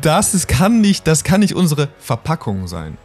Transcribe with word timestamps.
Das 0.00 0.34
ist, 0.34 0.48
kann 0.48 0.80
nicht, 0.80 1.06
das 1.06 1.22
kann 1.24 1.40
nicht 1.40 1.54
unsere 1.54 1.88
Verpackung 1.98 2.66
sein. 2.66 2.98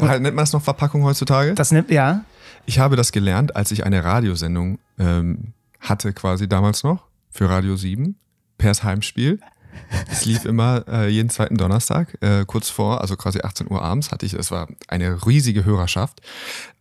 Halt, 0.00 0.22
nennt 0.22 0.34
man 0.36 0.42
das 0.42 0.52
noch 0.52 0.62
Verpackung 0.62 1.04
heutzutage? 1.04 1.54
Das 1.54 1.70
nimmt, 1.72 1.90
ja. 1.90 2.24
Ich 2.66 2.78
habe 2.78 2.96
das 2.96 3.12
gelernt, 3.12 3.56
als 3.56 3.70
ich 3.70 3.84
eine 3.84 4.04
Radiosendung 4.04 4.78
ähm, 4.98 5.52
hatte, 5.80 6.12
quasi 6.12 6.48
damals 6.48 6.82
noch, 6.82 7.06
für 7.30 7.48
Radio 7.48 7.76
7, 7.76 8.16
Pers 8.58 8.82
Heimspiel. 8.84 9.40
Es 10.10 10.24
lief 10.24 10.44
immer 10.44 10.84
äh, 10.88 11.08
jeden 11.08 11.30
zweiten 11.30 11.56
Donnerstag, 11.56 12.16
äh, 12.20 12.44
kurz 12.46 12.68
vor, 12.70 13.00
also 13.00 13.16
quasi 13.16 13.40
18 13.42 13.70
Uhr 13.70 13.82
abends 13.82 14.12
hatte 14.12 14.24
ich, 14.26 14.34
es 14.34 14.50
war 14.50 14.68
eine 14.88 15.26
riesige 15.26 15.64
Hörerschaft. 15.64 16.20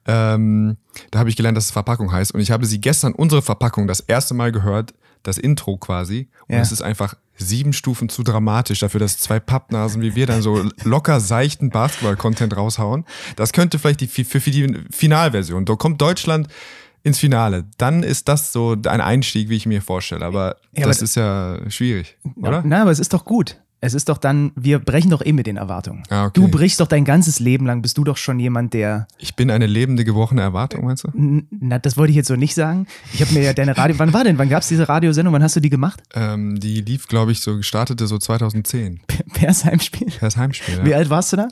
Ähm, 0.06 0.78
da 1.12 1.20
habe 1.20 1.30
ich 1.30 1.36
gelernt, 1.36 1.58
dass 1.58 1.66
es 1.66 1.72
Verpackung 1.72 2.12
heißt. 2.12 2.34
Und 2.34 2.42
ich 2.42 2.52
habe 2.52 2.66
sie 2.66 2.82
gestern, 2.82 3.14
unsere 3.14 3.42
Verpackung, 3.42 3.88
das 3.88 4.00
erste 4.02 4.34
Mal 4.34 4.52
gehört, 4.52 4.94
das 5.24 5.38
Intro 5.38 5.78
quasi. 5.78 6.30
Und 6.48 6.56
Ja. 6.56 6.62
es 6.62 6.72
ist 6.72 6.82
einfach 6.82 7.16
sieben 7.38 7.74
Stufen 7.74 8.10
zu 8.10 8.24
dramatisch 8.24 8.80
dafür, 8.80 9.00
dass 9.00 9.18
zwei 9.18 9.40
Pappnasen 9.40 10.02
wie 10.02 10.16
wir 10.16 10.28
dann 10.28 10.42
so 10.42 10.64
locker 10.84 11.20
seichten 11.20 11.70
Basketball-Content 11.70 12.56
raushauen. 12.56 13.06
Das 13.36 13.54
könnte 13.54 13.80
vielleicht 13.80 14.02
die, 14.02 14.08
für, 14.08 14.24
für 14.40 14.52
die 14.52 14.78
Finalversion. 14.92 15.66
Da 15.66 15.76
kommt 15.76 16.00
Deutschland 16.02 16.48
ins 17.04 17.20
Finale. 17.20 17.66
Dann 17.78 18.02
ist 18.04 18.28
das 18.30 18.54
so 18.54 18.78
ein 18.86 19.02
Einstieg, 19.02 19.50
wie 19.50 19.56
ich 19.58 19.66
mir 19.66 19.82
vorstelle. 19.82 20.24
Aber 20.26 20.56
Ja, 20.74 20.88
das 20.88 20.98
aber- 21.00 21.04
ist 21.04 21.16
ja 21.16 21.60
schwierig, 21.72 22.18
oder? 22.38 22.62
Na, 22.66 22.84
aber 22.84 22.92
es 22.92 23.00
ist 23.00 23.14
doch 23.14 23.26
gut. 23.26 23.60
Es 23.86 23.94
ist 23.94 24.08
doch 24.08 24.18
dann, 24.18 24.54
wir 24.56 24.80
brechen 24.80 25.10
doch 25.12 25.22
eh 25.26 25.34
mit 25.34 25.46
den 25.46 25.58
Erwartungen. 25.58 26.04
Ah, 26.10 26.28
okay. 26.28 26.32
Du 26.40 26.48
brichst 26.48 26.80
doch 26.80 26.88
dein 26.88 27.04
ganzes 27.04 27.42
Leben 27.42 27.66
lang, 27.66 27.82
bist 27.82 27.98
du 27.98 28.06
doch 28.06 28.16
schon 28.16 28.40
jemand, 28.40 28.74
der, 28.74 29.08
Ich 29.18 29.36
bin 29.36 29.52
eine 29.52 29.68
lebende, 29.68 30.06
gebrochene 30.06 30.42
Erwartung, 30.42 30.86
meinst 30.86 31.04
du? 31.04 31.10
Na, 31.60 31.80
das 31.80 31.98
wollte 31.98 32.12
ich 32.12 32.16
jetzt 32.16 32.30
so 32.30 32.38
nicht 32.38 32.56
sagen. 32.56 32.88
Ich 33.14 33.20
habe 33.22 33.34
mir 33.34 33.42
ja 33.44 33.52
deine 33.52 33.78
Radio, 33.78 34.00
wann 34.00 34.14
war 34.14 34.24
denn, 34.24 34.38
wann 34.38 34.48
gab 34.48 34.62
es 34.62 34.70
diese 34.70 34.88
Radiosendung, 34.88 35.34
wann 35.34 35.44
hast 35.44 35.58
du 35.58 35.60
die 35.60 35.70
gemacht? 35.70 36.02
Ähm, 36.14 36.62
die 36.62 36.80
lief, 36.80 37.10
glaube 37.10 37.34
ich, 37.34 37.42
so, 37.42 37.62
startete 37.62 38.08
so 38.08 38.18
2010. 38.18 39.02
Pers 39.34 39.66
Heimspiel. 39.66 40.08
Das 40.22 40.38
Heimspiel. 40.38 40.80
Wie 40.86 40.92
Ja. 40.92 40.98
alt 40.98 41.10
warst 41.10 41.34
du 41.34 41.38
da? 41.38 41.50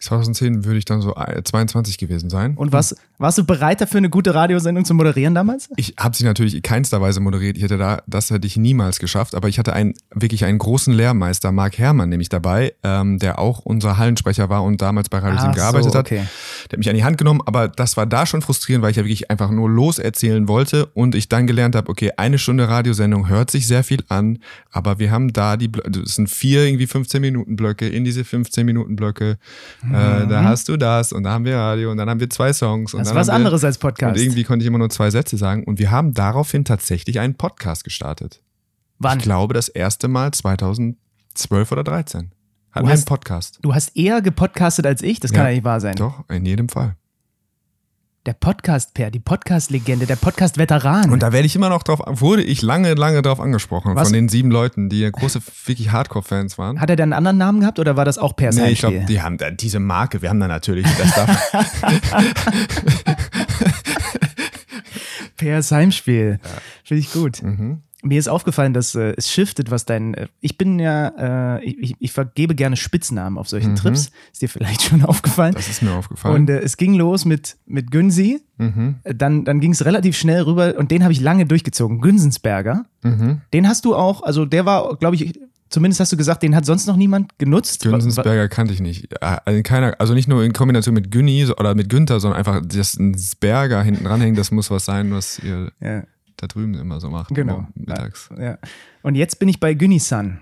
2010 0.00 0.64
würde 0.64 0.78
ich 0.78 0.84
dann 0.84 1.00
so 1.00 1.14
äh, 1.14 1.42
22 1.42 1.98
gewesen 1.98 2.30
sein. 2.30 2.54
Und 2.54 2.72
warst, 2.72 2.96
warst 3.18 3.38
du 3.38 3.44
bereit 3.44 3.80
dafür, 3.80 3.98
eine 3.98 4.10
gute 4.10 4.34
Radiosendung 4.34 4.84
zu 4.84 4.94
moderieren 4.94 5.34
damals? 5.34 5.68
Ich 5.76 5.94
habe 5.98 6.16
sie 6.16 6.24
natürlich 6.24 6.54
in 6.54 6.62
keinster 6.62 7.00
Weise 7.00 7.20
moderiert. 7.20 7.56
Ich 7.56 7.62
hätte 7.62 7.78
da, 7.78 8.02
das 8.06 8.30
hätte 8.30 8.46
ich 8.46 8.56
niemals 8.56 8.98
geschafft. 8.98 9.34
Aber 9.34 9.48
ich 9.48 9.58
hatte 9.58 9.72
einen 9.72 9.94
wirklich 10.14 10.44
einen 10.44 10.58
großen 10.58 10.92
Lehrmeister, 10.92 11.52
Marc 11.52 11.78
Herrmann, 11.78 12.08
nämlich 12.08 12.28
dabei, 12.28 12.74
ähm, 12.82 13.18
der 13.18 13.38
auch 13.38 13.60
unser 13.60 13.96
Hallensprecher 13.96 14.48
war 14.48 14.64
und 14.64 14.82
damals 14.82 15.08
bei 15.08 15.18
Radio 15.18 15.38
7 15.38 15.50
Ach 15.50 15.54
gearbeitet 15.54 15.92
so, 15.92 15.98
hat. 15.98 16.06
okay. 16.06 16.26
Der 16.70 16.72
hat 16.72 16.78
mich 16.78 16.88
an 16.88 16.96
die 16.96 17.04
Hand 17.04 17.18
genommen, 17.18 17.40
aber 17.46 17.68
das 17.68 17.96
war 17.96 18.06
da 18.06 18.26
schon 18.26 18.42
frustrierend, 18.42 18.82
weil 18.82 18.90
ich 18.90 18.96
ja 18.96 19.04
wirklich 19.04 19.30
einfach 19.30 19.50
nur 19.50 19.70
loserzählen 19.70 20.48
wollte 20.48 20.86
und 20.86 21.14
ich 21.14 21.28
dann 21.28 21.46
gelernt 21.46 21.74
habe, 21.74 21.88
okay, 21.88 22.12
eine 22.16 22.38
Stunde 22.38 22.68
Radiosendung 22.68 23.28
hört 23.28 23.50
sich 23.50 23.66
sehr 23.66 23.84
viel 23.84 24.04
an, 24.08 24.38
aber 24.70 24.98
wir 24.98 25.10
haben 25.10 25.32
da 25.32 25.56
die, 25.56 25.70
das 25.70 26.14
sind 26.14 26.28
vier 26.28 26.64
irgendwie 26.64 26.86
15 26.86 27.20
Minuten 27.20 27.56
Blöcke, 27.56 27.88
in 27.88 28.04
diese 28.04 28.24
15 28.24 28.66
Minuten 28.66 28.96
Blöcke, 28.96 29.38
äh, 29.92 30.26
da 30.26 30.44
hast 30.44 30.68
du 30.68 30.76
das 30.76 31.12
und 31.12 31.22
da 31.22 31.30
haben 31.32 31.44
wir 31.44 31.56
Radio 31.56 31.90
und 31.90 31.96
dann 31.96 32.08
haben 32.10 32.20
wir 32.20 32.28
zwei 32.30 32.52
Songs. 32.52 32.94
Und 32.94 33.00
Mhm. 33.00 33.02
Das 33.04 33.08
ist 33.10 33.14
was 33.16 33.28
haben 33.28 33.32
wir, 33.34 33.36
anderes 33.36 33.64
als 33.64 33.78
Podcast. 33.78 34.16
Und 34.16 34.22
irgendwie 34.22 34.44
konnte 34.44 34.62
ich 34.62 34.66
immer 34.68 34.78
nur 34.78 34.90
zwei 34.90 35.10
Sätze 35.10 35.36
sagen 35.36 35.64
und 35.64 35.78
wir 35.78 35.90
haben 35.90 36.14
daraufhin 36.14 36.64
tatsächlich 36.64 37.20
einen 37.20 37.34
Podcast 37.34 37.84
gestartet. 37.84 38.42
Wann? 38.98 39.18
Ich 39.18 39.24
glaube, 39.24 39.54
das 39.54 39.68
erste 39.68 40.08
Mal 40.08 40.32
2012 40.32 41.72
oder 41.72 41.84
13. 41.84 42.20
Hatten 42.20 42.30
Du 42.30 42.74
wir 42.74 42.80
einen 42.80 42.90
hast- 42.92 43.06
Podcast. 43.06 43.58
Du 43.62 43.74
hast 43.74 43.96
eher 43.96 44.20
gepodcastet 44.22 44.86
als 44.86 45.02
ich, 45.02 45.20
das 45.20 45.32
kann 45.32 45.44
Ja. 45.44 45.48
ja 45.50 45.54
nicht 45.56 45.64
wahr 45.64 45.80
sein. 45.80 45.96
Doch, 45.96 46.24
in 46.28 46.44
jedem 46.44 46.68
Fall. 46.68 46.96
Der 48.26 48.32
Podcast-Per, 48.32 49.12
die 49.12 49.20
Podcast-Legende, 49.20 50.04
der 50.04 50.16
Podcast-Veteran. 50.16 51.12
Und 51.12 51.22
da 51.22 51.32
werde 51.32 51.46
ich 51.46 51.54
immer 51.54 51.68
noch 51.68 51.84
drauf, 51.84 52.00
wurde 52.06 52.42
ich 52.42 52.60
lange, 52.60 52.94
lange 52.94 53.22
drauf 53.22 53.38
angesprochen 53.38 53.94
Was? 53.94 54.08
von 54.08 54.14
den 54.14 54.28
sieben 54.28 54.50
Leuten, 54.50 54.88
die 54.88 54.98
ja 54.98 55.10
große, 55.10 55.40
wirklich 55.64 55.92
Hardcore-Fans 55.92 56.58
waren. 56.58 56.80
Hat 56.80 56.90
er 56.90 56.96
denn 56.96 57.12
einen 57.12 57.18
anderen 57.18 57.38
Namen 57.38 57.60
gehabt 57.60 57.78
oder 57.78 57.96
war 57.96 58.04
das 58.04 58.18
auch 58.18 58.34
Pers 58.34 58.56
Nee, 58.56 58.70
ich 58.70 58.80
glaube, 58.80 59.04
die 59.08 59.22
haben 59.22 59.38
da 59.38 59.52
diese 59.52 59.78
Marke, 59.78 60.22
wir 60.22 60.28
haben 60.28 60.40
da 60.40 60.48
natürlich, 60.48 60.88
das 60.98 61.14
darf, 61.14 61.52
Pers 65.36 65.70
Heimspiel. 65.70 66.40
Finde 66.82 67.00
ich 67.00 67.12
gut. 67.12 67.44
Mhm. 67.44 67.82
Mir 68.06 68.18
ist 68.18 68.28
aufgefallen, 68.28 68.72
dass 68.72 68.94
äh, 68.94 69.14
es 69.16 69.30
shiftet, 69.30 69.70
was 69.70 69.84
dein. 69.84 70.14
Äh, 70.14 70.28
ich 70.40 70.56
bin 70.58 70.78
ja, 70.78 71.56
äh, 71.58 71.64
ich, 71.64 71.94
ich 71.98 72.12
vergebe 72.12 72.54
gerne 72.54 72.76
Spitznamen 72.76 73.36
auf 73.38 73.48
solchen 73.48 73.74
Trips. 73.74 74.10
Ist 74.32 74.42
dir 74.42 74.48
vielleicht 74.48 74.82
schon 74.88 75.04
aufgefallen? 75.04 75.52
Mhm. 75.52 75.56
das 75.56 75.68
ist 75.68 75.82
mir 75.82 75.92
aufgefallen. 75.92 76.34
Und 76.34 76.50
äh, 76.50 76.60
es 76.60 76.76
ging 76.76 76.94
los 76.94 77.24
mit, 77.24 77.56
mit 77.66 77.90
Günsi. 77.90 78.40
mhm. 78.58 78.96
Äh, 79.04 79.14
Dann, 79.14 79.44
dann 79.44 79.60
ging 79.60 79.72
es 79.72 79.84
relativ 79.84 80.16
schnell 80.16 80.42
rüber 80.42 80.74
und 80.78 80.90
den 80.90 81.02
habe 81.02 81.12
ich 81.12 81.20
lange 81.20 81.46
durchgezogen. 81.46 82.00
Günsensberger. 82.00 82.84
Mhm. 83.02 83.40
Den 83.52 83.68
hast 83.68 83.84
du 83.84 83.94
auch, 83.94 84.22
also 84.22 84.44
der 84.46 84.64
war, 84.66 84.96
glaube 84.96 85.16
ich, 85.16 85.38
zumindest 85.68 86.00
hast 86.00 86.12
du 86.12 86.16
gesagt, 86.16 86.42
den 86.42 86.54
hat 86.54 86.64
sonst 86.64 86.86
noch 86.86 86.96
niemand 86.96 87.38
genutzt. 87.38 87.82
Günsensberger 87.82 88.48
kannte 88.48 88.72
ich 88.72 88.80
nicht. 88.80 89.08
In 89.46 89.62
keiner, 89.62 89.94
also 89.98 90.14
nicht 90.14 90.28
nur 90.28 90.44
in 90.44 90.52
Kombination 90.52 90.94
mit 90.94 91.10
Günni 91.10 91.46
oder 91.58 91.74
mit 91.74 91.88
Günther, 91.88 92.20
sondern 92.20 92.38
einfach, 92.38 92.60
dass 92.64 92.94
ein 92.96 93.16
Berger 93.40 93.82
hinten 93.82 94.04
dranhängt, 94.04 94.38
das 94.38 94.50
muss 94.52 94.70
was 94.70 94.84
sein, 94.84 95.10
was 95.12 95.40
ihr 95.40 95.72
Ja, 95.80 96.04
da 96.36 96.46
drüben 96.46 96.74
immer 96.74 97.00
so 97.00 97.10
macht. 97.10 97.34
genau. 97.34 97.66
Mittags. 97.74 98.28
Ja. 98.38 98.58
Und 99.02 99.14
jetzt 99.14 99.38
bin 99.38 99.48
ich 99.48 99.60
bei 99.60 99.74
Günni-san 99.74 100.40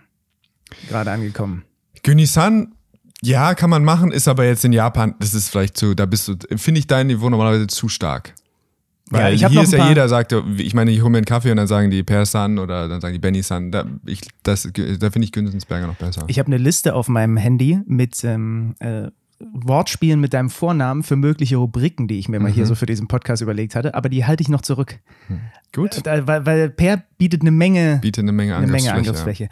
gerade 0.89 1.11
angekommen. 1.11 1.65
Günni-san, 2.03 2.75
ja, 3.23 3.55
kann 3.55 3.71
man 3.71 3.85
machen, 3.85 4.13
ist 4.13 4.29
aber 4.29 4.45
jetzt 4.45 4.65
in 4.65 4.73
Japan, 4.73 5.15
das 5.19 5.35
ist 5.35 5.49
vielleicht 5.49 5.77
zu, 5.77 5.95
da 5.95 6.07
bist 6.07 6.29
du, 6.29 6.37
finde 6.57 6.79
ich 6.79 6.87
dein 6.87 7.07
Niveau 7.07 7.31
normalerweise 7.31 7.67
zu 7.67 7.89
stark. 7.89 8.35
Weil 9.11 9.35
Ja, 9.35 9.49
hier 9.49 9.63
ist 9.63 9.73
ja 9.73 9.89
jeder 9.89 10.09
sagt, 10.09 10.35
ich 10.57 10.75
meine, 10.75 10.91
ich 10.91 11.01
hole 11.03 11.11
mir 11.11 11.19
einen 11.19 11.27
Kaffee 11.27 11.51
und 11.51 11.59
dann 11.59 11.67
sagen 11.67 11.91
die 11.91 12.03
Per-san 12.03 12.59
oder 12.59 12.89
dann 12.89 13.01
sagen 13.01 13.13
die 13.13 13.19
Benny-san. 13.19 13.71
Da, 13.71 13.85
ich, 14.07 14.23
das, 14.43 14.63
da 14.63 15.11
finde 15.11 15.25
ich 15.25 15.33
Günzensberger 15.33 15.87
noch 15.87 15.97
besser. 15.97 16.25
Ich 16.27 16.39
habe 16.39 16.47
eine 16.47 16.57
Liste 16.57 16.95
auf 16.95 17.09
meinem 17.09 17.37
Handy 17.37 17.81
mit 17.87 18.25
ähm, 18.25 18.75
äh, 18.79 19.09
Wortspielen 19.41 20.21
mit 20.21 20.33
deinem 20.33 20.49
Vornamen 20.51 21.03
für 21.03 21.17
mögliche 21.17 21.57
Rubriken, 21.57 22.07
die 22.09 22.19
ich 22.19 22.29
mir 22.29 22.41
mal 22.41 22.51
Mhm. 22.51 22.55
hier 22.55 22.67
so 22.67 22.75
für 22.75 22.87
diesen 22.87 23.09
Podcast 23.09 23.43
überlegt 23.43 23.75
hatte, 23.75 23.95
aber 23.95 24.09
die 24.09 24.25
halte 24.25 24.43
ich 24.43 24.49
noch 24.49 24.63
zurück. 24.63 24.99
Gut. 25.75 26.01
Da, 26.05 26.27
weil, 26.27 26.47
weil 26.47 26.71
Per 26.71 27.03
bietet 27.19 27.41
eine 27.41 27.51
Menge, 27.51 27.99
Bietet 28.01 28.23
eine 28.23 28.33
Menge 28.33 28.55
eine 28.57 28.67
Menge 28.69 28.93
Angriffsfläche. 28.93 29.45
Angriffsfläche. 29.45 29.49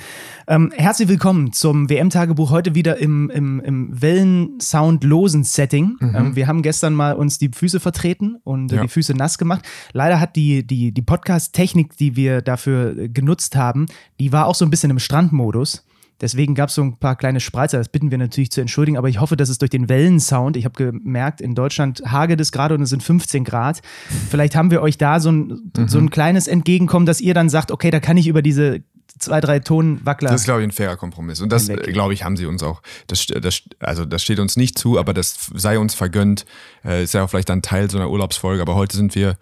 Ähm, 0.46 0.72
herzlich 0.76 1.08
willkommen 1.08 1.52
zum 1.52 1.90
WM-Tagebuch, 1.90 2.50
heute 2.50 2.74
wieder 2.76 2.98
im, 2.98 3.28
im, 3.30 3.60
im 3.60 4.00
Wellen-Sound-losen 4.00 5.44
Setting. 5.44 5.96
Ähm, 6.00 6.36
wir 6.36 6.46
haben 6.46 6.62
gestern 6.62 6.94
mal 6.94 7.14
uns 7.14 7.38
die 7.38 7.50
Füße 7.52 7.80
vertreten 7.80 8.36
und 8.44 8.72
äh, 8.72 8.76
Ja. 8.76 8.82
die 8.82 8.88
Füße 8.88 9.14
nass 9.14 9.36
gemacht. 9.38 9.64
Leider 9.92 10.20
hat 10.20 10.36
die, 10.36 10.66
die, 10.66 10.92
die 10.92 11.02
Podcast-Technik, 11.02 11.96
die 11.96 12.14
wir 12.16 12.40
dafür 12.40 12.96
äh, 12.96 13.08
genutzt 13.08 13.56
haben, 13.56 13.86
die 14.20 14.32
war 14.32 14.46
auch 14.46 14.54
so 14.54 14.64
ein 14.64 14.70
bisschen 14.70 14.90
im 14.90 14.98
Strandmodus. 14.98 15.84
Deswegen 16.22 16.54
gab 16.54 16.70
es 16.70 16.76
so 16.76 16.82
ein 16.82 16.96
paar 16.96 17.16
kleine 17.16 17.40
Spreizer, 17.40 17.76
das 17.78 17.88
bitten 17.90 18.10
wir 18.10 18.16
natürlich 18.16 18.50
zu 18.50 18.60
entschuldigen, 18.62 18.96
aber 18.96 19.08
ich 19.10 19.20
hoffe, 19.20 19.36
dass 19.36 19.48
es 19.50 19.58
durch 19.58 19.70
den 19.70 19.88
Wellensound, 19.90 20.56
ich 20.56 20.64
habe 20.64 20.74
gemerkt, 20.76 21.40
in 21.42 21.54
Deutschland 21.54 22.02
hagelt 22.06 22.40
es 22.40 22.52
gerade 22.52 22.74
und 22.74 22.82
es 22.82 22.90
sind 22.90 23.02
15 23.02 23.44
Grad. 23.44 23.82
Vielleicht 24.30 24.56
haben 24.56 24.70
wir 24.70 24.80
euch 24.80 24.96
da 24.96 25.20
so 25.20 25.30
ein, 25.32 25.72
so 25.86 25.98
Mhm. 25.98 26.06
ein 26.06 26.10
kleines 26.10 26.46
Entgegenkommen, 26.46 27.04
dass 27.04 27.20
ihr 27.20 27.34
dann 27.34 27.48
sagt, 27.50 27.70
okay, 27.70 27.90
da 27.90 28.00
kann 28.00 28.16
ich 28.16 28.28
über 28.28 28.40
diese 28.40 28.82
zwei, 29.18 29.40
drei 29.40 29.58
Tonwackler. 29.58 30.30
Das 30.30 30.40
ist, 30.42 30.44
glaube 30.46 30.62
ich, 30.62 30.68
ein 30.68 30.72
fairer 30.72 30.96
Kompromiss. 30.96 31.40
Und 31.40 31.50
das, 31.52 31.68
glaube 31.68 32.14
ich, 32.14 32.24
haben 32.24 32.36
sie 32.36 32.46
uns 32.46 32.62
auch. 32.62 32.82
Das, 33.08 33.26
das, 33.26 33.62
also, 33.78 34.04
das 34.04 34.22
steht 34.22 34.38
uns 34.38 34.56
nicht 34.56 34.78
zu, 34.78 34.98
aber 34.98 35.12
das 35.14 35.50
sei 35.54 35.78
uns 35.78 35.94
vergönnt. 35.94 36.46
Äh, 36.84 37.02
ist 37.04 37.14
ja 37.14 37.24
auch 37.24 37.30
vielleicht 37.30 37.48
dann 37.50 37.62
Teil 37.62 37.90
so 37.90 37.98
einer 37.98 38.10
Urlaubsfolge. 38.10 38.62
Aber 38.62 38.74
heute 38.74 38.96
sind 38.96 39.14
wir 39.14 39.36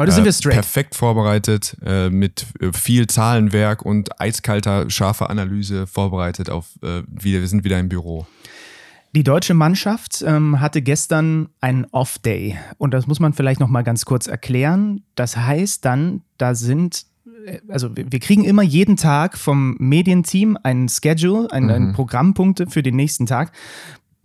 Heute 0.00 0.12
sind 0.12 0.22
äh, 0.22 0.26
wir 0.26 0.32
straight. 0.32 0.54
perfekt 0.54 0.94
vorbereitet, 0.94 1.76
äh, 1.84 2.08
mit 2.08 2.46
äh, 2.58 2.72
viel 2.72 3.06
Zahlenwerk 3.06 3.84
und 3.84 4.18
eiskalter, 4.18 4.88
scharfer 4.88 5.28
Analyse 5.28 5.86
vorbereitet 5.86 6.48
auf, 6.48 6.68
äh, 6.82 7.02
wieder, 7.06 7.40
wir 7.40 7.46
sind 7.46 7.64
wieder 7.64 7.78
im 7.78 7.90
Büro. 7.90 8.26
Die 9.14 9.24
deutsche 9.24 9.52
Mannschaft 9.52 10.24
ähm, 10.26 10.58
hatte 10.58 10.80
gestern 10.80 11.50
einen 11.60 11.84
Off-Day 11.90 12.56
und 12.78 12.94
das 12.94 13.08
muss 13.08 13.20
man 13.20 13.34
vielleicht 13.34 13.60
noch 13.60 13.68
mal 13.68 13.82
ganz 13.82 14.06
kurz 14.06 14.26
erklären. 14.26 15.02
Das 15.16 15.36
heißt 15.36 15.84
dann, 15.84 16.22
da 16.38 16.54
sind 16.54 17.04
äh, 17.44 17.58
also 17.68 17.94
wir 17.94 18.20
kriegen 18.20 18.44
immer 18.44 18.62
jeden 18.62 18.96
Tag 18.96 19.36
vom 19.36 19.76
Medienteam 19.78 20.56
einen 20.62 20.88
Schedule, 20.88 21.48
ein, 21.50 21.68
ein 21.70 21.92
Programmpunkte 21.92 22.68
für 22.68 22.82
den 22.82 22.96
nächsten 22.96 23.26
Tag. 23.26 23.52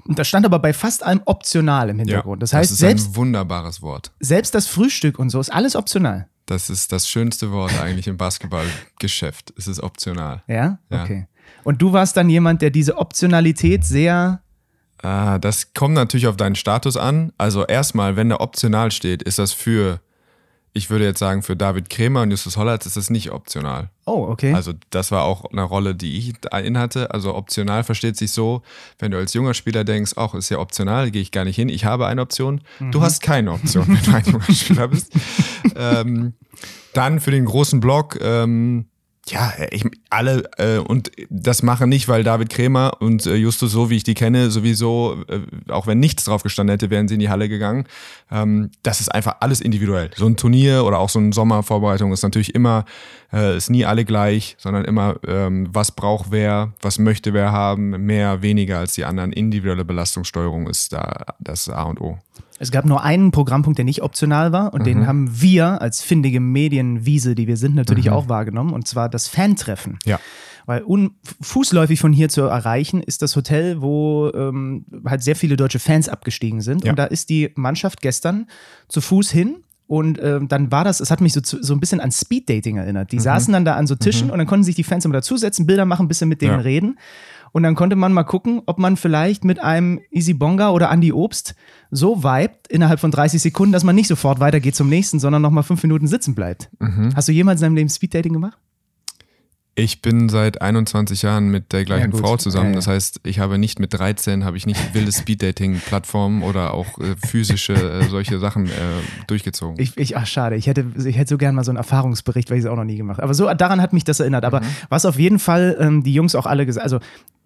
Und 0.08 0.20
das 0.20 0.28
stand 0.28 0.46
aber 0.46 0.60
bei 0.60 0.74
fast 0.74 1.04
allem 1.04 1.22
optional 1.26 1.90
im 1.90 2.00
Hintergrund. 2.00 2.44
das 2.44 2.54
heißt, 2.54 2.72
ist 2.72 2.78
selbst, 2.78 3.10
ein 3.10 3.16
wunderbares 3.16 3.82
Wort. 3.82 4.12
selbst 4.20 4.54
das 4.54 4.68
Frühstück 4.68 5.18
und 5.18 5.30
so 5.30 5.40
ist 5.40 5.52
alles 5.52 5.76
optional. 5.76 6.28
Das 6.46 6.70
ist 6.70 6.92
das 6.92 7.10
schönste 7.10 7.52
Wort 7.52 7.80
eigentlich 7.80 8.08
im 8.08 8.18
Basketballgeschäft. 8.18 9.54
Es 9.58 9.68
ist 9.68 9.82
optional. 9.82 10.44
Ja? 10.48 10.78
Ja. 10.92 11.04
Okay. 11.04 11.28
Und 11.64 11.82
du 11.82 11.92
warst 11.92 12.18
dann 12.18 12.30
jemand, 12.30 12.62
der 12.62 12.70
diese 12.70 12.98
Optionalität 12.98 13.84
sehr. 13.84 14.42
Ah, 15.02 15.40
das 15.40 15.74
kommt 15.74 15.96
natürlich 15.96 16.28
auf 16.28 16.38
deinen 16.38 16.56
Status 16.56 16.98
an. 16.98 17.34
Also 17.38 17.66
erstmal, 17.66 18.16
wenn 18.16 18.30
da 18.30 18.40
optional 18.40 18.92
steht, 18.92 19.24
ist 19.24 19.40
das 19.40 19.54
für, 19.54 20.00
ich 20.78 20.90
würde 20.90 21.06
jetzt 21.06 21.20
sagen, 21.20 21.42
für 21.42 21.56
David 21.56 21.90
Krämer 21.90 22.22
und 22.24 22.32
Justus 22.32 22.58
Hollatz 22.58 22.86
ist 22.86 22.98
das 22.98 23.10
nicht 23.10 23.32
optional. 23.32 23.92
Oh, 24.06 24.28
okay. 24.30 24.54
Also 24.54 24.74
das 24.90 25.10
war 25.10 25.24
auch 25.24 25.46
eine 25.46 25.64
Rolle, 25.64 25.96
die 25.96 26.18
ich 26.18 26.34
da 26.42 26.60
innehatte. 26.60 27.12
Also 27.12 27.34
optional 27.34 27.86
versteht 27.86 28.18
sich 28.18 28.34
so, 28.34 28.62
wenn 29.00 29.12
du 29.12 29.18
als 29.18 29.34
junger 29.34 29.54
Spieler 29.54 29.86
denkst, 29.86 30.12
ach, 30.18 30.34
ist 30.34 30.50
ja 30.50 30.60
optional, 30.60 31.12
gehe 31.12 31.22
ich 31.22 31.32
gar 31.32 31.46
nicht 31.46 31.56
hin, 31.56 31.70
ich 31.70 31.86
habe 31.86 32.08
eine 32.08 32.22
Option. 32.22 32.60
Du 32.92 33.02
hast 33.02 33.22
keine 33.22 33.54
Option, 33.54 33.88
wenn 33.88 34.04
du 34.04 34.18
ein 34.18 34.26
junger 34.26 34.54
Spieler 34.54 34.90
bist. 34.90 35.14
ähm, 35.78 36.34
dann 36.92 37.22
für 37.22 37.32
den 37.32 37.46
großen 37.46 37.80
Block, 37.80 38.20
ähm, 38.22 38.90
ja, 39.28 39.54
ich, 39.72 39.84
alle 40.12 40.44
äh, 40.58 40.78
und 40.78 41.12
das 41.30 41.64
machen 41.64 41.90
nicht, 41.90 42.08
weil 42.08 42.24
David 42.24 42.50
Krämer 42.50 42.98
und 43.00 43.26
äh, 43.26 43.36
Justus, 43.36 43.72
so 43.72 43.90
wie 43.90 43.98
ich 43.98 44.04
die 44.04 44.14
kenne, 44.14 44.52
sowieso, 44.52 45.24
äh, 45.28 45.40
auch 45.72 45.88
wenn 45.88 46.00
nichts 46.00 46.26
drauf 46.26 46.44
gestanden 46.44 46.74
hätte, 46.74 46.92
wären 46.92 47.08
sie 47.08 47.16
in 47.16 47.20
die 47.20 47.30
Halle 47.30 47.50
gegangen. 47.50 47.86
Ähm, 48.30 48.70
das 48.84 49.02
ist 49.02 49.10
einfach 49.10 49.38
alles 49.40 49.62
individuell. 49.62 50.12
So 50.16 50.28
ein 50.28 50.38
Turnier 50.38 50.86
oder 50.86 51.00
auch 51.00 51.10
so 51.10 51.18
eine 51.18 51.34
Sommervorbereitung 51.34 52.14
ist 52.14 52.22
natürlich 52.22 52.54
immer, 52.54 52.86
äh, 53.34 53.58
ist 53.58 53.72
nie 53.72 53.84
alle 53.84 54.06
gleich, 54.06 54.58
sondern 54.60 54.86
immer, 54.86 55.16
ähm, 55.28 55.70
was 55.72 55.92
braucht 55.92 56.28
wer, 56.30 56.74
was 56.82 57.00
möchte 57.00 57.34
wer 57.34 57.52
haben, 57.52 58.06
mehr, 58.06 58.44
weniger 58.44 58.78
als 58.78 58.94
die 58.94 59.06
anderen. 59.06 59.34
Individuelle 59.34 59.86
Belastungssteuerung 59.86 60.68
ist 60.68 60.94
da 60.94 61.26
das 61.40 61.68
A 61.68 61.82
und 61.84 62.00
O. 62.00 62.20
Es 62.58 62.72
gab 62.72 62.86
nur 62.86 63.04
einen 63.04 63.32
Programmpunkt, 63.32 63.78
der 63.78 63.86
nicht 63.86 64.02
optional 64.02 64.52
war 64.52 64.74
und 64.74 64.82
mhm. 64.82 64.86
den 64.86 65.08
haben 65.08 65.42
wir 65.42 65.82
als 65.82 66.02
findige 66.02 66.40
Medienwiese, 66.40 67.36
die 67.36 67.48
wir 67.48 67.58
sind, 67.58 67.76
natürlich 67.76 68.06
mhm. 68.06 68.14
auch 68.14 68.30
wahrgenommen 68.30 68.74
und 68.74 68.88
zwar 68.88 69.10
das 69.10 69.28
Fantreffen. 69.28 70.00
Ja. 70.06 70.20
Weil 70.66 70.84
fußläufig 71.42 72.00
von 72.00 72.12
hier 72.12 72.30
zu 72.30 72.42
erreichen 72.42 73.04
ist 73.04 73.22
das 73.22 73.36
Hotel, 73.36 73.82
wo 73.82 74.32
ähm, 74.34 74.86
halt 75.06 75.22
sehr 75.22 75.36
viele 75.36 75.58
deutsche 75.58 75.78
Fans 75.78 76.10
abgestiegen 76.10 76.62
sind. 76.62 76.86
Ja. 76.86 76.92
Und 76.92 76.98
da 76.98 77.06
ist 77.06 77.30
die 77.30 77.52
Mannschaft 77.56 78.02
gestern 78.02 78.48
zu 78.88 79.02
Fuß 79.02 79.30
hin 79.30 79.58
und 79.88 80.20
ähm, 80.22 80.48
dann 80.48 80.72
war 80.72 80.84
das, 80.84 81.00
es 81.00 81.12
hat 81.12 81.22
mich 81.22 81.34
so, 81.34 81.42
so 81.44 81.74
ein 81.74 81.80
bisschen 81.80 82.00
an 82.00 82.12
Speeddating 82.12 82.78
erinnert. 82.78 83.12
Die 83.12 83.18
mhm. 83.18 83.22
saßen 83.22 83.54
dann 83.54 83.66
da 83.66 83.76
an 83.76 83.86
so 83.86 83.96
Tischen 83.96 84.28
mhm. 84.28 84.34
und 84.34 84.40
dann 84.40 84.48
konnten 84.48 84.64
sich 84.64 84.76
die 84.76 84.84
Fans 84.84 85.06
immer 85.06 85.14
dazusetzen, 85.14 85.68
Bilder 85.68 85.86
machen, 85.86 86.06
ein 86.06 86.08
bisschen 86.08 86.30
mit 86.30 86.42
denen 86.42 86.54
ja. 86.54 86.60
reden. 86.60 86.98
Und 87.56 87.64
dann 87.64 87.76
konnte 87.76 87.96
man 87.96 88.12
mal 88.12 88.26
gucken, 88.26 88.62
ob 88.66 88.80
man 88.80 88.98
vielleicht 88.98 89.46
mit 89.46 89.64
einem 89.64 90.02
Easy 90.12 90.34
Bonga 90.34 90.72
oder 90.72 90.92
Andy 90.92 91.14
Obst 91.14 91.56
so 91.90 92.22
vibet 92.22 92.68
innerhalb 92.68 93.00
von 93.00 93.12
30 93.12 93.42
Sekunden, 93.42 93.72
dass 93.72 93.86
man 93.86 93.96
nicht 93.96 94.10
sofort 94.10 94.42
weitergeht 94.42 94.76
zum 94.76 94.90
nächsten, 94.90 95.22
sondern 95.22 95.42
nochmal 95.42 95.64
fünf 95.64 95.82
Minuten 95.82 96.06
sitzen 96.06 96.36
bleibt. 96.36 96.70
Mhm. 96.80 97.16
Hast 97.16 97.30
du 97.30 97.32
jemals 97.32 97.62
in 97.62 97.68
deinem 97.68 97.76
Leben 97.78 97.90
Speeddating 97.90 98.34
gemacht? 98.34 98.58
Ich 99.78 100.02
bin 100.02 100.28
seit 100.28 100.62
21 100.62 101.22
Jahren 101.22 101.48
mit 101.48 101.72
der 101.72 101.86
gleichen 101.86 102.12
ja, 102.12 102.18
Frau 102.18 102.36
zusammen. 102.36 102.68
Ja, 102.68 102.72
ja. 102.72 102.76
Das 102.76 102.88
heißt, 102.88 103.22
ich 103.24 103.40
habe 103.40 103.58
nicht 103.58 103.80
mit 103.80 103.94
13 103.94 104.44
habe 104.44 104.58
ich 104.58 104.66
nicht 104.66 104.94
wilde 104.94 105.14
Speeddating-Plattformen 105.14 106.44
oder 106.44 106.74
auch 106.74 107.00
äh, 107.00 107.16
physische 107.26 107.74
äh, 107.74 108.10
solche 108.10 108.40
Sachen 108.40 108.66
äh, 108.66 108.72
durchgezogen. 109.28 109.80
Ich, 109.80 109.98
ich, 109.98 110.18
ach 110.18 110.28
schade, 110.28 110.58
ich 110.58 110.68
hätte, 110.68 110.86
ich 110.98 111.18
hätte 111.18 111.30
so 111.30 111.38
gern 111.38 111.56
mal 111.56 111.64
so 111.64 111.72
einen 111.72 111.78
Erfahrungsbericht, 111.78 112.50
weil 112.50 112.58
ich 112.58 112.66
es 112.66 112.70
auch 112.70 112.76
noch 112.76 112.84
nie 112.84 112.98
gemacht. 112.98 113.22
Aber 113.22 113.34
so 113.34 113.54
daran 113.54 113.82
hat 113.82 113.94
mich 113.94 114.04
das 114.04 114.20
erinnert. 114.20 114.44
Aber 114.44 114.60
mhm. 114.60 114.66
was 114.90 115.06
auf 115.06 115.18
jeden 115.18 115.40
Fall 115.40 115.78
ähm, 115.80 116.04
die 116.04 116.14
Jungs 116.14 116.36
auch 116.36 116.46
alle 116.46 116.66
gesagt, 116.66 116.84
also 116.84 117.00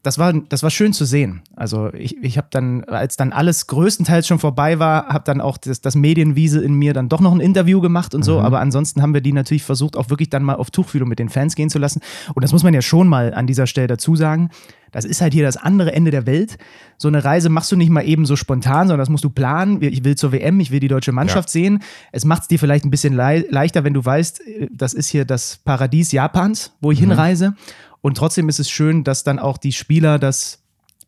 das 0.04 0.18
war, 0.18 0.34
das 0.34 0.64
war 0.64 0.70
schön 0.70 0.94
zu 0.94 1.04
sehen. 1.04 1.42
Also 1.56 1.94
ich, 1.94 2.18
ich 2.24 2.38
habe 2.38 2.48
dann, 2.52 2.84
als 2.86 3.18
dann 3.18 3.34
alles 3.34 3.68
größtenteils 3.68 4.28
schon 4.28 4.40
vorbei 4.40 4.80
war, 4.80 5.08
habe 5.08 5.24
dann 5.26 5.42
auch 5.42 5.58
das, 5.58 5.82
das 5.82 5.96
Medienwiese 5.96 6.64
in 6.64 6.74
mir 6.74 6.94
dann 6.94 7.10
doch 7.10 7.20
noch 7.20 7.34
ein 7.34 7.42
Interview 7.42 7.82
gemacht 7.82 8.16
und 8.16 8.24
so. 8.24 8.40
Mhm. 8.40 8.46
Aber 8.46 8.60
ansonsten 8.62 9.02
haben 9.02 9.14
wir 9.14 9.22
die 9.22 9.34
natürlich 9.34 9.64
versucht, 9.64 9.98
auch 9.98 10.10
wirklich 10.10 10.30
dann 10.30 10.44
mal 10.44 10.56
auf 10.56 10.72
Tuchfühlung 10.72 11.10
mit 11.10 11.20
den 11.20 11.30
Fans 11.30 11.56
gehen 11.56 11.70
zu 11.70 11.80
lassen. 11.80 12.00
Und 12.34 12.44
das 12.44 12.54
muss 12.54 12.64
man 12.64 12.74
ja 12.74 12.82
schon 12.82 13.08
mal 13.08 13.34
an 13.34 13.46
dieser 13.46 13.68
Stelle 13.68 13.88
dazu 13.88 14.16
sagen. 14.16 14.50
Das 14.92 15.06
ist 15.06 15.22
halt 15.22 15.34
hier 15.34 15.44
das 15.44 15.58
andere 15.58 15.94
Ende 15.94 16.12
der 16.12 16.26
Welt. 16.26 16.58
So 16.98 17.08
eine 17.08 17.24
Reise 17.24 17.50
machst 17.50 17.72
du 17.72 17.76
nicht 17.76 17.90
mal 17.90 18.02
eben 18.02 18.26
so 18.26 18.36
spontan, 18.36 18.88
sondern 18.88 19.00
das 19.00 19.10
musst 19.10 19.24
du 19.24 19.30
planen. 19.30 19.82
Ich 19.82 20.04
will 20.04 20.16
zur 20.16 20.32
WM, 20.32 20.60
ich 20.60 20.72
will 20.72 20.80
die 20.80 20.88
deutsche 20.88 21.12
Mannschaft 21.12 21.50
ja. 21.50 21.54
sehen. 21.54 21.84
Es 22.12 22.26
macht 22.26 22.44
es 22.44 22.48
dir 22.48 22.58
vielleicht 22.58 22.86
ein 22.86 22.90
bisschen 22.90 23.14
le 23.14 23.46
leichter, 23.50 23.84
wenn 23.84 23.94
du 23.94 24.04
weißt, 24.04 24.48
äh, 24.48 24.68
das 24.72 24.94
ist 24.94 25.10
hier 25.10 25.26
das 25.26 25.58
Paradies 25.58 26.12
Japans, 26.12 26.74
wo 26.82 26.92
ich 26.92 27.00
mhm. 27.00 27.10
hinreise. 27.10 27.54
Und 28.02 28.18
trotzdem 28.18 28.50
ist 28.50 28.60
es 28.60 28.70
schön, 28.70 29.04
dass 29.04 29.24
dann 29.24 29.40
auch 29.40 29.58
die 29.58 29.74
Spieler 29.74 30.20
das 30.20 30.60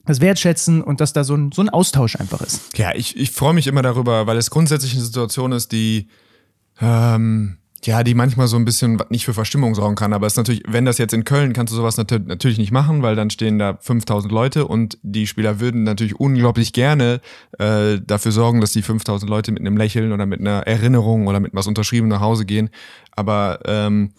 das 0.05 0.21
wertschätzen 0.21 0.81
und 0.81 0.99
dass 1.01 1.13
da 1.13 1.23
so 1.23 1.35
ein, 1.35 1.51
so 1.51 1.61
ein 1.61 1.69
Austausch 1.69 2.15
einfach 2.15 2.41
ist. 2.41 2.77
Ja, 2.77 2.93
ich, 2.95 3.17
ich 3.17 3.31
freue 3.31 3.53
mich 3.53 3.67
immer 3.67 3.81
darüber, 3.81 4.27
weil 4.27 4.38
es 4.38 4.49
grundsätzlich 4.49 4.93
eine 4.93 5.03
Situation 5.03 5.51
ist, 5.51 5.71
die, 5.71 6.07
ähm, 6.81 7.57
ja, 7.83 8.03
die 8.03 8.13
manchmal 8.13 8.47
so 8.47 8.57
ein 8.57 8.65
bisschen 8.65 9.01
nicht 9.09 9.25
für 9.25 9.33
Verstimmung 9.33 9.75
sorgen 9.75 9.95
kann. 9.95 10.13
Aber 10.13 10.27
es 10.27 10.33
ist 10.33 10.38
natürlich, 10.38 10.63
wenn 10.67 10.85
das 10.85 10.97
jetzt 10.97 11.13
in 11.13 11.23
Köln, 11.23 11.53
kannst 11.53 11.71
du 11.71 11.77
sowas 11.77 11.97
natürlich 11.97 12.57
nicht 12.57 12.71
machen, 12.71 13.01
weil 13.01 13.15
dann 13.15 13.29
stehen 13.29 13.57
da 13.59 13.77
5000 13.79 14.31
Leute 14.31 14.67
und 14.67 14.97
die 15.01 15.27
Spieler 15.27 15.59
würden 15.59 15.83
natürlich 15.83 16.19
unglaublich 16.19 16.73
gerne 16.73 17.21
äh, 17.57 17.99
dafür 18.05 18.31
sorgen, 18.31 18.61
dass 18.61 18.71
die 18.71 18.81
5000 18.81 19.29
Leute 19.29 19.51
mit 19.51 19.61
einem 19.61 19.77
Lächeln 19.77 20.11
oder 20.11 20.25
mit 20.25 20.39
einer 20.39 20.61
Erinnerung 20.67 21.27
oder 21.27 21.39
mit 21.39 21.53
was 21.53 21.67
unterschrieben 21.67 22.07
nach 22.07 22.21
Hause 22.21 22.45
gehen. 22.45 22.69
Aber 23.15 23.59
ähm, 23.65 24.11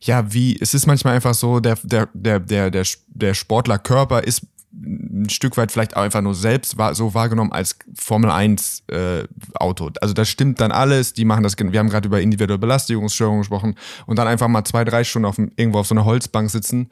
ja, 0.00 0.32
wie, 0.32 0.58
es 0.60 0.74
ist 0.74 0.86
manchmal 0.86 1.14
einfach 1.14 1.34
so, 1.34 1.60
der, 1.60 1.78
der, 1.82 2.08
der, 2.12 2.40
der, 2.40 2.70
der, 2.70 2.84
der 3.08 3.34
Sportlerkörper 3.34 4.24
ist 4.24 4.46
ein 4.72 5.28
Stück 5.30 5.56
weit 5.56 5.72
vielleicht 5.72 5.96
auch 5.96 6.02
einfach 6.02 6.20
nur 6.20 6.34
selbst 6.34 6.76
so 6.92 7.14
wahrgenommen 7.14 7.52
als 7.52 7.78
Formel 7.94 8.30
1 8.30 8.84
äh, 8.88 9.24
Auto. 9.54 9.90
Also 10.00 10.14
das 10.14 10.28
stimmt 10.28 10.60
dann 10.60 10.72
alles, 10.72 11.14
die 11.14 11.24
machen 11.24 11.42
das, 11.42 11.56
wir 11.58 11.78
haben 11.78 11.88
gerade 11.88 12.06
über 12.06 12.20
individuelle 12.20 12.58
Belastigungsstörungen 12.58 13.40
gesprochen 13.40 13.74
und 14.06 14.18
dann 14.18 14.28
einfach 14.28 14.48
mal 14.48 14.64
zwei, 14.64 14.84
drei 14.84 15.04
Stunden 15.04 15.26
auf, 15.26 15.38
irgendwo 15.38 15.78
auf 15.78 15.86
so 15.86 15.94
einer 15.94 16.04
Holzbank 16.04 16.50
sitzen, 16.50 16.90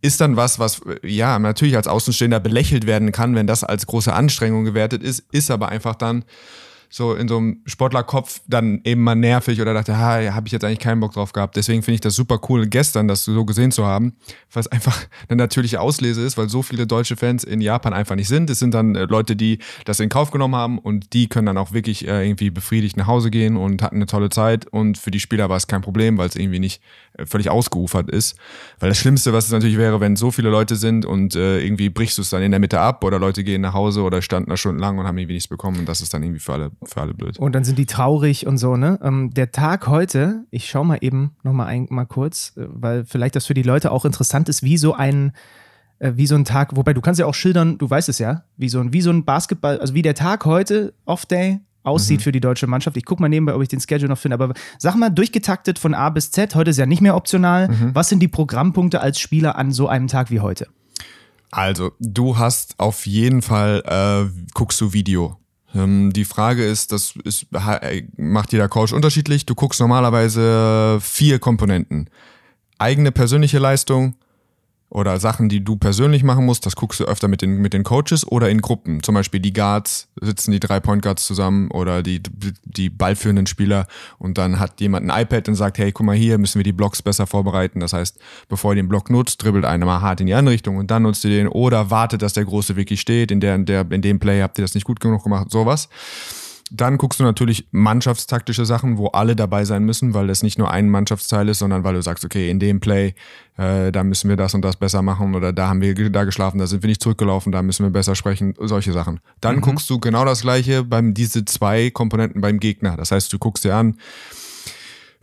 ist 0.00 0.20
dann 0.20 0.36
was, 0.36 0.58
was 0.58 0.80
ja 1.02 1.38
natürlich 1.38 1.76
als 1.76 1.88
Außenstehender 1.88 2.40
belächelt 2.40 2.86
werden 2.86 3.12
kann, 3.12 3.34
wenn 3.34 3.46
das 3.46 3.64
als 3.64 3.86
große 3.86 4.12
Anstrengung 4.12 4.64
gewertet 4.64 5.02
ist, 5.02 5.24
ist 5.32 5.50
aber 5.50 5.68
einfach 5.68 5.94
dann 5.94 6.24
so 6.90 7.14
in 7.14 7.28
so 7.28 7.36
einem 7.36 7.62
Sportlerkopf 7.66 8.40
dann 8.46 8.80
eben 8.84 9.02
mal 9.02 9.14
nervig 9.14 9.60
oder 9.60 9.74
dachte, 9.74 9.98
ha, 9.98 10.34
habe 10.34 10.46
ich 10.46 10.52
jetzt 10.52 10.64
eigentlich 10.64 10.78
keinen 10.78 11.00
Bock 11.00 11.12
drauf 11.12 11.32
gehabt. 11.32 11.56
Deswegen 11.56 11.82
finde 11.82 11.96
ich 11.96 12.00
das 12.00 12.14
super 12.14 12.40
cool, 12.48 12.66
gestern 12.66 13.08
das 13.08 13.24
so 13.24 13.44
gesehen 13.44 13.72
zu 13.72 13.84
haben, 13.84 14.16
was 14.52 14.66
einfach 14.68 15.06
eine 15.28 15.36
natürliche 15.36 15.80
Auslese 15.80 16.22
ist, 16.22 16.38
weil 16.38 16.48
so 16.48 16.62
viele 16.62 16.86
deutsche 16.86 17.16
Fans 17.16 17.44
in 17.44 17.60
Japan 17.60 17.92
einfach 17.92 18.16
nicht 18.16 18.28
sind. 18.28 18.48
Es 18.50 18.58
sind 18.58 18.72
dann 18.74 18.94
äh, 18.94 19.04
Leute, 19.04 19.36
die 19.36 19.58
das 19.84 20.00
in 20.00 20.08
Kauf 20.08 20.30
genommen 20.30 20.54
haben 20.54 20.78
und 20.78 21.12
die 21.12 21.28
können 21.28 21.46
dann 21.46 21.58
auch 21.58 21.72
wirklich 21.72 22.06
äh, 22.06 22.26
irgendwie 22.26 22.50
befriedigt 22.50 22.96
nach 22.96 23.06
Hause 23.06 23.30
gehen 23.30 23.56
und 23.56 23.82
hatten 23.82 23.96
eine 23.96 24.06
tolle 24.06 24.30
Zeit 24.30 24.66
und 24.66 24.98
für 24.98 25.10
die 25.10 25.20
Spieler 25.20 25.48
war 25.48 25.56
es 25.56 25.66
kein 25.66 25.82
Problem, 25.82 26.18
weil 26.18 26.28
es 26.28 26.36
irgendwie 26.36 26.60
nicht 26.60 26.82
völlig 27.26 27.50
ausgeufert 27.50 28.10
ist. 28.10 28.36
Weil 28.78 28.88
das 28.88 28.98
Schlimmste, 28.98 29.32
was 29.32 29.46
es 29.46 29.52
natürlich 29.52 29.78
wäre, 29.78 30.00
wenn 30.00 30.16
so 30.16 30.30
viele 30.30 30.50
Leute 30.50 30.76
sind 30.76 31.04
und 31.04 31.34
äh, 31.34 31.60
irgendwie 31.60 31.90
brichst 31.90 32.18
du 32.18 32.22
es 32.22 32.30
dann 32.30 32.42
in 32.42 32.50
der 32.50 32.60
Mitte 32.60 32.80
ab 32.80 33.04
oder 33.04 33.18
Leute 33.18 33.44
gehen 33.44 33.60
nach 33.60 33.74
Hause 33.74 34.02
oder 34.02 34.22
standen 34.22 34.50
da 34.50 34.56
stundenlang 34.56 34.98
und 34.98 35.06
haben 35.06 35.18
irgendwie 35.18 35.34
nichts 35.34 35.48
bekommen 35.48 35.78
und 35.78 35.88
das 35.88 36.00
ist 36.00 36.14
dann 36.14 36.22
irgendwie 36.22 36.40
für 36.40 36.54
alle 36.54 36.70
für 36.84 37.00
alle 37.00 37.14
blöd. 37.14 37.38
Und 37.38 37.54
dann 37.54 37.64
sind 37.64 37.78
die 37.78 37.86
traurig 37.86 38.46
und 38.46 38.58
so, 38.58 38.76
ne? 38.76 38.98
Ähm, 39.02 39.30
der 39.34 39.52
Tag 39.52 39.86
heute, 39.86 40.44
ich 40.50 40.68
schau 40.68 40.84
mal 40.84 40.98
eben 41.00 41.36
nochmal 41.42 41.86
mal 41.90 42.06
kurz, 42.06 42.52
äh, 42.56 42.66
weil 42.68 43.04
vielleicht 43.04 43.36
das 43.36 43.46
für 43.46 43.54
die 43.54 43.62
Leute 43.62 43.90
auch 43.90 44.04
interessant 44.04 44.48
ist, 44.48 44.62
wie 44.62 44.78
so 44.78 44.94
ein, 44.94 45.32
äh, 45.98 46.12
wie 46.14 46.26
so 46.26 46.34
ein 46.34 46.44
Tag, 46.44 46.76
wobei 46.76 46.94
du 46.94 47.00
kannst 47.00 47.20
ja 47.20 47.26
auch 47.26 47.34
schildern, 47.34 47.78
du 47.78 47.88
weißt 47.88 48.08
es 48.08 48.18
ja, 48.18 48.44
wie 48.56 48.68
so 48.68 48.80
ein, 48.80 48.92
wie 48.92 49.00
so 49.00 49.10
ein 49.10 49.24
Basketball, 49.24 49.78
also 49.78 49.94
wie 49.94 50.02
der 50.02 50.14
Tag 50.14 50.44
heute, 50.44 50.94
Off-Day, 51.04 51.60
aussieht 51.88 52.20
mhm. 52.20 52.24
für 52.24 52.32
die 52.32 52.40
deutsche 52.40 52.66
Mannschaft. 52.66 52.96
Ich 52.96 53.04
gucke 53.04 53.22
mal 53.22 53.28
nebenbei, 53.28 53.54
ob 53.54 53.62
ich 53.62 53.68
den 53.68 53.80
Schedule 53.80 54.08
noch 54.08 54.18
finde. 54.18 54.34
Aber 54.34 54.52
sag 54.78 54.94
mal, 54.96 55.10
durchgetaktet 55.10 55.78
von 55.78 55.94
A 55.94 56.10
bis 56.10 56.30
Z, 56.30 56.54
heute 56.54 56.70
ist 56.70 56.76
ja 56.76 56.86
nicht 56.86 57.02
mehr 57.02 57.16
optional. 57.16 57.68
Mhm. 57.68 57.94
Was 57.94 58.08
sind 58.08 58.20
die 58.20 58.28
Programmpunkte 58.28 59.00
als 59.00 59.18
Spieler 59.18 59.56
an 59.56 59.72
so 59.72 59.88
einem 59.88 60.06
Tag 60.06 60.30
wie 60.30 60.40
heute? 60.40 60.68
Also, 61.50 61.92
du 61.98 62.36
hast 62.36 62.78
auf 62.78 63.06
jeden 63.06 63.42
Fall, 63.42 63.82
äh, 63.86 64.48
guckst 64.54 64.80
du 64.80 64.92
Video. 64.92 65.38
Ähm, 65.74 66.12
die 66.12 66.24
Frage 66.24 66.64
ist, 66.64 66.92
das 66.92 67.14
ist, 67.24 67.46
macht 68.16 68.52
jeder 68.52 68.68
Coach 68.68 68.92
unterschiedlich. 68.92 69.46
Du 69.46 69.54
guckst 69.54 69.80
normalerweise 69.80 70.98
vier 71.00 71.38
Komponenten. 71.38 72.10
Eigene 72.78 73.12
persönliche 73.12 73.58
Leistung, 73.58 74.14
oder 74.90 75.20
Sachen, 75.20 75.48
die 75.48 75.62
du 75.62 75.76
persönlich 75.76 76.22
machen 76.22 76.46
musst, 76.46 76.64
das 76.64 76.74
guckst 76.74 77.00
du 77.00 77.04
öfter 77.04 77.28
mit 77.28 77.42
den, 77.42 77.58
mit 77.58 77.74
den 77.74 77.84
Coaches 77.84 78.26
oder 78.26 78.48
in 78.48 78.62
Gruppen. 78.62 79.02
Zum 79.02 79.14
Beispiel 79.14 79.40
die 79.40 79.52
Guards, 79.52 80.08
sitzen 80.20 80.50
die 80.50 80.60
drei 80.60 80.80
Point 80.80 81.02
Guards 81.02 81.26
zusammen 81.26 81.70
oder 81.70 82.02
die, 82.02 82.22
die 82.64 82.88
ballführenden 82.88 83.46
Spieler 83.46 83.86
und 84.18 84.38
dann 84.38 84.58
hat 84.58 84.80
jemand 84.80 85.10
ein 85.10 85.22
iPad 85.22 85.48
und 85.48 85.56
sagt, 85.56 85.78
hey, 85.78 85.92
guck 85.92 86.06
mal 86.06 86.16
hier, 86.16 86.38
müssen 86.38 86.58
wir 86.58 86.64
die 86.64 86.72
Blocks 86.72 87.02
besser 87.02 87.26
vorbereiten. 87.26 87.80
Das 87.80 87.92
heißt, 87.92 88.18
bevor 88.48 88.72
ihr 88.72 88.76
den 88.76 88.88
Block 88.88 89.10
nutzt, 89.10 89.42
dribbelt 89.42 89.66
einer 89.66 89.84
mal 89.84 90.00
hart 90.00 90.20
in 90.20 90.26
die 90.26 90.34
andere 90.34 90.54
Richtung 90.54 90.76
und 90.76 90.90
dann 90.90 91.02
nutzt 91.02 91.24
ihr 91.24 91.30
den 91.30 91.48
oder 91.48 91.90
wartet, 91.90 92.22
dass 92.22 92.32
der 92.32 92.46
große 92.46 92.76
wirklich 92.76 93.00
steht. 93.00 93.30
In 93.30 93.40
der, 93.40 93.56
in 93.56 93.66
der, 93.66 93.90
in 93.90 94.00
dem 94.00 94.18
Play 94.18 94.40
habt 94.40 94.58
ihr 94.58 94.64
das 94.64 94.74
nicht 94.74 94.84
gut 94.84 95.00
genug 95.00 95.22
gemacht, 95.22 95.50
sowas. 95.50 95.88
Dann 96.70 96.98
guckst 96.98 97.20
du 97.20 97.24
natürlich 97.24 97.66
mannschaftstaktische 97.70 98.64
Sachen, 98.64 98.98
wo 98.98 99.08
alle 99.08 99.36
dabei 99.36 99.64
sein 99.64 99.84
müssen, 99.84 100.14
weil 100.14 100.26
das 100.26 100.42
nicht 100.42 100.58
nur 100.58 100.70
ein 100.70 100.88
Mannschaftsteil 100.88 101.48
ist, 101.48 101.60
sondern 101.60 101.84
weil 101.84 101.94
du 101.94 102.02
sagst, 102.02 102.24
okay, 102.24 102.50
in 102.50 102.58
dem 102.58 102.80
Play, 102.80 103.14
äh, 103.56 103.90
da 103.92 104.04
müssen 104.04 104.28
wir 104.28 104.36
das 104.36 104.54
und 104.54 104.62
das 104.62 104.76
besser 104.76 105.02
machen 105.02 105.34
oder 105.34 105.52
da 105.52 105.68
haben 105.68 105.80
wir 105.80 106.10
da 106.10 106.24
geschlafen, 106.24 106.58
da 106.58 106.66
sind 106.66 106.82
wir 106.82 106.88
nicht 106.88 107.02
zurückgelaufen, 107.02 107.52
da 107.52 107.62
müssen 107.62 107.84
wir 107.84 107.90
besser 107.90 108.14
sprechen, 108.14 108.54
solche 108.58 108.92
Sachen. 108.92 109.20
Dann 109.40 109.56
mhm. 109.56 109.60
guckst 109.62 109.88
du 109.90 109.98
genau 109.98 110.24
das 110.24 110.42
gleiche 110.42 110.84
beim 110.84 111.14
diese 111.14 111.44
zwei 111.44 111.90
Komponenten 111.90 112.40
beim 112.40 112.60
Gegner. 112.60 112.96
Das 112.96 113.10
heißt, 113.12 113.32
du 113.32 113.38
guckst 113.38 113.64
dir 113.64 113.74
an, 113.74 113.96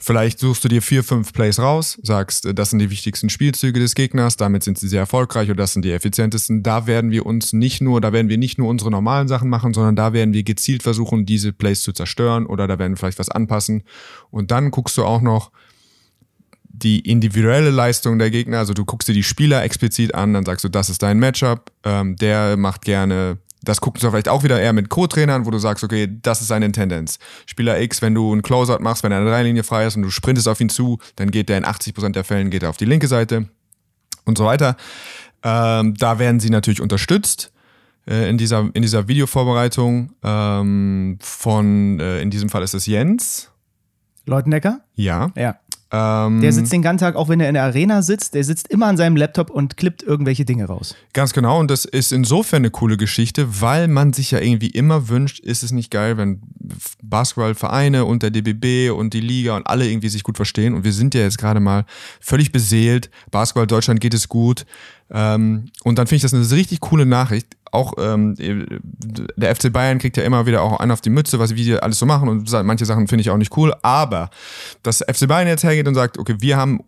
Vielleicht 0.06 0.38
suchst 0.38 0.64
du 0.64 0.68
dir 0.68 0.84
vier, 0.84 1.04
fünf 1.04 1.34
Plays 1.34 1.58
raus, 1.58 1.98
sagst, 2.04 2.46
äh, 2.46 2.54
das 2.54 2.70
sind 2.70 2.78
die 2.78 2.92
wichtigsten 2.92 3.28
Spielzüge 3.28 3.80
des 3.80 3.96
Gegners, 3.96 4.38
damit 4.38 4.62
sind 4.62 4.78
sie 4.78 4.88
sehr 4.88 5.00
erfolgreich 5.00 5.50
oder 5.50 5.64
das 5.64 5.74
sind 5.74 5.84
die 5.84 5.92
effizientesten. 5.92 6.62
Da 6.62 6.86
werden 6.86 7.10
wir 7.10 7.26
uns 7.26 7.54
nicht 7.54 7.82
nur, 7.82 8.02
da 8.02 8.14
werden 8.14 8.30
wir 8.30 8.38
nicht 8.38 8.60
nur 8.60 8.70
unsere 8.70 8.92
normalen 8.92 9.28
Sachen 9.28 9.50
machen, 9.50 9.74
sondern 9.74 9.96
da 9.96 10.14
werden 10.14 10.32
wir 10.32 10.44
gezielt 10.44 10.84
versuchen, 10.84 11.26
diese 11.26 11.54
Plays 11.54 11.82
zu 11.82 11.92
zerstören 11.92 12.46
oder 12.46 12.68
da 12.68 12.78
werden 12.78 12.92
wir 12.92 12.98
vielleicht 12.98 13.18
was 13.18 13.30
anpassen. 13.30 13.82
Und 14.30 14.52
dann 14.52 14.70
guckst 14.70 14.96
du 14.96 15.06
auch 15.06 15.22
noch 15.22 15.50
die 16.70 17.00
individuelle 17.00 17.72
Leistung 17.72 18.20
der 18.20 18.30
Gegner, 18.30 18.60
also 18.60 18.76
du 18.76 18.86
guckst 18.86 19.10
dir 19.10 19.14
die 19.14 19.24
Spieler 19.24 19.64
explizit 19.64 20.14
an, 20.14 20.36
dann 20.36 20.46
sagst 20.46 20.64
du, 20.66 20.70
das 20.70 20.92
ist 20.92 21.02
dein 21.02 21.18
Matchup, 21.18 21.72
ähm, 21.84 22.16
der 22.16 22.58
macht 22.58 22.84
gerne 22.84 23.40
das 23.66 23.82
gucken 23.82 24.00
sie 24.00 24.10
vielleicht 24.10 24.30
auch 24.30 24.44
wieder 24.44 24.60
eher 24.60 24.74
mit 24.74 24.90
Co-Trainern, 24.90 25.46
wo 25.46 25.52
du 25.52 25.58
sagst, 25.58 25.84
okay, 25.84 26.08
das 26.22 26.42
ist 26.42 26.48
seine 26.48 26.72
Tendenz. 26.72 27.20
Spieler 27.46 27.80
X, 27.82 28.02
wenn 28.02 28.16
du 28.16 28.32
einen 28.32 28.42
Closeout 28.42 28.80
machst, 28.80 29.04
wenn 29.04 29.12
er 29.12 29.20
eine 29.20 29.30
Dreilinie 29.30 29.64
frei 29.64 29.86
ist 29.86 29.96
und 29.96 30.04
du 30.04 30.10
sprintest 30.10 30.48
auf 30.48 30.62
ihn 30.62 30.70
zu, 30.70 31.00
dann 31.16 31.32
geht 31.32 31.50
der 31.50 31.58
in 31.58 31.66
80% 31.66 32.12
der 32.12 32.24
Fällen 32.24 32.50
geht 32.50 32.64
er 32.64 32.70
auf 32.70 32.78
die 32.78 32.86
linke 32.86 33.08
Seite 33.08 33.50
und 34.26 34.38
so 34.38 34.46
weiter. 34.46 34.78
Ähm, 35.44 35.94
da 35.96 36.20
werden 36.20 36.40
sie 36.40 36.50
natürlich 36.50 36.82
unterstützt 36.82 37.52
äh, 38.08 38.30
in, 38.30 38.38
dieser, 38.38 38.70
in 38.74 38.82
dieser 38.82 39.08
Videovorbereitung 39.08 40.14
ähm, 40.24 41.18
von, 41.22 42.00
äh, 42.00 42.22
in 42.22 42.32
diesem 42.32 42.50
Fall 42.50 42.64
ist 42.64 42.74
es 42.74 42.86
Jens. 42.86 43.52
Leutendecker? 44.26 44.82
Ja. 44.96 45.32
Ja. 45.36 45.58
Ähm, 45.92 46.42
der 46.42 46.52
sitzt 46.52 46.74
den 46.74 46.82
ganzen 46.82 47.06
Tag, 47.06 47.16
auch 47.16 47.30
wenn 47.30 47.40
er 47.40 47.48
in 47.48 47.54
der 47.54 47.64
Arena 47.64 48.02
sitzt, 48.02 48.34
der 48.34 48.44
sitzt 48.44 48.68
immer 48.70 48.88
an 48.88 48.98
seinem 48.98 49.16
Laptop 49.16 49.50
und 49.50 49.78
klippt 49.78 50.02
irgendwelche 50.02 50.44
Dinge 50.44 50.66
raus. 50.66 50.96
Ganz 51.14 51.32
genau, 51.32 51.60
und 51.60 51.70
das 51.70 51.86
ist 51.86 52.12
insofern 52.12 52.58
eine 52.58 52.72
coole 52.72 52.98
Geschichte, 52.98 53.62
weil 53.62 53.88
man 53.88 54.12
sich 54.12 54.32
ja 54.32 54.40
irgendwie 54.40 54.70
immer 54.70 55.10
wünscht, 55.10 55.40
ist 55.40 55.64
es 55.64 55.72
nicht 55.72 55.92
geil, 55.92 56.18
wenn 56.18 56.42
Basketballvereine 57.04 58.04
und 58.04 58.24
der 58.24 58.32
DBB 58.32 58.92
und 58.92 59.14
die 59.14 59.22
Liga 59.22 59.56
und 59.56 59.68
alle 59.68 59.88
irgendwie 59.88 60.10
sich 60.10 60.24
gut 60.24 60.38
verstehen. 60.38 60.74
Und 60.74 60.84
wir 60.84 60.94
sind 60.94 61.14
ja 61.14 61.22
jetzt 61.22 61.38
gerade 61.38 61.60
mal 61.60 61.86
völlig 62.20 62.52
beseelt. 62.52 63.12
Basketball 63.30 63.68
Deutschland 63.68 64.02
geht 64.02 64.16
es 64.16 64.28
gut. 64.28 64.66
Ähm, 65.12 65.70
und 65.84 66.00
dann 66.00 66.08
finde 66.08 66.18
ich 66.18 66.22
das 66.24 66.34
eine 66.34 66.50
richtig 66.50 66.80
coole 66.80 67.06
Nachricht. 67.06 67.56
Auch 67.76 67.94
ähm, 68.00 68.36
der 68.38 69.56
FC 69.56 69.72
Bayern 69.72 70.00
kriegt 70.00 70.18
ja 70.18 70.24
immer 70.24 70.46
wieder 70.46 70.62
auch 70.62 70.80
einen 70.80 70.92
auf 70.92 71.02
die 71.02 71.10
Mütze, 71.10 71.40
was 71.40 71.56
wir 71.56 71.84
alles 71.84 72.00
so 72.00 72.06
machen. 72.06 72.30
Und 72.30 72.52
manche 72.64 72.86
Sachen 72.86 73.08
finde 73.08 73.22
ich 73.22 73.30
auch 73.30 73.38
nicht 73.38 73.56
cool. 73.58 73.74
Aber 73.82 74.30
dass 74.82 75.00
FC 75.00 75.28
Bayern 75.28 75.48
jetzt 75.48 75.64
hergeht 75.64 75.88
und 75.88 75.96
sagt, 75.96 76.18
okay, 76.18 76.38
wir 76.40 76.58
haben 76.58 76.80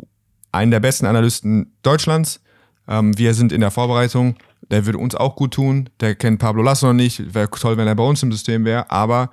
einen 0.52 0.72
der 0.72 0.80
besten 0.80 1.06
Analysten 1.06 1.74
Deutschlands. 1.84 2.42
Ähm, 2.88 3.18
wir 3.18 3.34
sind 3.34 3.52
in 3.52 3.62
der 3.62 3.72
Vorbereitung. 3.72 4.36
Der 4.72 4.86
würde 4.86 4.98
uns 4.98 5.16
auch 5.16 5.36
gut 5.36 5.54
tun. 5.54 5.90
Der 6.00 6.16
kennt 6.16 6.40
Pablo 6.40 6.64
Lasso 6.64 6.88
noch 6.88 6.94
nicht. 6.94 7.34
Wäre 7.34 7.50
toll, 7.50 7.78
wenn 7.78 7.88
er 7.88 7.96
bei 7.96 8.04
uns 8.04 8.24
im 8.24 8.32
System 8.32 8.66
wäre. 8.66 8.90
Aber 8.90 9.30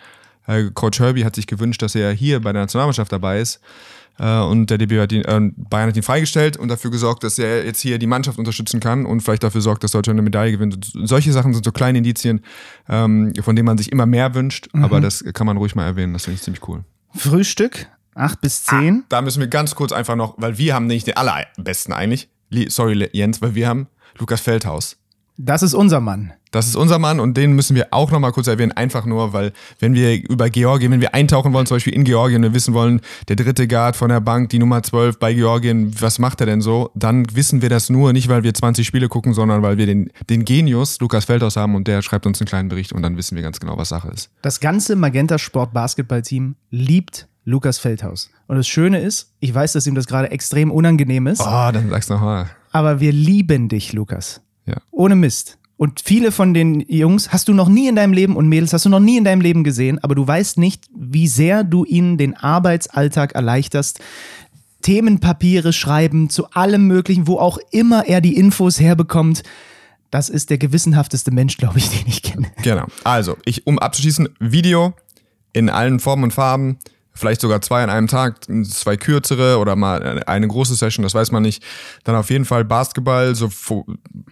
äh, 0.46 0.70
Coach 0.74 1.00
Herbie 1.00 1.24
hat 1.24 1.36
sich 1.36 1.46
gewünscht, 1.46 1.82
dass 1.82 1.94
er 1.94 2.12
hier 2.12 2.40
bei 2.40 2.52
der 2.52 2.62
Nationalmannschaft 2.62 3.12
dabei 3.12 3.40
ist. 3.40 3.60
Äh, 4.18 4.40
und 4.40 4.70
der 4.70 4.78
DB 4.78 5.00
hat 5.00 5.12
ihn, 5.12 5.22
äh, 5.22 5.50
Bayern 5.56 5.88
hat 5.88 5.96
ihn 5.96 6.02
freigestellt 6.02 6.56
und 6.56 6.68
dafür 6.68 6.90
gesorgt, 6.90 7.24
dass 7.24 7.38
er 7.38 7.64
jetzt 7.64 7.80
hier 7.80 7.98
die 7.98 8.06
Mannschaft 8.06 8.38
unterstützen 8.38 8.80
kann 8.80 9.06
und 9.06 9.20
vielleicht 9.20 9.42
dafür 9.42 9.60
sorgt, 9.60 9.84
dass 9.84 9.92
Deutschland 9.92 10.18
eine 10.18 10.24
Medaille 10.24 10.52
gewinnt. 10.52 10.74
Und 10.74 11.08
solche 11.08 11.32
Sachen 11.32 11.52
sind 11.52 11.64
so 11.64 11.72
kleine 11.72 11.98
Indizien, 11.98 12.42
ähm, 12.88 13.32
von 13.40 13.56
denen 13.56 13.66
man 13.66 13.78
sich 13.78 13.90
immer 13.90 14.06
mehr 14.06 14.34
wünscht, 14.34 14.68
mhm. 14.72 14.84
aber 14.84 15.00
das 15.00 15.24
kann 15.34 15.46
man 15.46 15.56
ruhig 15.56 15.74
mal 15.74 15.84
erwähnen. 15.84 16.12
Das 16.12 16.24
finde 16.24 16.36
ich 16.36 16.42
ziemlich 16.42 16.66
cool. 16.68 16.84
Frühstück, 17.14 17.88
8 18.14 18.40
bis 18.40 18.64
10. 18.64 18.76
Ah, 18.76 19.04
da 19.08 19.22
müssen 19.22 19.40
wir 19.40 19.48
ganz 19.48 19.74
kurz 19.74 19.92
einfach 19.92 20.16
noch, 20.16 20.34
weil 20.38 20.58
wir 20.58 20.74
haben 20.74 20.86
nicht 20.86 21.06
den 21.06 21.16
allerbesten 21.16 21.92
eigentlich. 21.92 22.28
Sorry, 22.68 23.08
Jens, 23.12 23.42
weil 23.42 23.54
wir 23.54 23.68
haben 23.68 23.88
Lukas 24.18 24.40
Feldhaus. 24.40 24.96
Das 25.36 25.62
ist 25.62 25.74
unser 25.74 26.00
Mann. 26.00 26.32
Das 26.52 26.68
ist 26.68 26.76
unser 26.76 27.00
Mann 27.00 27.18
und 27.18 27.36
den 27.36 27.54
müssen 27.54 27.74
wir 27.74 27.88
auch 27.90 28.12
nochmal 28.12 28.30
kurz 28.30 28.46
erwähnen, 28.46 28.70
einfach 28.70 29.06
nur, 29.06 29.32
weil 29.32 29.52
wenn 29.80 29.94
wir 29.94 30.22
über 30.30 30.48
Georgien, 30.50 30.92
wenn 30.92 31.00
wir 31.00 31.12
eintauchen 31.12 31.52
wollen, 31.52 31.66
zum 31.66 31.74
Beispiel 31.74 31.92
in 31.92 32.04
Georgien, 32.04 32.42
wir 32.42 32.54
wissen 32.54 32.74
wollen, 32.74 33.00
der 33.26 33.34
dritte 33.34 33.66
Guard 33.66 33.96
von 33.96 34.08
der 34.10 34.20
Bank, 34.20 34.50
die 34.50 34.60
Nummer 34.60 34.80
12 34.84 35.18
bei 35.18 35.34
Georgien, 35.34 35.92
was 36.00 36.20
macht 36.20 36.40
er 36.40 36.46
denn 36.46 36.60
so? 36.60 36.92
Dann 36.94 37.26
wissen 37.34 37.60
wir 37.60 37.70
das 37.70 37.90
nur, 37.90 38.12
nicht 38.12 38.28
weil 38.28 38.44
wir 38.44 38.54
20 38.54 38.86
Spiele 38.86 39.08
gucken, 39.08 39.34
sondern 39.34 39.62
weil 39.62 39.78
wir 39.78 39.86
den, 39.86 40.10
den 40.30 40.44
Genius 40.44 41.00
Lukas 41.00 41.24
Feldhaus 41.24 41.56
haben 41.56 41.74
und 41.74 41.88
der 41.88 42.02
schreibt 42.02 42.26
uns 42.26 42.40
einen 42.40 42.46
kleinen 42.46 42.68
Bericht 42.68 42.92
und 42.92 43.02
dann 43.02 43.16
wissen 43.16 43.34
wir 43.34 43.42
ganz 43.42 43.58
genau, 43.58 43.76
was 43.76 43.88
Sache 43.88 44.08
ist. 44.10 44.30
Das 44.42 44.60
ganze 44.60 44.94
Magenta 44.94 45.38
Sport 45.38 45.72
Basketballteam 45.72 46.54
liebt 46.70 47.26
Lukas 47.44 47.78
Feldhaus. 47.78 48.30
Und 48.46 48.56
das 48.56 48.68
Schöne 48.68 49.00
ist, 49.00 49.32
ich 49.40 49.52
weiß, 49.52 49.72
dass 49.72 49.88
ihm 49.88 49.96
das 49.96 50.06
gerade 50.06 50.30
extrem 50.30 50.70
unangenehm 50.70 51.26
ist. 51.26 51.40
Oh, 51.40 51.70
dann 51.72 51.90
sag's 51.90 52.08
nochmal. 52.08 52.50
Aber 52.70 53.00
wir 53.00 53.12
lieben 53.12 53.68
dich, 53.68 53.92
Lukas. 53.92 54.40
Ja. 54.66 54.76
Ohne 54.90 55.14
Mist. 55.14 55.58
Und 55.76 56.00
viele 56.04 56.30
von 56.30 56.54
den 56.54 56.80
Jungs 56.80 57.32
hast 57.32 57.48
du 57.48 57.52
noch 57.52 57.68
nie 57.68 57.88
in 57.88 57.96
deinem 57.96 58.12
Leben 58.12 58.36
und 58.36 58.48
Mädels 58.48 58.72
hast 58.72 58.84
du 58.84 58.88
noch 58.88 59.00
nie 59.00 59.16
in 59.16 59.24
deinem 59.24 59.40
Leben 59.40 59.64
gesehen, 59.64 59.98
aber 60.02 60.14
du 60.14 60.26
weißt 60.26 60.58
nicht, 60.58 60.84
wie 60.94 61.26
sehr 61.26 61.64
du 61.64 61.84
ihnen 61.84 62.16
den 62.16 62.36
Arbeitsalltag 62.36 63.34
erleichterst. 63.34 64.00
Themenpapiere 64.82 65.72
schreiben 65.72 66.30
zu 66.30 66.50
allem 66.50 66.86
Möglichen, 66.86 67.26
wo 67.26 67.38
auch 67.38 67.58
immer 67.70 68.06
er 68.06 68.20
die 68.20 68.36
Infos 68.36 68.78
herbekommt. 68.78 69.42
Das 70.10 70.28
ist 70.28 70.50
der 70.50 70.58
gewissenhafteste 70.58 71.32
Mensch, 71.32 71.56
glaube 71.56 71.78
ich, 71.78 71.88
den 71.88 72.06
ich 72.06 72.22
kenne. 72.22 72.52
Genau. 72.62 72.86
Also, 73.02 73.36
ich, 73.44 73.66
um 73.66 73.80
abzuschließen, 73.80 74.28
Video 74.38 74.94
in 75.52 75.68
allen 75.68 75.98
Formen 75.98 76.24
und 76.24 76.32
Farben 76.32 76.78
vielleicht 77.14 77.40
sogar 77.40 77.60
zwei 77.60 77.82
an 77.82 77.90
einem 77.90 78.08
Tag, 78.08 78.46
zwei 78.64 78.96
kürzere 78.96 79.58
oder 79.58 79.76
mal 79.76 80.22
eine 80.26 80.48
große 80.48 80.74
Session, 80.74 81.02
das 81.02 81.14
weiß 81.14 81.30
man 81.30 81.42
nicht. 81.42 81.62
Dann 82.02 82.16
auf 82.16 82.30
jeden 82.30 82.44
Fall 82.44 82.64
Basketball, 82.64 83.34
so 83.34 83.50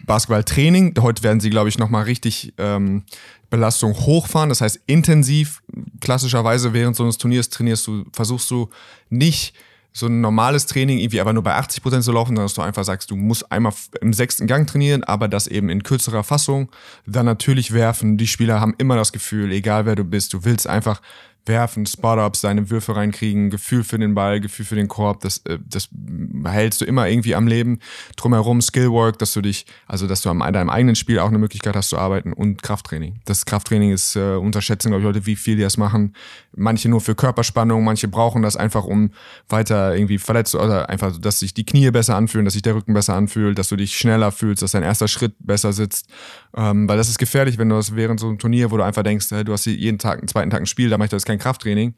Basketballtraining. 0.05 0.95
Heute 1.01 1.23
werden 1.23 1.41
sie, 1.41 1.51
glaube 1.51 1.69
ich, 1.69 1.79
nochmal 1.79 2.05
richtig 2.05 2.55
ähm, 2.59 3.05
Belastung 3.51 3.95
hochfahren. 3.95 4.49
Das 4.49 4.61
heißt 4.61 4.81
intensiv. 4.87 5.63
Klassischerweise 6.01 6.73
während 6.73 6.97
so 6.97 7.05
eines 7.05 7.19
Turniers 7.19 7.51
trainierst 7.51 7.87
du, 7.87 8.05
versuchst 8.13 8.51
du 8.51 8.69
nicht 9.11 9.55
so 9.93 10.07
ein 10.07 10.23
normales 10.23 10.67
Training 10.67 10.99
irgendwie 10.99 11.21
aber 11.21 11.35
nur 11.35 11.43
bei 11.43 11.55
80 11.55 11.83
Prozent 11.83 12.05
zu 12.05 12.13
laufen, 12.13 12.29
sondern 12.29 12.47
dass 12.47 12.55
du 12.55 12.63
einfach 12.63 12.85
sagst, 12.85 13.11
du 13.11 13.17
musst 13.17 13.53
einmal 13.53 13.75
im 14.01 14.15
sechsten 14.15 14.47
Gang 14.47 14.67
trainieren, 14.67 15.05
aber 15.05 15.29
das 15.29 15.47
eben 15.47 15.69
in 15.69 15.83
kürzerer 15.83 16.25
Fassung. 16.25 16.71
Dann 17.07 17.27
natürlich 17.27 17.73
werfen. 17.73 18.17
Die 18.17 18.27
Spieler 18.27 18.61
haben 18.61 18.75
immer 18.79 18.97
das 18.97 19.13
Gefühl, 19.13 19.53
egal 19.53 19.85
wer 19.85 19.95
du 19.95 20.05
bist, 20.05 20.33
du 20.33 20.45
willst 20.45 20.67
einfach 20.67 21.03
werfen, 21.47 21.87
Spot-Ups, 21.87 22.41
seine 22.41 22.71
Würfe 22.71 22.95
reinkriegen, 22.95 23.51
Gefühl 23.51 23.85
für 23.85 23.99
den 23.99 24.15
Ball, 24.15 24.41
Gefühl 24.41 24.65
für 24.65 24.77
den 24.77 24.89
Korb, 24.89 25.21
das, 25.21 25.39
äh, 25.39 25.59
das 25.69 25.89
hältst 26.45 26.81
du 26.81 26.85
immer 26.85 27.09
irgendwie 27.09 27.35
am 27.35 27.47
Leben. 27.47 27.81
Drumherum 28.17 28.61
Skillwork, 28.61 29.19
dass 29.19 29.33
du 29.33 29.41
dich, 29.41 29.67
also 29.87 30.07
dass 30.07 30.23
du 30.23 30.31
am 30.31 30.41
deinem 30.41 30.71
eigenen 30.71 30.95
Spiel 30.95 31.19
auch 31.19 31.29
eine 31.29 31.39
Möglichkeit 31.39 31.75
hast 31.75 31.89
zu 31.89 31.99
arbeiten 31.99 32.33
und 32.33 32.63
Krafttraining. 32.63 33.21
Das 33.25 33.45
Krafttraining 33.45 33.93
ist 33.93 34.17
äh, 34.17 34.37
unterschätzen, 34.37 34.89
glaube 34.89 35.01
ich, 35.01 35.07
Leute, 35.07 35.27
wie 35.27 35.37
viel 35.37 35.57
die 35.57 35.63
das 35.63 35.77
machen. 35.77 36.15
Manche 36.55 36.89
nur 36.89 37.01
für 37.01 37.15
Körperspannung, 37.15 37.83
manche 37.85 38.09
brauchen 38.09 38.43
das 38.43 38.57
einfach, 38.57 38.85
um 38.85 39.11
weiter 39.49 39.97
irgendwie 39.97 40.19
verletzt 40.19 40.55
oder 40.55 40.89
einfach, 40.89 41.17
dass 41.19 41.41
sich 41.41 41.55
die 41.55 41.65
Knie 41.65 41.91
besser 41.91 42.17
anfühlen, 42.17 42.45
dass 42.45 42.55
sich 42.55 42.63
der 42.63 42.75
Rücken 42.75 42.95
besser 42.95 43.15
anfühlt, 43.15 43.59
dass 43.59 43.69
du 43.69 43.77
dich 43.77 43.97
schneller 43.97 44.33
fühlst, 44.33 44.63
dass 44.63 44.73
dein 44.73 44.83
erster 44.83 45.09
Schritt 45.09 45.35
besser 45.41 45.73
sitzt. 45.73 46.09
Ähm, 46.55 46.89
weil 46.89 46.97
das 46.97 47.09
ist 47.09 47.19
gefährlich, 47.19 47.59
wenn 47.59 47.69
du 47.69 47.77
das 47.77 47.97
während 47.97 48.21
so 48.21 48.29
einem 48.29 48.39
Turnier, 48.39 48.71
wo 48.71 48.77
du 48.77 48.85
einfach 48.85 49.03
denkst, 49.03 49.27
hey, 49.31 49.45
du 49.45 49.53
hast 49.53 49.67
jeden 49.67 49.99
Tag, 49.99 50.19
einen 50.19 50.29
zweiten 50.29 50.51
Tag 50.51 50.61
ein 50.61 50.67
Spiel, 50.67 50.91
da 50.91 50.99
mache 50.99 51.07
ich 51.07 51.11
das 51.11 51.25
kein 51.33 51.39
Krafttraining. 51.39 51.95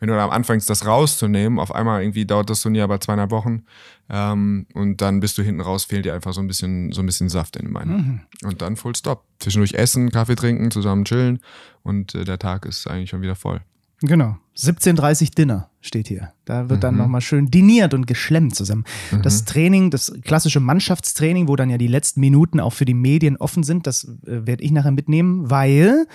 Wenn 0.00 0.08
du 0.08 0.14
dann 0.14 0.30
anfängst, 0.30 0.68
das 0.68 0.86
rauszunehmen, 0.86 1.58
auf 1.58 1.74
einmal 1.74 2.02
irgendwie 2.02 2.24
dauert 2.24 2.48
das 2.50 2.62
Turnier 2.62 2.84
aber 2.84 3.00
zweieinhalb 3.00 3.30
Wochen 3.30 3.64
ähm, 4.08 4.66
und 4.72 5.00
dann 5.00 5.20
bist 5.20 5.36
du 5.36 5.42
hinten 5.42 5.60
raus, 5.60 5.84
fehlt 5.84 6.04
dir 6.04 6.14
einfach 6.14 6.32
so 6.32 6.40
ein 6.40 6.46
bisschen, 6.46 6.92
so 6.92 7.02
ein 7.02 7.06
bisschen 7.06 7.28
Saft 7.28 7.56
in 7.56 7.66
den 7.66 7.74
Beinen. 7.74 7.96
Mhm. 7.96 8.48
Und 8.48 8.62
dann 8.62 8.76
Full 8.76 8.96
Stop. 8.96 9.24
Zwischendurch 9.40 9.74
essen, 9.74 10.10
Kaffee 10.10 10.36
trinken, 10.36 10.70
zusammen 10.70 11.04
chillen 11.04 11.40
und 11.82 12.14
äh, 12.14 12.24
der 12.24 12.38
Tag 12.38 12.64
ist 12.64 12.86
eigentlich 12.86 13.10
schon 13.10 13.22
wieder 13.22 13.34
voll. 13.34 13.60
Genau. 14.00 14.36
17.30 14.56 15.34
Dinner 15.34 15.70
steht 15.80 16.08
hier. 16.08 16.32
Da 16.44 16.68
wird 16.68 16.78
mhm. 16.78 16.82
dann 16.82 16.96
nochmal 16.96 17.20
schön 17.20 17.50
diniert 17.50 17.94
und 17.94 18.06
geschlemmt 18.06 18.54
zusammen. 18.54 18.84
Mhm. 19.10 19.22
Das 19.22 19.44
Training, 19.44 19.90
das 19.90 20.12
klassische 20.22 20.60
Mannschaftstraining, 20.60 21.48
wo 21.48 21.56
dann 21.56 21.70
ja 21.70 21.78
die 21.78 21.88
letzten 21.88 22.20
Minuten 22.20 22.60
auch 22.60 22.72
für 22.72 22.84
die 22.84 22.94
Medien 22.94 23.36
offen 23.36 23.62
sind, 23.62 23.86
das 23.86 24.04
äh, 24.04 24.46
werde 24.46 24.62
ich 24.62 24.70
nachher 24.70 24.92
mitnehmen, 24.92 25.50
weil 25.50 26.06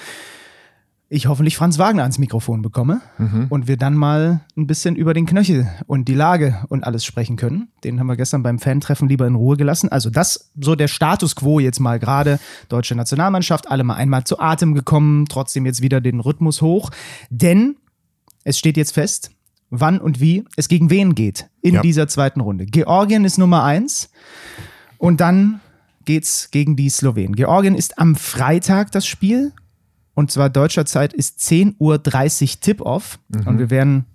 ich 1.12 1.26
hoffentlich 1.26 1.58
Franz 1.58 1.80
Wagner 1.80 2.04
ans 2.04 2.20
Mikrofon 2.20 2.62
bekomme 2.62 3.02
mhm. 3.18 3.48
und 3.50 3.68
wir 3.68 3.78
dann 3.78 3.96
mal 3.96 4.42
ein 4.56 4.68
bisschen 4.68 4.96
über 4.96 5.16
den 5.16 5.26
Knöchel 5.26 5.68
und 5.88 6.08
die 6.08 6.14
Lage 6.14 6.60
und 6.70 6.84
alles 6.84 7.04
sprechen 7.04 7.36
können. 7.36 7.70
Den 7.84 8.00
haben 8.00 8.06
wir 8.06 8.16
gestern 8.16 8.44
beim 8.44 8.60
Fan-Treffen 8.60 9.10
lieber 9.10 9.26
in 9.26 9.34
Ruhe 9.34 9.58
gelassen. 9.58 9.90
Also 9.90 10.12
das 10.12 10.52
so 10.60 10.76
der 10.76 10.88
Status 10.88 11.36
quo 11.36 11.60
jetzt 11.60 11.80
mal 11.80 11.98
gerade. 11.98 12.40
Deutsche 12.70 12.94
Nationalmannschaft, 12.94 13.72
alle 13.72 13.84
mal 13.84 13.96
einmal 13.96 14.24
zu 14.24 14.40
Atem 14.40 14.76
gekommen, 14.76 15.26
trotzdem 15.28 15.66
jetzt 15.66 15.82
wieder 15.82 16.00
den 16.00 16.20
Rhythmus 16.20 16.62
hoch. 16.62 16.92
Denn 17.32 17.78
es 18.44 18.60
steht 18.60 18.78
jetzt 18.78 18.92
fest, 18.92 19.32
wann 19.72 20.00
und 20.00 20.20
wie 20.20 20.46
es 20.58 20.68
gegen 20.68 20.92
wen 20.92 21.16
geht 21.16 21.50
in 21.64 21.76
ja. 21.76 21.82
dieser 21.82 22.08
zweiten 22.08 22.40
Runde. 22.40 22.68
Georgien 22.68 23.26
ist 23.26 23.40
Nummer 23.40 23.64
eins 23.64 24.12
und 25.00 25.22
dann 25.22 25.60
geht's 26.06 26.52
gegen 26.52 26.76
die 26.76 26.90
Slowenen. 26.90 27.36
Georgien 27.36 27.74
ist 27.74 27.98
am 27.98 28.16
Freitag 28.16 28.92
das 28.92 29.08
Spiel 29.08 29.54
und 30.20 30.30
zwar 30.30 30.50
deutscher 30.50 30.86
Zeit 30.86 31.14
ist 31.14 31.40
10.30 31.40 31.78
Uhr 31.80 32.60
Tip-Off. 32.60 33.20
Mhm. 33.30 33.48
Und 33.48 33.60
wir 33.60 33.70
werden 33.70 34.06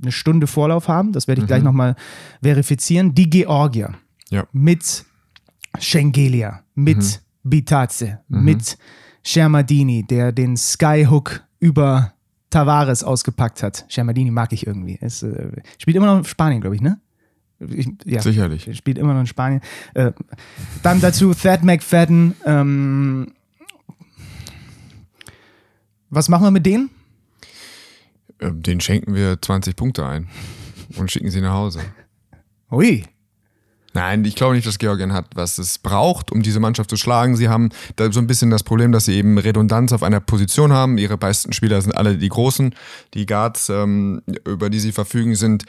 eine 0.00 0.10
Stunde 0.10 0.46
Vorlauf 0.46 0.88
haben. 0.88 1.12
Das 1.12 1.28
werde 1.28 1.40
ich 1.40 1.42
mhm. 1.42 1.48
gleich 1.48 1.62
nochmal 1.62 1.96
verifizieren. 2.42 3.14
Die 3.14 3.28
Georgier. 3.28 3.92
Ja. 4.30 4.46
Mit 4.52 5.04
Schengelia, 5.78 6.62
mit 6.74 6.96
mhm. 6.96 7.50
Bitaze, 7.50 8.20
mhm. 8.28 8.42
mit 8.42 8.78
Shermadini, 9.22 10.02
der 10.08 10.32
den 10.32 10.56
Skyhook 10.56 11.42
über 11.58 12.14
Tavares 12.48 13.04
ausgepackt 13.04 13.62
hat. 13.62 13.84
Shermadini 13.88 14.30
mag 14.30 14.54
ich 14.54 14.66
irgendwie. 14.66 14.96
Es 14.98 15.22
äh, 15.22 15.50
spielt 15.76 15.94
immer 15.94 16.06
noch 16.06 16.16
in 16.16 16.24
Spanien, 16.24 16.62
glaube 16.62 16.76
ich, 16.76 16.80
ne? 16.80 17.02
Ich, 17.58 17.86
ja, 18.06 18.22
Sicherlich. 18.22 18.74
Spielt 18.78 18.96
immer 18.96 19.12
noch 19.12 19.20
in 19.20 19.26
Spanien. 19.26 19.60
Äh, 19.92 20.12
dann 20.82 21.02
dazu 21.02 21.34
Thad 21.34 21.62
McFadden, 21.64 22.34
ähm, 22.46 23.34
was 26.10 26.28
machen 26.28 26.44
wir 26.44 26.50
mit 26.50 26.66
denen? 26.66 26.90
Ähm, 28.40 28.62
den 28.62 28.80
schenken 28.80 29.14
wir 29.14 29.40
20 29.40 29.76
Punkte 29.76 30.06
ein 30.06 30.28
und 30.96 31.10
schicken 31.10 31.30
sie 31.30 31.40
nach 31.40 31.54
Hause. 31.54 31.80
Ui. 32.70 33.04
Nein, 33.92 34.24
ich 34.24 34.36
glaube 34.36 34.54
nicht, 34.54 34.66
dass 34.66 34.78
Georgien 34.78 35.12
hat, 35.12 35.26
was 35.34 35.58
es 35.58 35.78
braucht, 35.78 36.30
um 36.30 36.42
diese 36.42 36.60
Mannschaft 36.60 36.90
zu 36.90 36.96
schlagen. 36.96 37.36
Sie 37.36 37.48
haben 37.48 37.70
da 37.96 38.10
so 38.12 38.20
ein 38.20 38.28
bisschen 38.28 38.50
das 38.50 38.62
Problem, 38.62 38.92
dass 38.92 39.06
sie 39.06 39.14
eben 39.14 39.36
Redundanz 39.36 39.92
auf 39.92 40.04
einer 40.04 40.20
Position 40.20 40.72
haben. 40.72 40.96
Ihre 40.96 41.18
besten 41.18 41.52
Spieler 41.52 41.80
sind 41.82 41.96
alle 41.96 42.16
die 42.16 42.28
Großen. 42.28 42.72
Die 43.14 43.26
Guards, 43.26 43.68
ähm, 43.68 44.22
über 44.46 44.70
die 44.70 44.78
sie 44.78 44.92
verfügen, 44.92 45.34
sind 45.34 45.64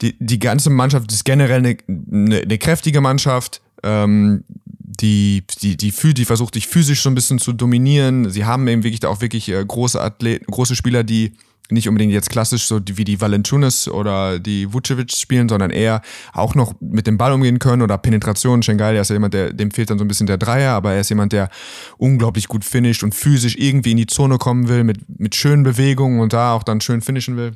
die, 0.00 0.16
die 0.20 0.38
ganze 0.38 0.70
Mannschaft 0.70 1.10
ist 1.10 1.24
generell 1.24 1.58
eine, 1.58 1.76
eine, 1.88 2.38
eine 2.42 2.58
kräftige 2.58 3.00
Mannschaft. 3.00 3.62
Ähm, 3.82 4.44
die, 4.88 5.44
die, 5.62 5.76
die, 5.76 6.14
die, 6.14 6.24
versucht 6.24 6.54
dich 6.54 6.68
physisch 6.68 7.02
so 7.02 7.10
ein 7.10 7.14
bisschen 7.14 7.38
zu 7.38 7.52
dominieren. 7.52 8.30
Sie 8.30 8.44
haben 8.44 8.68
eben 8.68 8.84
wirklich 8.84 9.04
auch 9.04 9.20
wirklich 9.20 9.48
äh, 9.48 9.64
große 9.64 10.00
Athleten, 10.00 10.46
große 10.46 10.76
Spieler, 10.76 11.02
die 11.02 11.32
nicht 11.70 11.88
unbedingt 11.88 12.12
jetzt 12.12 12.30
klassisch 12.30 12.66
so 12.66 12.80
wie 12.80 13.04
die 13.04 13.20
Valentunas 13.20 13.88
oder 13.88 14.38
die 14.38 14.72
Vucevic 14.72 15.16
spielen, 15.16 15.48
sondern 15.48 15.70
eher 15.70 16.00
auch 16.32 16.54
noch 16.54 16.74
mit 16.78 17.08
dem 17.08 17.18
Ball 17.18 17.32
umgehen 17.32 17.58
können 17.58 17.82
oder 17.82 17.98
Penetration. 17.98 18.62
Schengeil, 18.62 18.92
der 18.92 19.02
ist 19.02 19.08
ja 19.08 19.16
jemand, 19.16 19.34
der, 19.34 19.52
dem 19.52 19.72
fehlt 19.72 19.90
dann 19.90 19.98
so 19.98 20.04
ein 20.04 20.08
bisschen 20.08 20.28
der 20.28 20.38
Dreier, 20.38 20.74
aber 20.74 20.92
er 20.92 21.00
ist 21.00 21.08
jemand, 21.08 21.32
der 21.32 21.50
unglaublich 21.98 22.46
gut 22.46 22.64
finisht 22.64 23.02
und 23.02 23.16
physisch 23.16 23.56
irgendwie 23.56 23.90
in 23.90 23.96
die 23.96 24.06
Zone 24.06 24.38
kommen 24.38 24.68
will, 24.68 24.84
mit, 24.84 25.18
mit 25.18 25.34
schönen 25.34 25.64
Bewegungen 25.64 26.20
und 26.20 26.32
da 26.32 26.52
auch 26.52 26.62
dann 26.62 26.80
schön 26.80 27.00
finishen 27.00 27.36
will. 27.36 27.54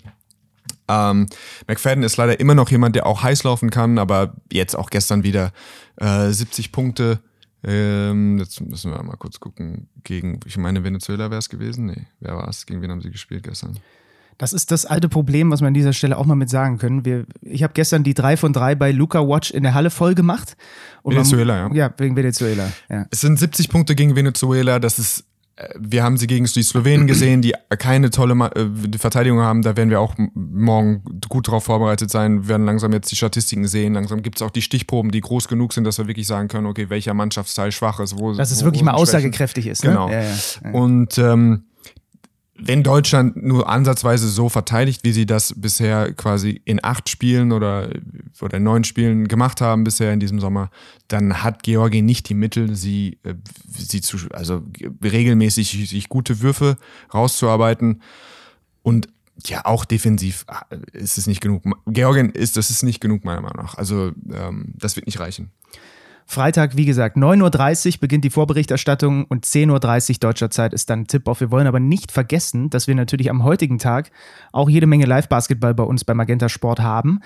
Ähm, 0.90 1.26
McFadden 1.68 2.02
ist 2.02 2.16
leider 2.16 2.40
immer 2.40 2.54
noch 2.54 2.70
jemand, 2.70 2.97
der 2.97 3.06
auch 3.06 3.23
heiß 3.23 3.44
laufen 3.44 3.70
kann, 3.70 3.99
aber 3.99 4.35
jetzt 4.52 4.75
auch 4.76 4.90
gestern 4.90 5.23
wieder 5.23 5.52
äh, 5.97 6.30
70 6.30 6.73
Punkte. 6.73 7.20
Ähm, 7.62 8.38
jetzt 8.38 8.61
müssen 8.61 8.90
wir 8.90 9.02
mal 9.02 9.16
kurz 9.16 9.38
gucken. 9.38 9.88
Gegen, 10.02 10.40
ich 10.47 10.56
meine, 10.56 10.82
Venezuela 10.82 11.30
wäre 11.30 11.38
es 11.38 11.49
gewesen? 11.49 11.87
Nee, 11.87 12.06
wer 12.20 12.37
war 12.37 12.49
es? 12.49 12.66
Gegen 12.66 12.82
wen 12.82 12.90
haben 12.90 13.02
sie 13.02 13.11
gespielt 13.11 13.44
gestern? 13.44 13.78
Das 14.38 14.54
ist 14.54 14.70
das 14.70 14.87
alte 14.87 15.11
Problem, 15.11 15.50
was 15.50 15.61
wir 15.61 15.68
an 15.68 15.75
dieser 15.75 15.92
Stelle 15.92 16.16
auch 16.16 16.25
mal 16.25 16.35
mit 16.35 16.49
sagen 16.49 16.78
können. 16.78 17.04
Wir, 17.04 17.26
ich 17.42 17.62
habe 17.62 17.75
gestern 17.75 18.04
die 18.04 18.14
3 18.14 18.38
von 18.38 18.54
3 18.54 18.75
bei 18.75 18.90
Luca 18.90 19.20
Watch 19.20 19.50
in 19.50 19.62
der 19.62 19.75
Halle 19.75 19.90
voll 19.90 20.14
gemacht. 20.14 20.56
Und 21.02 21.14
Venezuela, 21.14 21.68
man, 21.68 21.76
ja. 21.76 21.88
Ja, 21.88 21.94
wegen 21.99 22.16
Venezuela. 22.16 22.73
Ja. 22.88 23.04
Es 23.11 23.20
sind 23.20 23.38
70 23.38 23.68
Punkte 23.68 23.94
gegen 23.94 24.16
Venezuela. 24.16 24.78
Das 24.78 24.99
ist, 24.99 25.26
wir 25.78 26.02
haben 26.02 26.16
sie 26.16 26.26
gegen 26.26 26.46
die 26.46 26.62
Slowenen 26.62 27.06
gesehen, 27.06 27.42
die 27.42 27.54
keine 27.78 28.10
tolle 28.10 28.34
äh, 28.54 28.98
Verteidigung 28.98 29.40
haben. 29.40 29.62
Da 29.62 29.76
werden 29.76 29.90
wir 29.90 30.00
auch 30.00 30.14
morgen 30.34 31.02
gut 31.28 31.48
darauf 31.48 31.64
vorbereitet 31.64 32.10
sein. 32.10 32.42
Wir 32.42 32.48
werden 32.48 32.66
langsam 32.66 32.92
jetzt 32.92 33.10
die 33.10 33.16
Statistiken 33.16 33.66
sehen. 33.66 33.94
Langsam 33.94 34.22
gibt 34.22 34.38
es 34.38 34.42
auch 34.42 34.50
die 34.50 34.62
Stichproben, 34.62 35.10
die 35.10 35.20
groß 35.20 35.48
genug 35.48 35.72
sind, 35.72 35.84
dass 35.84 35.98
wir 35.98 36.06
wirklich 36.06 36.26
sagen 36.26 36.48
können, 36.48 36.66
okay, 36.66 36.88
welcher 36.88 37.14
Mannschaftsteil 37.14 37.72
schwach 37.72 38.00
ist. 38.00 38.18
Wo, 38.18 38.32
dass 38.32 38.50
es 38.50 38.62
wo, 38.62 38.66
wirklich 38.66 38.82
mal 38.82 38.92
aussagekräftig 38.92 39.66
ist. 39.66 39.84
Ne? 39.84 39.90
Genau. 39.90 40.10
Ja, 40.10 40.22
ja, 40.22 40.70
Und 40.72 41.18
ähm, 41.18 41.64
wenn 42.62 42.82
Deutschland 42.82 43.42
nur 43.42 43.68
ansatzweise 43.68 44.28
so 44.28 44.48
verteidigt, 44.48 45.02
wie 45.04 45.12
sie 45.12 45.26
das 45.26 45.54
bisher 45.56 46.12
quasi 46.12 46.60
in 46.64 46.82
acht 46.82 47.08
Spielen 47.08 47.52
oder, 47.52 47.90
oder 48.40 48.58
neun 48.58 48.84
Spielen 48.84 49.28
gemacht 49.28 49.60
haben 49.60 49.84
bisher 49.84 50.12
in 50.12 50.20
diesem 50.20 50.40
Sommer, 50.40 50.70
dann 51.08 51.42
hat 51.42 51.62
Georgien 51.62 52.04
nicht 52.04 52.28
die 52.28 52.34
Mittel, 52.34 52.76
sie, 52.76 53.18
äh, 53.24 53.34
sie 53.68 54.00
zu, 54.00 54.18
also 54.32 54.62
regelmäßig 55.02 55.88
sich 55.88 56.08
gute 56.08 56.40
Würfe 56.40 56.76
rauszuarbeiten. 57.12 58.02
Und 58.82 59.08
ja, 59.46 59.64
auch 59.64 59.84
defensiv 59.84 60.44
äh, 60.70 60.76
ist 60.92 61.18
es 61.18 61.26
nicht 61.26 61.40
genug. 61.40 61.62
Georgien 61.86 62.30
ist, 62.30 62.56
das 62.56 62.70
ist 62.70 62.82
nicht 62.82 63.00
genug, 63.00 63.24
meiner 63.24 63.40
Meinung 63.40 63.64
nach. 63.64 63.76
Also, 63.76 64.12
ähm, 64.32 64.74
das 64.76 64.96
wird 64.96 65.06
nicht 65.06 65.20
reichen. 65.20 65.50
Freitag, 66.30 66.76
wie 66.76 66.84
gesagt, 66.84 67.16
9.30 67.16 67.94
Uhr 67.94 68.00
beginnt 68.02 68.22
die 68.22 68.30
Vorberichterstattung 68.30 69.25
und 69.25 69.44
10.30 69.44 70.10
Uhr 70.12 70.18
deutscher 70.20 70.49
Zeit 70.49 70.72
ist 70.72 70.88
dann 70.88 71.08
Tip-Off. 71.08 71.40
Wir 71.40 71.50
wollen 71.50 71.66
aber 71.66 71.80
nicht 71.80 72.12
vergessen, 72.12 72.70
dass 72.70 72.87
wir 72.87 72.94
natürlich 72.94 73.30
am 73.30 73.42
heutigen 73.42 73.78
Tag 73.78 74.12
auch 74.52 74.70
jede 74.70 74.87
Menge 74.87 75.06
Live-Basketball 75.06 75.75
bei 75.75 75.82
uns 75.82 76.04
bei 76.04 76.14
Magenta 76.14 76.49
Sport 76.49 76.78
haben. 76.78 77.18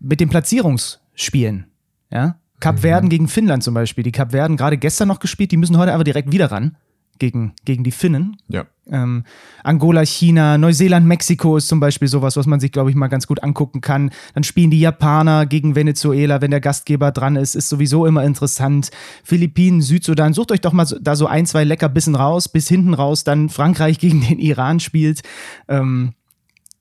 Mit 0.00 0.20
den 0.20 0.30
Platzierungsspielen. 0.30 1.66
Ja? 2.10 2.36
Kap 2.58 2.78
Verden 2.78 3.08
mhm. 3.08 3.10
gegen 3.10 3.28
Finnland 3.28 3.62
zum 3.62 3.74
Beispiel. 3.74 4.04
Die 4.04 4.12
Kap 4.12 4.30
Verden 4.30 4.56
gerade 4.56 4.78
gestern 4.78 5.08
noch 5.08 5.20
gespielt, 5.20 5.50
die 5.50 5.58
müssen 5.58 5.76
heute 5.76 5.92
aber 5.92 6.04
direkt 6.04 6.32
wieder 6.32 6.50
ran 6.50 6.78
gegen, 7.18 7.52
gegen 7.64 7.84
die 7.84 7.90
Finnen. 7.90 8.36
Ja. 8.48 8.66
Ähm, 8.88 9.24
Angola, 9.64 10.04
China, 10.04 10.58
Neuseeland, 10.58 11.06
Mexiko 11.06 11.56
ist 11.56 11.68
zum 11.68 11.80
Beispiel 11.80 12.08
sowas, 12.08 12.36
was 12.36 12.46
man 12.46 12.60
sich, 12.60 12.70
glaube 12.70 12.90
ich, 12.90 12.96
mal 12.96 13.08
ganz 13.08 13.26
gut 13.26 13.42
angucken 13.42 13.80
kann. 13.80 14.10
Dann 14.34 14.44
spielen 14.44 14.70
die 14.70 14.78
Japaner 14.78 15.46
gegen 15.46 15.74
Venezuela, 15.74 16.40
wenn 16.40 16.52
der 16.52 16.60
Gastgeber 16.60 17.10
dran 17.10 17.36
ist, 17.36 17.56
ist 17.56 17.68
sowieso 17.68 18.06
immer 18.06 18.24
interessant. 18.24 18.90
Philippinen, 19.24 19.82
Südsudan, 19.82 20.32
sucht 20.32 20.52
euch 20.52 20.60
doch 20.60 20.72
mal 20.72 20.86
so, 20.86 20.98
da 21.00 21.16
so 21.16 21.26
ein, 21.26 21.46
zwei 21.46 21.64
Leckerbissen 21.64 22.14
raus, 22.14 22.48
bis 22.48 22.68
hinten 22.68 22.94
raus 22.94 23.24
dann 23.24 23.48
Frankreich 23.48 23.98
gegen 24.00 24.20
den 24.20 24.38
Iran 24.38 24.80
spielt. 24.80 25.22
Ähm, 25.68 26.12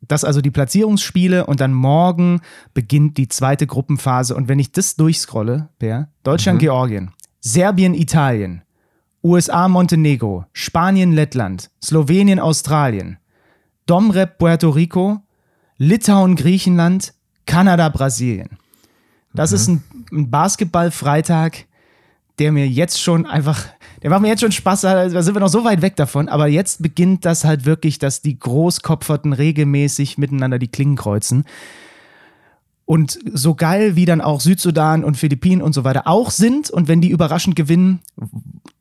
das 0.07 0.23
also 0.23 0.41
die 0.41 0.51
Platzierungsspiele 0.51 1.47
und 1.47 1.59
dann 1.59 1.73
morgen 1.73 2.41
beginnt 2.73 3.17
die 3.17 3.27
zweite 3.27 3.65
Gruppenphase. 3.65 4.35
Und 4.35 4.47
wenn 4.47 4.59
ich 4.59 4.71
das 4.71 4.95
durchscrolle, 4.95 5.69
Per, 5.79 6.09
Deutschland, 6.23 6.57
mhm. 6.57 6.65
Georgien, 6.65 7.11
Serbien, 7.39 7.93
Italien, 7.93 8.61
USA, 9.25 9.67
Montenegro, 9.67 10.45
Spanien, 10.53 11.11
Lettland, 11.11 11.71
Slowenien, 11.83 12.39
Australien, 12.39 13.17
Domrep, 13.87 14.37
Puerto 14.37 14.69
Rico, 14.69 15.19
Litauen, 15.77 16.35
Griechenland, 16.35 17.15
Kanada, 17.47 17.89
Brasilien. 17.89 18.59
Das 19.33 19.49
mhm. 19.49 19.55
ist 19.55 19.67
ein, 19.67 19.83
ein 20.11 20.29
Basketball-Freitag, 20.29 21.65
der 22.37 22.51
mir 22.51 22.67
jetzt 22.67 23.01
schon 23.01 23.25
einfach, 23.25 23.65
der 24.03 24.11
macht 24.11 24.21
mir 24.21 24.27
jetzt 24.27 24.41
schon 24.41 24.51
Spaß, 24.51 24.81
da 24.81 25.09
sind 25.09 25.33
wir 25.33 25.39
noch 25.39 25.47
so 25.47 25.63
weit 25.63 25.81
weg 25.81 25.95
davon, 25.95 26.29
aber 26.29 26.47
jetzt 26.47 26.83
beginnt 26.83 27.25
das 27.25 27.45
halt 27.45 27.65
wirklich, 27.65 27.97
dass 27.97 28.21
die 28.21 28.37
Großkopferten 28.37 29.33
regelmäßig 29.33 30.19
miteinander 30.19 30.59
die 30.59 30.67
Klingen 30.67 30.97
kreuzen. 30.97 31.45
Und 32.85 33.17
so 33.33 33.55
geil 33.55 33.95
wie 33.95 34.05
dann 34.05 34.21
auch 34.21 34.39
Südsudan 34.41 35.03
und 35.03 35.17
Philippinen 35.17 35.63
und 35.63 35.73
so 35.73 35.83
weiter 35.83 36.05
auch 36.05 36.29
sind 36.29 36.69
und 36.69 36.87
wenn 36.87 37.01
die 37.01 37.09
überraschend 37.09 37.55
gewinnen, 37.55 38.01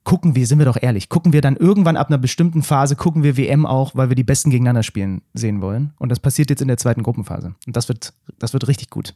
gucken 0.05 0.37
wir, 0.37 0.47
sind 0.47 0.59
wir 0.59 0.67
doch 0.67 0.77
ehrlich, 0.81 1.09
gucken 1.09 1.33
wir 1.33 1.41
dann 1.41 1.57
irgendwann 1.57 1.97
ab 1.97 2.09
einer 2.09 2.19
bestimmten 2.19 2.63
Phase, 2.63 2.97
gucken 2.97 3.23
wir 3.23 3.39
WM 3.39 3.65
auch, 3.65 3.95
weil 3.95 4.11
wir 4.11 4.17
die 4.17 4.23
Besten 4.23 4.51
gegeneinander 4.51 4.83
spielen 4.83 5.23
sehen 5.33 5.63
wollen. 5.63 5.95
Und 5.99 6.11
das 6.11 6.21
passiert 6.21 6.51
jetzt 6.51 6.61
in 6.61 6.69
der 6.69 6.77
zweiten 6.77 7.03
Gruppenphase. 7.03 7.55
Und 7.67 7.77
das 7.77 7.89
wird, 7.89 8.13
das 8.39 8.53
wird 8.53 8.69
richtig 8.69 8.91
gut. 8.91 9.15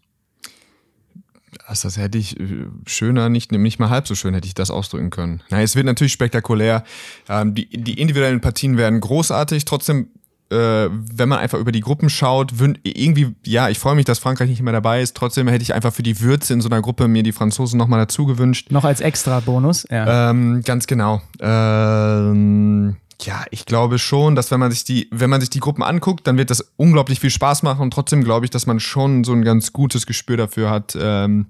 Also 1.67 1.89
das 1.89 1.99
hätte 1.99 2.19
ich 2.19 2.39
äh, 2.41 2.67
schöner, 2.87 3.29
nicht, 3.29 3.53
nicht 3.53 3.79
mal 3.79 3.91
halb 3.91 4.09
so 4.09 4.15
schön 4.15 4.35
hätte 4.35 4.47
ich 4.47 4.55
das 4.55 4.71
ausdrücken 4.71 5.11
können. 5.11 5.43
Na, 5.51 5.61
es 5.63 5.77
wird 5.77 5.87
natürlich 5.87 6.13
spektakulär. 6.13 6.85
Ähm, 7.29 7.55
die, 7.55 7.69
die 7.69 8.01
individuellen 8.01 8.41
Partien 8.41 8.77
werden 8.77 9.01
großartig. 9.01 9.65
Trotzdem 9.65 10.09
äh, 10.51 10.89
wenn 10.91 11.29
man 11.29 11.39
einfach 11.39 11.59
über 11.59 11.73
die 11.73 11.81
Gruppen 11.81 12.09
schaut, 12.09 12.53
irgendwie, 12.83 13.35
ja, 13.45 13.69
ich 13.69 13.79
freue 13.79 13.95
mich, 13.95 14.05
dass 14.05 14.19
Frankreich 14.19 14.49
nicht 14.49 14.63
mehr 14.63 14.73
dabei 14.73 15.03
ist. 15.03 15.17
Trotzdem 15.17 15.49
hätte 15.49 15.63
ich 15.63 15.75
einfach 15.75 15.93
für 15.93 16.03
die 16.03 16.21
Würze 16.21 16.55
in 16.55 16.61
so 16.61 16.69
einer 16.69 16.81
Gruppe 16.81 17.09
mir 17.09 17.23
die 17.23 17.33
Franzosen 17.33 17.79
nochmal 17.79 18.01
dazu 18.01 18.27
gewünscht. 18.27 18.71
Noch 18.71 18.85
als 18.85 19.01
extra 19.01 19.41
Bonus, 19.41 19.87
ja. 19.91 20.31
Ähm, 20.31 20.63
ganz 20.65 20.87
genau. 20.87 21.21
Ähm, 21.41 22.97
ja, 23.21 23.45
ich 23.51 23.67
glaube 23.67 23.99
schon, 23.99 24.37
dass 24.37 24.51
wenn 24.51 24.61
man 24.61 24.71
sich 24.71 24.85
die, 24.85 25.09
wenn 25.11 25.29
man 25.29 25.41
sich 25.41 25.51
die 25.51 25.61
Gruppen 25.61 25.83
anguckt, 25.83 26.27
dann 26.27 26.39
wird 26.39 26.51
das 26.51 26.73
unglaublich 26.77 27.21
viel 27.21 27.31
Spaß 27.31 27.63
machen 27.63 27.83
und 27.83 27.93
trotzdem 27.93 28.23
glaube 28.23 28.47
ich, 28.47 28.51
dass 28.51 28.67
man 28.67 28.81
schon 28.81 29.25
so 29.25 29.33
ein 29.33 29.43
ganz 29.43 29.73
gutes 29.73 30.07
Gespür 30.07 30.37
dafür 30.37 30.71
hat, 30.71 30.97
ähm, 30.99 31.47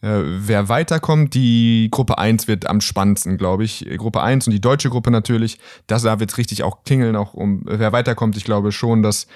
äh, 0.00 0.20
wer 0.22 0.68
weiterkommt, 0.68 1.34
die 1.34 1.88
Gruppe 1.90 2.18
1 2.18 2.46
wird 2.46 2.66
am 2.66 2.80
spannendsten, 2.80 3.36
glaube 3.36 3.64
ich. 3.64 3.86
Gruppe 3.96 4.22
1 4.22 4.46
und 4.46 4.52
die 4.52 4.60
deutsche 4.60 4.90
Gruppe 4.90 5.10
natürlich. 5.10 5.58
Das 5.86 6.02
da 6.02 6.20
wird 6.20 6.36
richtig 6.38 6.62
auch 6.62 6.84
klingeln, 6.84 7.16
auch 7.16 7.34
um 7.34 7.62
wer 7.64 7.92
weiterkommt. 7.92 8.36
Ich 8.36 8.44
glaube 8.44 8.70
schon, 8.70 9.02
dass 9.02 9.26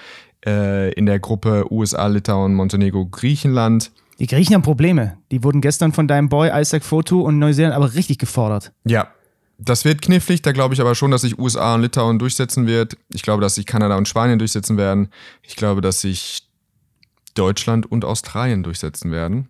äh, 0.46 0.92
in 0.92 1.06
der 1.06 1.18
Gruppe 1.18 1.66
USA, 1.70 2.06
Litauen, 2.06 2.54
Montenegro, 2.54 3.06
Griechenland. 3.06 3.90
Die 4.18 4.26
Griechen 4.26 4.54
haben 4.54 4.62
Probleme. 4.62 5.18
Die 5.32 5.42
wurden 5.42 5.60
gestern 5.60 5.92
von 5.92 6.06
deinem 6.06 6.28
Boy 6.28 6.50
Isaac 6.52 6.84
Foto 6.84 7.22
und 7.22 7.38
Neuseeland 7.38 7.74
aber 7.74 7.94
richtig 7.94 8.18
gefordert. 8.18 8.72
Ja, 8.84 9.08
das 9.58 9.84
wird 9.84 10.02
knifflig, 10.02 10.42
da 10.42 10.52
glaube 10.52 10.74
ich 10.74 10.80
aber 10.80 10.94
schon, 10.94 11.10
dass 11.10 11.22
sich 11.22 11.38
USA 11.38 11.74
und 11.74 11.82
Litauen 11.82 12.18
durchsetzen 12.18 12.66
wird. 12.66 12.96
Ich 13.12 13.22
glaube, 13.22 13.40
dass 13.40 13.56
sich 13.56 13.66
Kanada 13.66 13.96
und 13.96 14.08
Spanien 14.08 14.38
durchsetzen 14.38 14.76
werden. 14.76 15.08
Ich 15.42 15.56
glaube, 15.56 15.80
dass 15.80 16.00
sich 16.00 16.48
Deutschland 17.34 17.90
und 17.90 18.04
Australien 18.04 18.62
durchsetzen 18.62 19.10
werden. 19.10 19.48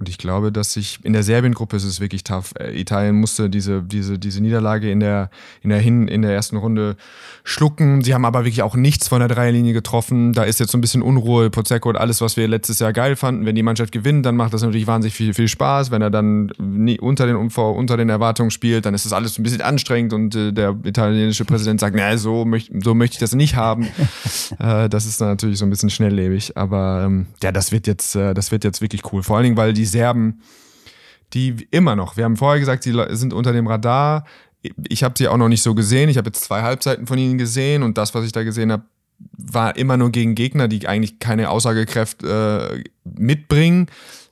Und 0.00 0.08
ich 0.08 0.16
glaube, 0.16 0.50
dass 0.50 0.72
sich 0.72 0.98
in 1.02 1.12
der 1.12 1.22
Serbien-Gruppe 1.22 1.76
ist 1.76 1.84
es 1.84 2.00
wirklich 2.00 2.24
tough. 2.24 2.54
Äh, 2.58 2.80
Italien 2.80 3.16
musste 3.16 3.50
diese, 3.50 3.82
diese, 3.82 4.18
diese 4.18 4.40
Niederlage 4.40 4.90
in 4.90 4.98
der, 4.98 5.28
in 5.60 5.68
der 5.68 5.78
Hin, 5.78 6.08
in 6.08 6.22
der 6.22 6.32
ersten 6.32 6.56
Runde 6.56 6.96
schlucken. 7.44 8.00
Sie 8.02 8.14
haben 8.14 8.24
aber 8.24 8.40
wirklich 8.40 8.62
auch 8.62 8.76
nichts 8.76 9.08
von 9.08 9.18
der 9.18 9.28
Dreierlinie 9.28 9.74
getroffen. 9.74 10.32
Da 10.32 10.44
ist 10.44 10.58
jetzt 10.58 10.72
so 10.72 10.78
ein 10.78 10.80
bisschen 10.80 11.02
Unruhe, 11.02 11.50
Pozecco 11.50 11.90
und 11.90 11.96
alles, 11.96 12.22
was 12.22 12.38
wir 12.38 12.48
letztes 12.48 12.78
Jahr 12.78 12.94
geil 12.94 13.14
fanden. 13.14 13.44
Wenn 13.44 13.54
die 13.54 13.62
Mannschaft 13.62 13.92
gewinnt, 13.92 14.24
dann 14.24 14.36
macht 14.36 14.54
das 14.54 14.62
natürlich 14.62 14.86
wahnsinnig 14.86 15.14
viel, 15.14 15.34
viel 15.34 15.48
Spaß. 15.48 15.90
Wenn 15.90 16.00
er 16.00 16.10
dann 16.10 16.50
unter 17.00 17.26
den, 17.26 17.36
unter 17.36 17.96
den 17.98 18.08
Erwartungen 18.08 18.50
spielt, 18.50 18.86
dann 18.86 18.94
ist 18.94 19.04
das 19.04 19.12
alles 19.12 19.38
ein 19.38 19.42
bisschen 19.42 19.60
anstrengend 19.60 20.14
und 20.14 20.34
äh, 20.34 20.50
der 20.50 20.76
italienische 20.82 21.44
Präsident 21.44 21.78
sagt, 21.78 21.94
na, 21.94 22.16
so, 22.16 22.46
möcht, 22.46 22.72
so 22.82 22.94
möchte 22.94 23.16
ich 23.16 23.20
das 23.20 23.34
nicht 23.34 23.54
haben. 23.54 23.86
äh, 24.58 24.88
das 24.88 25.04
ist 25.04 25.20
dann 25.20 25.28
natürlich 25.28 25.58
so 25.58 25.66
ein 25.66 25.70
bisschen 25.70 25.90
schnelllebig. 25.90 26.56
Aber 26.56 27.02
ähm, 27.04 27.26
ja, 27.42 27.52
das 27.52 27.70
wird 27.70 27.86
jetzt, 27.86 28.14
das 28.14 28.50
wird 28.50 28.64
jetzt 28.64 28.80
wirklich 28.80 29.12
cool. 29.12 29.22
Vor 29.22 29.36
allen 29.36 29.44
Dingen, 29.44 29.56
weil 29.58 29.74
die 29.74 29.89
Serben, 29.90 30.40
die 31.32 31.68
immer 31.70 31.96
noch, 31.96 32.16
wir 32.16 32.24
haben 32.24 32.36
vorher 32.36 32.60
gesagt, 32.60 32.82
sie 32.82 32.94
sind 33.10 33.32
unter 33.32 33.52
dem 33.52 33.66
Radar. 33.66 34.24
Ich 34.88 35.02
habe 35.04 35.14
sie 35.16 35.28
auch 35.28 35.36
noch 35.36 35.48
nicht 35.48 35.62
so 35.62 35.74
gesehen. 35.74 36.08
Ich 36.08 36.16
habe 36.16 36.28
jetzt 36.28 36.44
zwei 36.44 36.62
Halbzeiten 36.62 37.06
von 37.06 37.18
ihnen 37.18 37.38
gesehen 37.38 37.82
und 37.82 37.96
das, 37.98 38.14
was 38.14 38.24
ich 38.24 38.32
da 38.32 38.42
gesehen 38.42 38.72
habe, 38.72 38.84
war 39.36 39.76
immer 39.76 39.96
nur 39.96 40.10
gegen 40.10 40.34
Gegner, 40.34 40.68
die 40.68 40.86
eigentlich 40.88 41.18
keine 41.18 41.50
Aussagekräfte 41.50 42.82
äh, 42.84 42.90
mitbringen. 43.04 43.86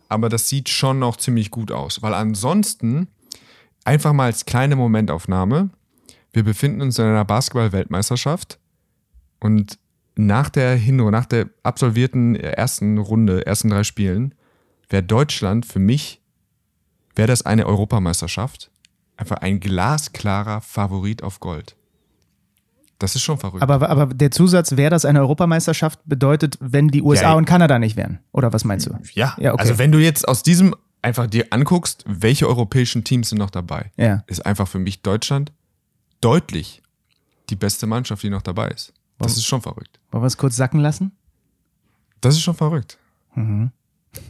aber 0.08 0.28
das 0.28 0.48
sieht 0.48 0.70
schon 0.70 0.98
noch 0.98 1.16
ziemlich 1.16 1.50
gut 1.50 1.70
aus. 1.70 2.00
Weil 2.02 2.14
ansonsten, 2.14 3.08
einfach 3.84 4.12
mal 4.12 4.24
als 4.26 4.46
kleine 4.46 4.76
Momentaufnahme, 4.76 5.70
wir 6.32 6.42
befinden 6.42 6.80
uns 6.82 6.98
in 6.98 7.04
einer 7.04 7.24
Basketball-Weltmeisterschaft 7.24 8.58
und 9.40 9.78
nach 10.16 10.48
der 10.48 10.74
Hinrunde, 10.74 11.12
nach 11.12 11.26
der 11.26 11.48
absolvierten 11.62 12.34
ersten 12.34 12.98
Runde, 12.98 13.46
ersten 13.46 13.70
drei 13.70 13.84
Spielen, 13.84 14.34
wäre 14.90 15.02
Deutschland 15.02 15.66
für 15.66 15.78
mich, 15.78 16.20
wäre 17.14 17.28
das 17.28 17.42
eine 17.42 17.66
Europameisterschaft, 17.66 18.70
einfach 19.16 19.36
ein 19.38 19.60
glasklarer 19.60 20.60
Favorit 20.60 21.22
auf 21.22 21.40
Gold. 21.40 21.76
Das 22.98 23.14
ist 23.14 23.22
schon 23.22 23.38
verrückt. 23.38 23.62
Aber, 23.62 23.88
aber 23.88 24.06
der 24.06 24.30
Zusatz, 24.32 24.76
wäre 24.76 24.90
das 24.90 25.04
eine 25.04 25.20
Europameisterschaft, 25.20 26.00
bedeutet, 26.04 26.56
wenn 26.60 26.88
die 26.88 27.02
USA 27.02 27.30
Ja, 27.30 27.34
und 27.34 27.44
Kanada 27.44 27.78
nicht 27.78 27.96
wären. 27.96 28.18
Oder 28.32 28.52
was 28.52 28.64
meinst 28.64 28.86
du? 28.86 28.98
ja, 29.14 29.36
Ja, 29.38 29.52
okay. 29.52 29.60
also 29.62 29.78
wenn 29.78 29.92
du 29.92 29.98
jetzt 29.98 30.26
aus 30.26 30.42
diesem 30.42 30.74
einfach 31.00 31.28
dir 31.28 31.46
anguckst, 31.50 32.04
welche 32.08 32.48
europäischen 32.48 33.04
Teams 33.04 33.28
sind 33.28 33.38
noch 33.38 33.50
dabei, 33.50 33.92
Ja. 33.96 34.24
ist 34.26 34.44
einfach 34.44 34.66
für 34.66 34.80
mich 34.80 35.02
Deutschland 35.02 35.52
deutlich 36.20 36.82
die 37.50 37.56
beste 37.56 37.86
Mannschaft, 37.86 38.22
die 38.24 38.30
noch 38.30 38.42
dabei 38.42 38.68
ist. 38.68 38.92
Das 39.18 39.36
ist 39.36 39.46
schon 39.46 39.62
verrückt. 39.62 40.00
Wollen 40.10 40.22
wir 40.22 40.26
es 40.28 40.36
kurz 40.36 40.56
sacken 40.56 40.80
lassen? 40.80 41.12
Das 42.20 42.34
ist 42.34 42.40
schon 42.42 42.54
verrückt. 42.54 42.98
Mhm. 43.34 43.70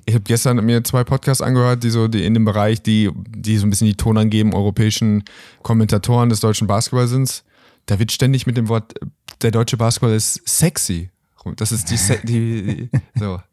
Ich 0.05 0.15
habe 0.15 0.25
gestern 0.25 0.65
mir 0.65 0.83
zwei 0.85 1.05
Podcasts 1.05 1.43
angehört, 1.43 1.85
die 1.85 1.91
so 1.91 2.09
die 2.09 2.25
in 2.25 2.35
dem 2.35 2.45
Bereich, 2.45 2.83
die, 2.83 3.11
die 3.29 3.59
so 3.59 3.67
ein 3.67 3.71
bisschen 3.71 3.87
die 3.87 3.95
Ton 3.95 4.19
angeben, 4.19 4.55
europäischen 4.55 5.25
Kommentatoren 5.63 6.29
des 6.29 6.41
deutschen 6.41 6.67
Basketballs 6.67 7.11
sind. 7.11 7.45
Da 7.87 7.99
wird 7.99 8.13
ständig 8.13 8.47
mit 8.47 8.57
dem 8.57 8.69
Wort, 8.69 8.95
der 9.43 9.51
deutsche 9.51 9.77
Basketball 9.77 10.15
ist 10.15 10.41
sexy. 10.47 11.11
Das 11.57 11.73
ist 11.73 11.91
die, 11.91 11.97
Se 11.97 12.19
die, 12.23 12.89
die 12.91 12.91
so. 13.19 13.41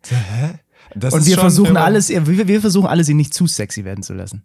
Das 0.93 1.13
Und 1.13 1.25
wir 1.25 1.37
versuchen 1.37 1.77
alles, 1.77 2.09
wir, 2.09 2.47
wir 2.47 2.61
versuchen 2.61 2.87
alle, 2.87 3.03
sie 3.03 3.15
nicht 3.15 3.33
zu 3.33 3.47
sexy 3.47 3.83
werden 3.83 4.03
zu 4.03 4.13
lassen. 4.13 4.43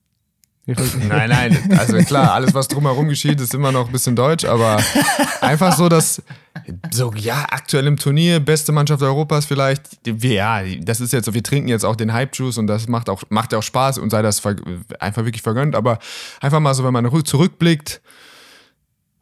Nein, 1.09 1.31
nein, 1.31 1.59
also 1.79 1.97
klar, 1.99 2.33
alles, 2.33 2.55
was 2.55 2.69
drumherum 2.69 3.09
geschieht, 3.09 3.41
ist 3.41 3.55
immer 3.55 3.73
noch 3.73 3.87
ein 3.87 3.93
bisschen 3.93 4.15
deutsch, 4.15 4.45
aber 4.45 4.81
einfach 5.41 5.77
so, 5.77 5.89
dass, 5.89 6.23
so, 6.91 7.13
ja, 7.15 7.47
aktuell 7.51 7.87
im 7.87 7.97
Turnier, 7.97 8.41
beste 8.41 8.73
Mannschaft 8.73 9.03
Europas 9.03 9.47
vielleicht, 9.47 10.01
ja, 10.07 10.63
das 10.81 11.01
ist 11.01 11.13
jetzt 11.13 11.27
so, 11.27 11.35
wir 11.35 11.43
trinken 11.43 11.69
jetzt 11.69 11.85
auch 11.85 11.97
den 11.97 12.13
Hype-Juice 12.13 12.59
und 12.59 12.67
das 12.67 12.89
macht 12.89 13.09
auch, 13.09 13.23
macht 13.29 13.53
ja 13.53 13.59
auch 13.59 13.63
Spaß 13.63 13.99
und 13.99 14.11
sei 14.11 14.23
das 14.23 14.43
einfach 14.99 15.25
wirklich 15.25 15.43
vergönnt, 15.43 15.75
aber 15.75 15.99
einfach 16.41 16.61
mal 16.61 16.75
so, 16.75 16.85
wenn 16.85 16.93
man 16.93 17.07
rück- 17.07 17.25
zurückblickt, 17.25 18.01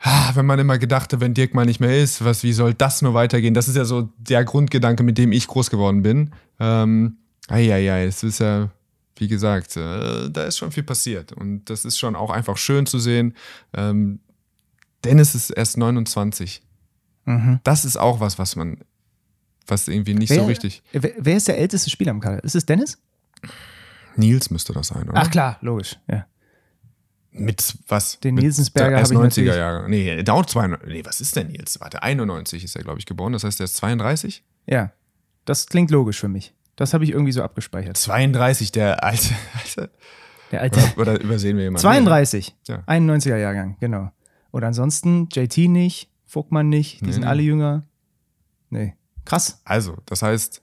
ah, 0.00 0.30
wenn 0.34 0.46
man 0.46 0.58
immer 0.58 0.78
gedachte, 0.78 1.20
wenn 1.20 1.34
Dirk 1.34 1.54
mal 1.54 1.66
nicht 1.66 1.80
mehr 1.80 1.96
ist, 1.98 2.24
was, 2.24 2.42
wie 2.42 2.52
soll 2.52 2.74
das 2.74 3.02
nur 3.02 3.14
weitergehen? 3.14 3.54
Das 3.54 3.68
ist 3.68 3.76
ja 3.76 3.84
so 3.84 4.08
der 4.18 4.44
Grundgedanke, 4.44 5.02
mit 5.02 5.18
dem 5.18 5.32
ich 5.32 5.46
groß 5.46 5.70
geworden 5.70 6.02
bin. 6.02 6.32
Ähm, 6.60 7.16
Eieiei, 7.48 8.04
es 8.04 8.22
ist 8.22 8.40
ja, 8.40 8.68
wie 9.16 9.28
gesagt, 9.28 9.76
äh, 9.76 10.30
da 10.30 10.44
ist 10.44 10.58
schon 10.58 10.70
viel 10.70 10.82
passiert. 10.84 11.32
Und 11.32 11.68
das 11.70 11.84
ist 11.84 11.98
schon 11.98 12.14
auch 12.14 12.30
einfach 12.30 12.56
schön 12.56 12.86
zu 12.86 12.98
sehen. 12.98 13.34
Ähm, 13.74 14.20
Dennis 15.04 15.34
ist 15.34 15.50
erst 15.50 15.76
29. 15.76 16.62
Mhm. 17.28 17.60
Das 17.64 17.84
ist 17.84 17.96
auch 17.96 18.20
was, 18.20 18.38
was 18.38 18.56
man, 18.56 18.78
was 19.66 19.88
irgendwie 19.88 20.14
nicht 20.14 20.30
Wer, 20.30 20.40
so 20.40 20.46
richtig. 20.46 20.82
Wer, 20.92 21.12
wer 21.18 21.36
ist 21.36 21.48
der 21.48 21.58
älteste 21.58 21.90
Spieler 21.90 22.10
im 22.12 22.20
Kader? 22.20 22.42
Ist 22.44 22.54
es 22.54 22.64
Dennis? 22.66 22.98
Nils 24.16 24.50
müsste 24.50 24.72
das 24.72 24.88
sein, 24.88 25.08
oder? 25.08 25.18
Ach 25.20 25.30
klar, 25.30 25.58
logisch. 25.60 25.98
Ja. 26.10 26.26
Mit 27.30 27.76
was? 27.86 28.18
Den 28.20 28.38
erst 28.38 28.70
habe 28.74 28.92
ich 29.04 29.10
90er 29.10 29.22
natürlich- 29.22 29.54
Jahre. 29.54 29.88
Nee, 29.88 30.22
der 30.22 30.34
auch 30.34 30.44
92. 30.46 30.88
Nee, 30.92 31.04
was 31.04 31.20
ist 31.20 31.36
denn 31.36 31.48
Nils? 31.48 31.78
Warte, 31.80 32.02
91 32.02 32.64
ist 32.64 32.74
er, 32.74 32.82
glaube 32.82 32.98
ich, 32.98 33.06
geboren. 33.06 33.32
Das 33.32 33.44
heißt, 33.44 33.60
der 33.60 33.64
ist 33.64 33.76
32? 33.76 34.44
ja. 34.66 34.92
Das 35.44 35.66
klingt 35.66 35.90
logisch 35.90 36.20
für 36.20 36.28
mich. 36.28 36.52
Das 36.76 36.92
habe 36.92 37.04
ich 37.04 37.10
irgendwie 37.10 37.32
so 37.32 37.42
abgespeichert. 37.42 37.96
32, 37.96 38.70
der 38.70 39.02
alte. 39.02 39.34
alte 39.54 39.90
Der 40.52 40.60
alte. 40.60 40.78
oder, 40.96 41.12
oder 41.14 41.20
übersehen 41.22 41.56
wir 41.56 41.64
jemanden? 41.64 41.80
32. 41.80 42.54
Ja. 42.66 42.82
91er 42.86 43.36
Jahrgang, 43.38 43.76
genau. 43.80 44.10
Und 44.50 44.62
ansonsten 44.64 45.26
JT 45.32 45.56
nicht, 45.70 46.10
Vogtmann 46.28 46.68
nicht, 46.68 47.00
die 47.00 47.06
Nee. 47.06 47.12
sind 47.12 47.24
alle 47.24 47.42
jünger. 47.42 47.82
Nee. 48.70 48.94
Krass. 49.24 49.60
Also, 49.64 49.96
das 50.06 50.22
heißt, 50.22 50.62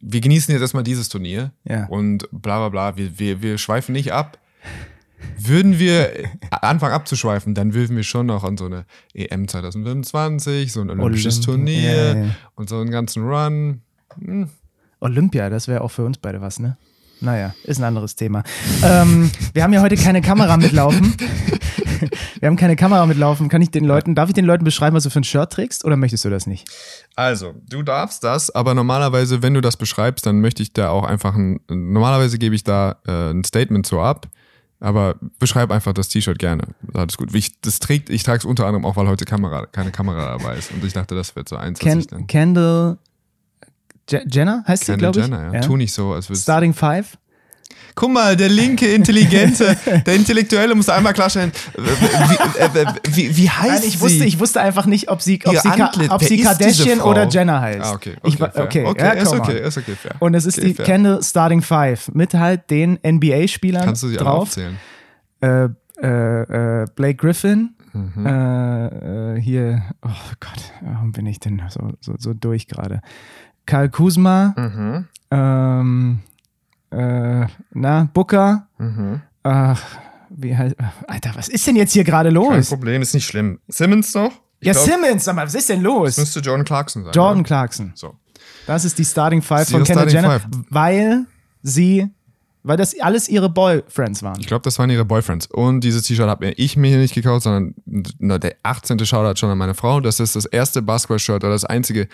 wir 0.00 0.20
genießen 0.20 0.52
jetzt 0.52 0.60
erstmal 0.60 0.82
dieses 0.82 1.08
Turnier 1.08 1.52
Ja. 1.64 1.86
und 1.86 2.28
bla 2.32 2.58
bla 2.58 2.68
bla. 2.68 2.96
Wir, 2.98 3.18
wir, 3.18 3.40
wir 3.42 3.56
schweifen 3.58 3.92
nicht 3.92 4.12
ab. 4.12 4.38
Würden 5.38 5.78
wir 5.78 6.12
anfangen 6.50 6.92
abzuschweifen, 6.92 7.54
dann 7.54 7.72
würden 7.72 7.96
wir 7.96 8.02
schon 8.02 8.26
noch 8.26 8.44
an 8.44 8.56
so 8.58 8.66
eine 8.66 8.84
EM 9.14 9.48
2025, 9.48 10.72
so 10.72 10.82
ein 10.82 10.90
olympisches 10.90 11.38
Olympi- 11.40 11.44
Turnier 11.44 11.94
ja, 12.14 12.16
ja. 12.24 12.34
und 12.54 12.68
so 12.68 12.78
einen 12.80 12.90
ganzen 12.90 13.24
Run. 13.24 13.80
Hm. 14.18 14.50
Olympia, 15.00 15.48
das 15.48 15.68
wäre 15.68 15.80
auch 15.80 15.90
für 15.90 16.04
uns 16.04 16.18
beide 16.18 16.40
was, 16.42 16.58
ne? 16.58 16.76
Naja, 17.20 17.54
ist 17.64 17.78
ein 17.78 17.84
anderes 17.84 18.14
Thema. 18.14 18.42
ähm, 18.82 19.30
wir 19.54 19.62
haben 19.62 19.72
ja 19.72 19.80
heute 19.80 19.96
keine 19.96 20.20
Kamera 20.20 20.56
mitlaufen. 20.56 21.14
wir 22.40 22.46
haben 22.46 22.56
keine 22.56 22.76
Kamera 22.76 23.06
mitlaufen. 23.06 23.48
Kann 23.48 23.62
ich 23.62 23.70
den 23.70 23.84
Leuten, 23.84 24.14
darf 24.14 24.28
ich 24.28 24.34
den 24.34 24.44
Leuten 24.44 24.64
beschreiben, 24.64 24.94
was 24.94 25.04
du 25.04 25.10
für 25.10 25.20
ein 25.20 25.24
Shirt 25.24 25.50
trägst 25.50 25.84
oder 25.84 25.96
möchtest 25.96 26.24
du 26.24 26.30
das 26.30 26.46
nicht? 26.46 26.68
Also, 27.14 27.54
du 27.68 27.82
darfst 27.82 28.22
das, 28.22 28.54
aber 28.54 28.74
normalerweise, 28.74 29.42
wenn 29.42 29.54
du 29.54 29.60
das 29.60 29.76
beschreibst, 29.76 30.26
dann 30.26 30.40
möchte 30.40 30.62
ich 30.62 30.72
da 30.72 30.90
auch 30.90 31.04
einfach 31.04 31.34
ein. 31.34 31.60
Normalerweise 31.68 32.38
gebe 32.38 32.54
ich 32.54 32.64
da 32.64 32.96
äh, 33.06 33.30
ein 33.30 33.44
Statement 33.44 33.86
so 33.86 34.00
ab, 34.00 34.28
aber 34.78 35.16
beschreib 35.38 35.70
einfach 35.70 35.94
das 35.94 36.08
T-Shirt 36.08 36.38
gerne. 36.38 36.64
Alles 36.92 37.16
gut. 37.16 37.34
Ich, 37.34 37.60
das 37.62 37.78
trägt, 37.78 38.10
ich 38.10 38.24
trage 38.24 38.40
es 38.40 38.44
unter 38.44 38.66
anderem 38.66 38.84
auch, 38.84 38.96
weil 38.96 39.08
heute 39.08 39.24
Kamera, 39.24 39.64
keine 39.64 39.90
Kamera 39.90 40.36
dabei 40.36 40.56
ist. 40.56 40.70
Und 40.70 40.84
ich 40.84 40.92
dachte, 40.92 41.14
das 41.14 41.34
wird 41.34 41.48
so 41.48 41.56
eins, 41.56 41.78
dann. 41.78 42.26
Kendall 42.26 42.98
Je 44.08 44.20
Jenner 44.30 44.64
heißt 44.66 44.84
sie, 44.86 44.92
Kendall 44.92 45.12
glaube 45.12 45.20
ich. 45.20 45.26
Jenner, 45.40 45.54
ja. 45.54 45.60
Tu 45.60 45.76
nicht 45.76 45.92
so, 45.92 46.12
als 46.12 46.28
würdest 46.28 46.42
Starting 46.44 46.74
Five. 46.74 47.18
Guck 47.94 48.10
mal, 48.12 48.36
der 48.36 48.50
linke 48.50 48.86
Intelligente, 48.92 49.74
der 50.06 50.14
Intellektuelle 50.14 50.74
muss 50.74 50.88
einmal 50.90 51.14
klarstellen, 51.14 51.50
wie, 51.78 52.60
äh, 52.60 52.86
wie, 53.08 53.36
wie 53.38 53.48
heißt 53.48 53.80
Nein, 53.80 53.88
ich 53.88 54.00
wusste, 54.00 54.18
sie? 54.18 54.24
ich 54.26 54.38
wusste 54.38 54.60
einfach 54.60 54.84
nicht, 54.84 55.10
ob 55.10 55.22
sie, 55.22 55.40
ob 55.46 55.54
Ihr 55.54 55.60
sie, 55.60 55.68
Antlitz. 55.70 56.10
ob 56.10 56.22
sie 56.22 56.42
Kardashian 56.42 57.00
oder 57.00 57.26
Jenner 57.26 57.58
heißt. 57.62 57.80
Ah, 57.80 57.92
okay, 57.94 58.16
Ich 58.22 58.34
okay, 58.34 58.40
wa- 58.42 58.50
fair. 58.50 58.64
okay, 58.64 58.84
okay 58.84 59.02
ja, 59.02 59.10
ist 59.12 59.32
okay, 59.32 59.60
ist 59.66 59.78
okay, 59.78 59.94
fair. 59.94 60.12
Und 60.18 60.34
es 60.34 60.44
ist 60.44 60.58
okay, 60.58 60.66
die 60.68 60.74
fair. 60.74 60.84
Kendall 60.84 61.22
Starting 61.22 61.62
Five 61.62 62.10
mit 62.12 62.34
halt 62.34 62.68
den 62.70 62.98
NBA-Spielern 63.02 63.84
Kannst 63.86 64.02
du 64.02 64.08
sie 64.08 64.18
alle 64.18 64.26
drauf. 64.26 64.42
aufzählen? 64.42 64.76
Äh, 65.40 65.68
äh, 66.02 66.82
äh, 66.82 66.86
Blake 66.94 67.16
Griffin. 67.16 67.70
Mhm. 67.94 68.26
Äh, 68.26 69.36
äh, 69.36 69.40
hier, 69.40 69.82
oh 70.02 70.08
Gott, 70.38 70.62
warum 70.82 71.12
bin 71.12 71.24
ich 71.24 71.40
denn 71.40 71.62
so, 71.70 71.92
so, 72.02 72.14
so 72.18 72.34
durch 72.34 72.68
gerade? 72.68 73.00
Karl 73.66 73.88
Kuzma. 73.90 74.54
Mhm. 74.56 75.04
Ähm, 75.30 76.18
äh, 76.90 77.46
na, 77.72 78.08
Booker. 78.12 78.66
Mhm. 78.78 79.20
Ach, 79.42 79.82
wie 80.30 80.56
heißt. 80.56 80.76
Alter, 81.06 81.32
was 81.34 81.48
ist 81.48 81.66
denn 81.66 81.76
jetzt 81.76 81.92
hier 81.92 82.04
gerade 82.04 82.28
Kein 82.32 82.34
los? 82.34 82.68
Problem, 82.68 83.02
ist 83.02 83.14
nicht 83.14 83.26
schlimm. 83.26 83.58
Simmons 83.68 84.14
noch? 84.14 84.32
Ich 84.60 84.68
Ja, 84.68 84.72
glaub, 84.72 84.84
Simmons, 84.86 85.24
sag 85.24 85.36
mal, 85.36 85.46
was 85.46 85.54
ist 85.54 85.68
denn 85.68 85.82
Das 85.82 85.92
los? 85.92 86.16
müsste 86.18 86.40
Jordan 86.40 86.64
Clarkson 86.64 87.04
sein. 87.04 87.12
Jordan 87.12 87.40
Oder? 87.40 87.46
Clarkson. 87.46 87.92
So. 87.94 88.14
Das 88.66 88.84
ist 88.84 88.98
die 88.98 89.04
Starting 89.04 89.42
Five 89.42 89.66
Sie 89.68 89.74
von 89.74 89.84
Kendall 89.84 90.10
Jenner, 90.10 90.40
Five. 90.40 90.46
weil 90.70 91.26
sie, 91.62 92.08
weil 92.62 92.76
das 92.76 92.98
alles 93.00 93.28
ihre 93.28 93.48
Boyfriends 93.50 94.22
waren. 94.22 94.40
Ich 94.40 94.46
glaube, 94.46 94.62
das 94.62 94.78
waren 94.78 94.90
ihre 94.90 95.04
Boyfriends. 95.04 95.46
Und 95.46 95.80
dieses 95.82 96.04
T-Shirt 96.04 96.28
habe 96.28 96.50
ich 96.50 96.76
mir 96.76 96.88
hier 96.88 96.98
nicht 96.98 97.14
gekauft, 97.14 97.42
sondern 97.42 97.74
der 97.86 98.54
18. 98.62 98.98
Shoutout 99.04 99.38
schon 99.38 99.50
an 99.50 99.58
meine 99.58 99.74
Frau. 99.74 100.00
Das 100.00 100.18
ist 100.20 100.34
das 100.36 100.46
erste 100.46 100.82
Basketball-Shirt 100.82 101.44
oder 101.44 101.52
das 101.52 101.64
einzige. 101.64 102.08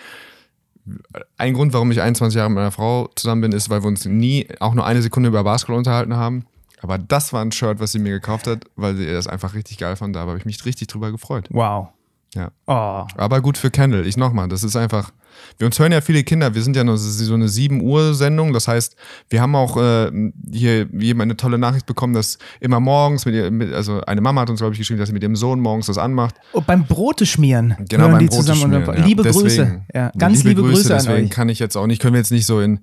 Ein 1.37 1.53
Grund, 1.53 1.73
warum 1.73 1.91
ich 1.91 2.01
21 2.01 2.37
Jahre 2.37 2.49
mit 2.49 2.55
meiner 2.55 2.71
Frau 2.71 3.09
zusammen 3.15 3.41
bin, 3.41 3.51
ist, 3.51 3.69
weil 3.69 3.83
wir 3.83 3.87
uns 3.87 4.05
nie 4.05 4.47
auch 4.59 4.73
nur 4.73 4.85
eine 4.85 5.01
Sekunde 5.01 5.29
über 5.29 5.43
Basketball 5.43 5.77
unterhalten 5.77 6.15
haben. 6.15 6.45
Aber 6.81 6.97
das 6.97 7.31
war 7.31 7.41
ein 7.41 7.51
Shirt, 7.53 7.79
was 7.79 7.93
sie 7.93 7.99
mir 7.99 8.11
gekauft 8.11 8.45
hat, 8.45 8.65
weil 8.75 8.95
sie 8.97 9.07
das 9.07 9.27
einfach 9.27 9.53
richtig 9.53 9.77
geil 9.77 9.95
fand. 9.95 10.15
Da 10.15 10.21
habe 10.21 10.37
ich 10.37 10.45
mich 10.45 10.65
richtig 10.65 10.87
drüber 10.87 11.11
gefreut. 11.11 11.47
Wow. 11.49 11.89
Ja. 12.35 12.51
Oh. 12.67 13.07
Aber 13.15 13.41
gut 13.41 13.57
für 13.57 13.71
Kendall. 13.71 14.05
Ich 14.05 14.17
nochmal, 14.17 14.49
das 14.49 14.63
ist 14.63 14.75
einfach. 14.75 15.11
Wir 15.57 15.65
uns 15.67 15.79
hören 15.79 15.91
ja 15.91 16.01
viele 16.01 16.23
Kinder. 16.23 16.55
Wir 16.55 16.63
sind 16.63 16.75
ja 16.75 16.83
nur 16.83 16.97
so 16.97 17.33
eine 17.33 17.47
7 17.47 17.81
Uhr 17.81 18.13
Sendung. 18.13 18.53
Das 18.53 18.67
heißt, 18.67 18.95
wir 19.29 19.41
haben 19.41 19.55
auch 19.55 19.77
äh, 19.77 20.11
hier 20.51 20.87
jemand 20.93 21.23
eine 21.31 21.37
tolle 21.37 21.57
Nachricht 21.57 21.85
bekommen, 21.85 22.13
dass 22.13 22.37
immer 22.59 22.79
morgens 22.79 23.25
mit 23.25 23.35
ihr, 23.35 23.51
mit, 23.51 23.73
also 23.73 24.01
eine 24.01 24.21
Mama 24.21 24.41
hat 24.41 24.49
uns 24.49 24.59
glaube 24.59 24.73
ich 24.73 24.79
geschrieben, 24.79 24.99
dass 24.99 25.09
sie 25.09 25.13
mit 25.13 25.23
ihrem 25.23 25.35
Sohn 25.35 25.59
morgens 25.59 25.87
das 25.87 25.97
anmacht. 25.97 26.35
Und 26.51 26.65
beim 26.65 26.85
Brote 26.85 27.25
schmieren. 27.25 27.75
Genau 27.89 28.09
beim 28.09 28.19
die 28.19 28.25
Brote 28.25 28.41
zusammen 28.41 28.73
schmieren, 28.73 28.97
ja. 28.97 29.05
liebe 29.05 29.23
Grüße. 29.23 29.43
Deswegen. 29.43 29.85
Ja, 29.93 30.11
ganz 30.17 30.43
liebe, 30.43 30.61
Grüße, 30.61 30.93
an 30.93 31.03
Deswegen 31.05 31.27
euch. 31.27 31.31
kann 31.31 31.49
ich 31.49 31.59
jetzt 31.59 31.75
auch 31.75 31.87
nicht, 31.87 32.01
können 32.01 32.13
wir 32.13 32.19
jetzt 32.19 32.31
nicht 32.31 32.45
so 32.45 32.59
in, 32.59 32.79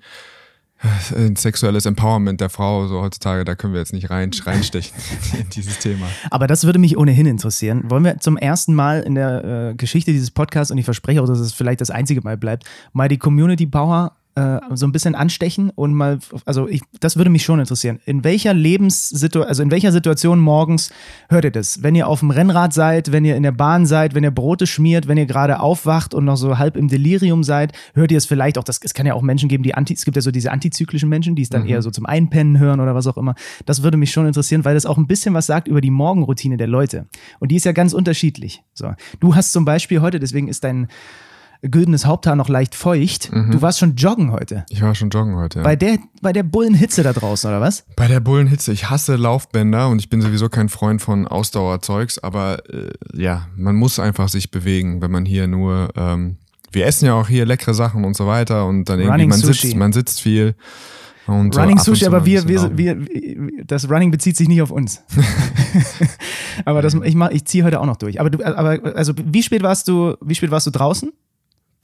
in 1.14 1.36
sexuelles 1.36 1.84
Empowerment 1.84 2.40
der 2.40 2.48
Frau 2.48 2.86
so 2.86 3.02
heutzutage, 3.02 3.44
da 3.44 3.54
können 3.54 3.74
wir 3.74 3.80
jetzt 3.80 3.92
nicht 3.92 4.08
rein, 4.10 4.30
reinstechen 4.44 4.96
in 5.38 5.48
dieses 5.50 5.78
Thema. 5.78 6.06
Aber 6.30 6.46
das 6.46 6.64
würde 6.64 6.78
mich 6.78 6.96
ohnehin 6.96 7.26
interessieren. 7.26 7.82
Wollen 7.90 8.04
wir 8.04 8.18
zum 8.18 8.36
ersten 8.36 8.74
Mal 8.74 9.00
in 9.00 9.14
der 9.14 9.70
äh, 9.70 9.74
Geschichte 9.74 10.12
dieses 10.12 10.30
Podcasts, 10.30 10.70
und 10.70 10.78
ich 10.78 10.84
verspreche 10.84 11.22
auch, 11.22 11.26
dass 11.26 11.38
es 11.38 11.52
vielleicht 11.52 11.80
das 11.80 11.90
einzige 11.90 12.22
Mal 12.22 12.36
bleibt, 12.36 12.64
mal 12.92 13.08
die 13.08 13.18
Community 13.18 13.66
Power 13.66 14.12
äh, 14.40 14.76
so 14.76 14.87
ein 14.87 14.92
bisschen 14.92 15.14
anstechen 15.14 15.70
und 15.70 15.94
mal, 15.94 16.18
also 16.44 16.68
ich, 16.68 16.83
das 17.00 17.16
würde 17.16 17.31
mich 17.31 17.44
schon 17.44 17.61
interessieren. 17.61 18.00
In 18.05 18.24
welcher 18.24 18.55
Lebenssituation, 18.55 19.48
also 19.48 19.62
in 19.62 19.70
welcher 19.70 19.92
Situation 19.92 20.38
morgens 20.38 20.90
hört 21.29 21.44
ihr 21.44 21.50
das? 21.50 21.83
Wenn 21.83 21.94
ihr 21.94 22.09
auf 22.09 22.20
dem 22.20 22.31
Rennrad 22.31 22.72
seid, 22.72 23.12
wenn 23.12 23.24
ihr 23.24 23.37
in 23.37 23.42
der 23.42 23.53
Bahn 23.53 23.87
seid, 23.87 24.14
wenn 24.14 24.24
ihr 24.24 24.31
Brote 24.31 24.66
schmiert, 24.66 25.09
wenn 25.09 25.18
ihr 25.18 25.26
gerade 25.26 25.61
aufwacht 25.61 26.14
und 26.14 26.24
noch 26.24 26.37
so 26.37 26.59
halb 26.59 26.76
im 26.76 26.88
Delirium 26.88 27.44
seid, 27.44 27.72
hört 27.94 28.11
ihr 28.11 28.18
es 28.18 28.26
vielleicht 28.26 28.59
auch, 28.59 28.64
das, 28.64 28.81
es 28.83 28.94
kann 28.94 29.07
ja 29.07 29.14
auch 29.14 29.22
Menschen 29.22 29.48
geben, 29.48 29.62
die 29.62 29.74
anti, 29.74 29.94
es 29.94 30.05
gibt 30.05 30.16
ja 30.16 30.22
so 30.22 30.31
diese 30.31 30.50
antizyklischen 30.50 31.09
Menschen, 31.09 31.35
die 31.35 31.42
es 31.42 31.50
dann 31.50 31.62
mhm. 31.62 31.68
eher 31.68 31.83
so 31.83 31.90
zum 31.90 32.07
Einpennen 32.07 32.59
hören 32.59 32.81
oder 32.81 32.94
was 32.94 33.07
auch 33.07 33.16
immer. 33.16 33.35
Das 33.66 33.83
würde 33.83 33.96
mich 33.96 34.12
schon 34.12 34.26
interessieren, 34.26 34.64
weil 34.64 34.74
das 34.74 34.87
auch 34.87 34.98
ein 34.98 35.07
bisschen 35.07 35.35
was 35.35 35.46
sagt 35.46 35.68
über 35.68 35.81
die 35.81 35.90
Morgenroutine 35.90 36.57
der 36.57 36.66
Leute. 36.66 37.07
Und 37.38 37.50
die 37.50 37.57
ist 37.57 37.64
ja 37.64 37.72
ganz 37.72 37.92
unterschiedlich. 37.92 38.62
So. 38.74 38.92
Du 39.20 39.35
hast 39.35 39.53
zum 39.53 39.64
Beispiel 39.64 40.00
heute, 40.00 40.20
deswegen 40.20 40.48
ist 40.48 40.64
dein 40.64 40.88
güldenes 41.62 42.07
Haupthaar 42.07 42.37
noch 42.37 42.49
leicht 42.49 42.75
feucht. 42.75 43.33
Mhm. 43.33 43.51
Du 43.51 43.62
warst 43.62 43.79
schon 43.79 43.96
joggen 43.96 44.33
heute. 44.33 44.64
Ich 44.70 44.83
war 44.83 44.94
schon 44.94 45.11
joggen 45.11 45.37
heute. 45.37 45.59
Ja. 45.59 45.62
Bei 45.62 45.77
der, 45.77 45.99
bei 46.23 46.33
der 46.33 46.42
Bullenhitze 46.42 47.03
da 47.03 47.12
draußen, 47.12 47.49
oder 47.49 47.61
was? 47.61 47.85
Bei 47.96 48.09
der 48.09 48.20
Bullenhitze. 48.20 48.73
Ich 48.73 48.88
hasse 48.88 49.16
Laufbänder 49.16 49.88
und 49.88 49.99
ich 49.99 50.09
bin 50.09 50.23
sowieso 50.23 50.49
kein 50.49 50.68
Freund 50.68 51.03
von 51.03 51.29
Ausdauerzeugs, 51.29 52.18
aber 52.18 52.62
äh, 52.73 52.90
ja, 53.14 53.49
man 53.57 53.77
muss 53.77 53.99
einfach 53.99 54.29
sich 54.29 54.51
bewegen, 54.51 55.03
wenn 55.03 55.11
man 55.11 55.25
hier 55.25 55.46
nur. 55.46 55.90
Ähm, 55.96 56.37
wir 56.73 56.87
essen 56.87 57.07
ja 57.07 57.14
auch 57.14 57.27
hier 57.27 57.46
leckere 57.46 57.75
Sachen 57.75 58.05
und 58.05 58.16
so 58.16 58.29
weiter 58.29 58.64
und 58.66 58.85
dann 58.85 59.01
irgendwie 59.01 59.27
man 59.27 59.40
sitzt, 59.40 59.75
man 59.75 59.92
sitzt 59.92 60.20
viel. 60.20 60.55
Und 61.27 61.57
Running 61.57 61.79
Sushi, 61.79 62.07
aber 62.07 62.25
wir, 62.25 62.49
wir, 62.49 62.77
wir, 62.77 62.96
das 63.64 63.88
Running 63.88 64.11
bezieht 64.11 64.37
sich 64.37 64.49
nicht 64.49 64.62
auf 64.62 64.70
uns. 64.70 65.03
aber 66.64 66.83
das, 66.83 66.94
ich, 66.94 67.16
ich 67.31 67.44
ziehe 67.44 67.64
heute 67.64 67.81
auch 67.81 67.87
noch 67.87 67.96
durch. 67.96 68.20
Aber 68.20 68.31
du, 68.31 68.44
aber 68.44 68.96
also 68.96 69.12
wie 69.16 69.42
spät 69.42 69.62
warst 69.62 69.87
du, 69.88 70.16
wie 70.20 70.35
spät 70.35 70.51
warst 70.51 70.66
du 70.66 70.70
draußen? 70.70 71.12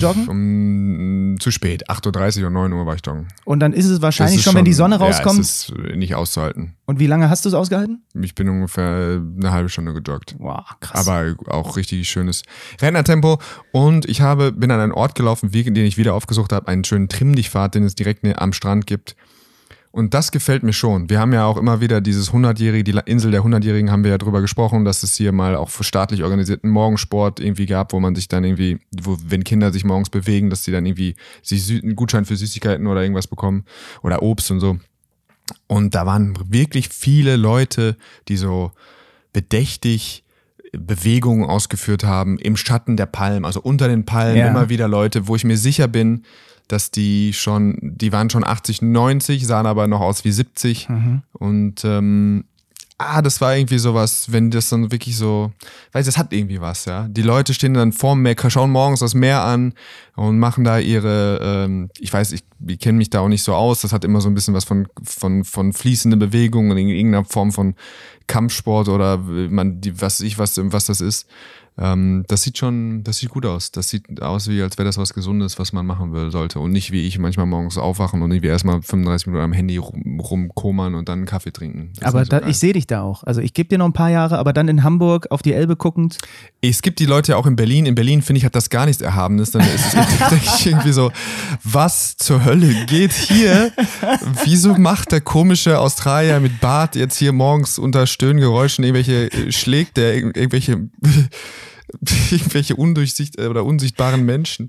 Joggen? 0.00 0.28
Um, 0.28 1.40
zu 1.40 1.50
spät. 1.50 1.88
8.30 1.88 2.40
Uhr 2.40 2.46
und 2.48 2.52
9 2.54 2.72
Uhr 2.72 2.86
war 2.86 2.94
ich 2.94 3.02
joggen. 3.04 3.28
Und 3.44 3.60
dann 3.60 3.72
ist 3.72 3.86
es 3.86 4.02
wahrscheinlich 4.02 4.38
ist 4.38 4.44
schon, 4.44 4.54
wenn 4.54 4.64
die 4.64 4.72
Sonne 4.72 4.98
rauskommt. 4.98 5.36
Ja, 5.36 5.42
es 5.42 5.68
ist 5.68 5.96
nicht 5.96 6.14
auszuhalten. 6.14 6.76
Und 6.86 6.98
wie 6.98 7.06
lange 7.06 7.30
hast 7.30 7.44
du 7.44 7.48
es 7.48 7.54
ausgehalten? 7.54 8.04
Ich 8.20 8.34
bin 8.34 8.48
ungefähr 8.48 9.20
eine 9.38 9.52
halbe 9.52 9.68
Stunde 9.68 9.92
gejoggt. 9.94 10.36
Wow, 10.38 10.64
krass. 10.80 11.06
Aber 11.06 11.34
auch 11.48 11.76
richtig 11.76 12.08
schönes 12.08 12.42
Rennertempo. 12.80 13.38
Und 13.72 14.06
ich 14.08 14.20
habe, 14.20 14.52
bin 14.52 14.70
an 14.70 14.80
einen 14.80 14.92
Ort 14.92 15.14
gelaufen, 15.14 15.50
den 15.50 15.76
ich 15.76 15.96
wieder 15.96 16.14
aufgesucht 16.14 16.52
habe, 16.52 16.68
einen 16.68 16.84
schönen 16.84 17.08
Trimm-dich-Pfad, 17.08 17.74
den 17.74 17.84
es 17.84 17.94
direkt 17.94 18.24
am 18.24 18.52
Strand 18.52 18.86
gibt. 18.86 19.16
Und 19.96 20.12
das 20.12 20.30
gefällt 20.30 20.62
mir 20.62 20.74
schon. 20.74 21.08
Wir 21.08 21.18
haben 21.20 21.32
ja 21.32 21.46
auch 21.46 21.56
immer 21.56 21.80
wieder 21.80 22.02
dieses 22.02 22.30
100-jährige, 22.30 22.84
die 22.84 23.00
Insel 23.06 23.30
der 23.30 23.42
100-Jährigen 23.42 23.90
haben 23.90 24.04
wir 24.04 24.10
ja 24.10 24.18
drüber 24.18 24.42
gesprochen, 24.42 24.84
dass 24.84 25.02
es 25.02 25.14
hier 25.14 25.32
mal 25.32 25.56
auch 25.56 25.70
für 25.70 25.84
staatlich 25.84 26.22
organisierten 26.22 26.68
Morgensport 26.68 27.40
irgendwie 27.40 27.64
gab, 27.64 27.94
wo 27.94 27.98
man 27.98 28.14
sich 28.14 28.28
dann 28.28 28.44
irgendwie, 28.44 28.78
wo, 29.00 29.16
wenn 29.26 29.42
Kinder 29.42 29.72
sich 29.72 29.86
morgens 29.86 30.10
bewegen, 30.10 30.50
dass 30.50 30.64
sie 30.64 30.70
dann 30.70 30.84
irgendwie 30.84 31.16
sich 31.42 31.82
einen 31.82 31.96
Gutschein 31.96 32.26
für 32.26 32.36
Süßigkeiten 32.36 32.86
oder 32.86 33.00
irgendwas 33.00 33.26
bekommen 33.26 33.64
oder 34.02 34.22
Obst 34.22 34.50
und 34.50 34.60
so. 34.60 34.78
Und 35.66 35.94
da 35.94 36.04
waren 36.04 36.34
wirklich 36.52 36.90
viele 36.90 37.36
Leute, 37.36 37.96
die 38.28 38.36
so 38.36 38.72
bedächtig 39.32 40.24
Bewegungen 40.72 41.48
ausgeführt 41.48 42.04
haben 42.04 42.38
im 42.38 42.58
Schatten 42.58 42.98
der 42.98 43.06
Palmen, 43.06 43.46
also 43.46 43.62
unter 43.62 43.88
den 43.88 44.04
Palmen 44.04 44.36
ja. 44.36 44.48
immer 44.48 44.68
wieder 44.68 44.88
Leute, 44.88 45.26
wo 45.26 45.36
ich 45.36 45.44
mir 45.44 45.56
sicher 45.56 45.88
bin, 45.88 46.26
dass 46.68 46.90
die 46.90 47.32
schon, 47.32 47.78
die 47.80 48.12
waren 48.12 48.30
schon 48.30 48.44
80, 48.44 48.82
90, 48.82 49.46
sahen 49.46 49.66
aber 49.66 49.86
noch 49.86 50.00
aus 50.00 50.24
wie 50.24 50.32
70. 50.32 50.88
Mhm. 50.88 51.22
Und 51.32 51.84
ähm, 51.84 52.44
ah, 52.98 53.20
das 53.20 53.40
war 53.40 53.56
irgendwie 53.56 53.78
sowas, 53.78 54.32
wenn 54.32 54.50
das 54.50 54.68
dann 54.68 54.90
wirklich 54.90 55.16
so, 55.16 55.52
weiß 55.92 56.06
das 56.06 56.18
hat 56.18 56.32
irgendwie 56.32 56.60
was, 56.60 56.86
ja. 56.86 57.06
Die 57.08 57.22
Leute 57.22 57.52
stehen 57.52 57.74
dann 57.74 57.92
vorm 57.92 58.22
Meer, 58.22 58.36
schauen 58.48 58.70
morgens 58.70 59.00
das 59.00 59.14
Meer 59.14 59.42
an 59.42 59.74
und 60.16 60.38
machen 60.38 60.64
da 60.64 60.78
ihre, 60.78 61.38
ähm, 61.42 61.90
ich 61.98 62.12
weiß, 62.12 62.32
ich, 62.32 62.44
ich 62.66 62.78
kenne 62.78 62.98
mich 62.98 63.10
da 63.10 63.20
auch 63.20 63.28
nicht 63.28 63.42
so 63.42 63.54
aus, 63.54 63.82
das 63.82 63.92
hat 63.92 64.04
immer 64.04 64.20
so 64.20 64.28
ein 64.28 64.34
bisschen 64.34 64.54
was 64.54 64.64
von, 64.64 64.88
von, 65.02 65.44
von 65.44 65.72
fließenden 65.72 66.18
Bewegungen 66.18 66.76
in 66.78 66.88
irgendeiner 66.88 67.24
Form 67.24 67.52
von 67.52 67.74
Kampfsport 68.26 68.88
oder 68.88 69.18
man, 69.18 69.80
die, 69.80 70.00
was 70.00 70.20
ich, 70.20 70.38
was, 70.38 70.58
was 70.60 70.86
das 70.86 71.00
ist. 71.00 71.28
Ähm, 71.78 72.24
das 72.28 72.42
sieht 72.42 72.56
schon, 72.56 73.04
das 73.04 73.18
sieht 73.18 73.28
gut 73.28 73.44
aus. 73.44 73.70
Das 73.70 73.88
sieht 73.88 74.22
aus, 74.22 74.48
wie 74.48 74.62
als 74.62 74.78
wäre 74.78 74.86
das 74.86 74.96
was 74.96 75.12
Gesundes, 75.12 75.58
was 75.58 75.72
man 75.72 75.84
machen 75.84 76.12
will, 76.12 76.30
sollte. 76.30 76.58
Und 76.58 76.72
nicht 76.72 76.90
wie 76.90 77.06
ich 77.06 77.18
manchmal 77.18 77.46
morgens 77.46 77.76
aufwachen 77.76 78.22
und 78.22 78.30
irgendwie 78.30 78.48
erstmal 78.48 78.80
35 78.80 79.26
Minuten 79.26 79.44
am 79.44 79.52
Handy 79.52 79.76
rum, 79.76 80.20
rumkomern 80.20 80.94
und 80.94 81.08
dann 81.08 81.20
einen 81.20 81.26
Kaffee 81.26 81.52
trinken. 81.52 81.92
Das 82.00 82.08
aber 82.08 82.24
so 82.24 82.30
da, 82.30 82.46
ich 82.46 82.58
sehe 82.58 82.72
dich 82.72 82.86
da 82.86 83.02
auch. 83.02 83.24
Also 83.24 83.42
ich 83.42 83.52
gebe 83.52 83.68
dir 83.68 83.78
noch 83.78 83.86
ein 83.86 83.92
paar 83.92 84.10
Jahre, 84.10 84.38
aber 84.38 84.52
dann 84.52 84.68
in 84.68 84.82
Hamburg 84.82 85.30
auf 85.30 85.42
die 85.42 85.52
Elbe 85.52 85.76
guckend. 85.76 86.16
Es 86.62 86.80
gibt 86.80 86.98
die 86.98 87.06
Leute 87.06 87.32
ja 87.32 87.38
auch 87.38 87.46
in 87.46 87.56
Berlin. 87.56 87.84
In 87.84 87.94
Berlin, 87.94 88.22
finde 88.22 88.38
ich, 88.38 88.44
hat 88.44 88.54
das 88.54 88.70
gar 88.70 88.86
nichts 88.86 89.02
Erhabenes. 89.02 89.50
Dann 89.50 89.62
ist 89.62 89.94
es 89.94 90.66
irgendwie 90.66 90.92
so, 90.92 91.12
was 91.62 92.16
zur 92.16 92.44
Hölle 92.44 92.86
geht 92.86 93.12
hier? 93.12 93.70
Wieso 94.44 94.74
macht 94.76 95.12
der 95.12 95.20
komische 95.20 95.78
Australier 95.78 96.40
mit 96.40 96.60
Bart 96.60 96.96
jetzt 96.96 97.18
hier 97.18 97.32
morgens 97.32 97.78
unter 97.78 98.06
Stöhngeräuschen 98.06 98.82
irgendwelche, 98.82 99.30
äh, 99.30 99.52
schlägt 99.52 99.98
der 99.98 100.14
irgendwelche 100.14 100.88
irgendwelche 102.30 102.76
undurchsicht 102.76 103.40
oder 103.40 103.64
unsichtbaren 103.64 104.24
Menschen. 104.24 104.68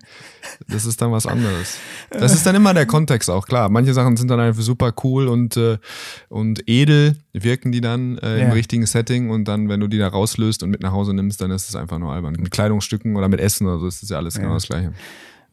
Das 0.67 0.85
ist 0.85 1.01
dann 1.01 1.11
was 1.11 1.25
anderes. 1.25 1.77
Das 2.09 2.33
ist 2.33 2.45
dann 2.45 2.55
immer 2.55 2.73
der 2.73 2.85
Kontext 2.85 3.29
auch, 3.29 3.47
klar. 3.47 3.69
Manche 3.69 3.93
Sachen 3.93 4.17
sind 4.17 4.29
dann 4.29 4.39
einfach 4.39 4.61
super 4.61 4.93
cool 5.03 5.27
und, 5.27 5.57
äh, 5.57 5.77
und 6.29 6.67
edel, 6.67 7.17
wirken 7.33 7.71
die 7.71 7.81
dann 7.81 8.17
äh, 8.19 8.41
im 8.41 8.47
ja. 8.49 8.53
richtigen 8.53 8.85
Setting 8.85 9.29
und 9.29 9.45
dann, 9.47 9.69
wenn 9.69 9.79
du 9.79 9.87
die 9.87 9.97
da 9.97 10.07
rauslöst 10.07 10.63
und 10.63 10.69
mit 10.69 10.81
nach 10.81 10.91
Hause 10.91 11.13
nimmst, 11.13 11.41
dann 11.41 11.51
ist 11.51 11.69
es 11.69 11.75
einfach 11.75 11.99
nur 11.99 12.13
albern. 12.13 12.33
Mit 12.33 12.51
Kleidungsstücken 12.51 13.15
oder 13.15 13.27
mit 13.27 13.39
Essen 13.39 13.67
oder 13.67 13.79
so 13.79 13.87
ist 13.87 14.01
das 14.03 14.09
ja 14.09 14.17
alles 14.17 14.35
ja. 14.35 14.41
genau 14.41 14.53
das 14.53 14.67
Gleiche. 14.67 14.93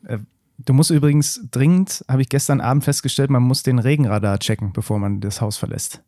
Äh, 0.06 0.18
du 0.58 0.72
musst 0.72 0.90
übrigens 0.90 1.40
dringend, 1.50 2.04
habe 2.08 2.22
ich 2.22 2.28
gestern 2.28 2.60
Abend 2.60 2.84
festgestellt, 2.84 3.30
man 3.30 3.42
muss 3.42 3.62
den 3.62 3.78
Regenradar 3.78 4.38
checken, 4.38 4.72
bevor 4.72 4.98
man 4.98 5.20
das 5.20 5.40
Haus 5.40 5.56
verlässt. 5.56 6.02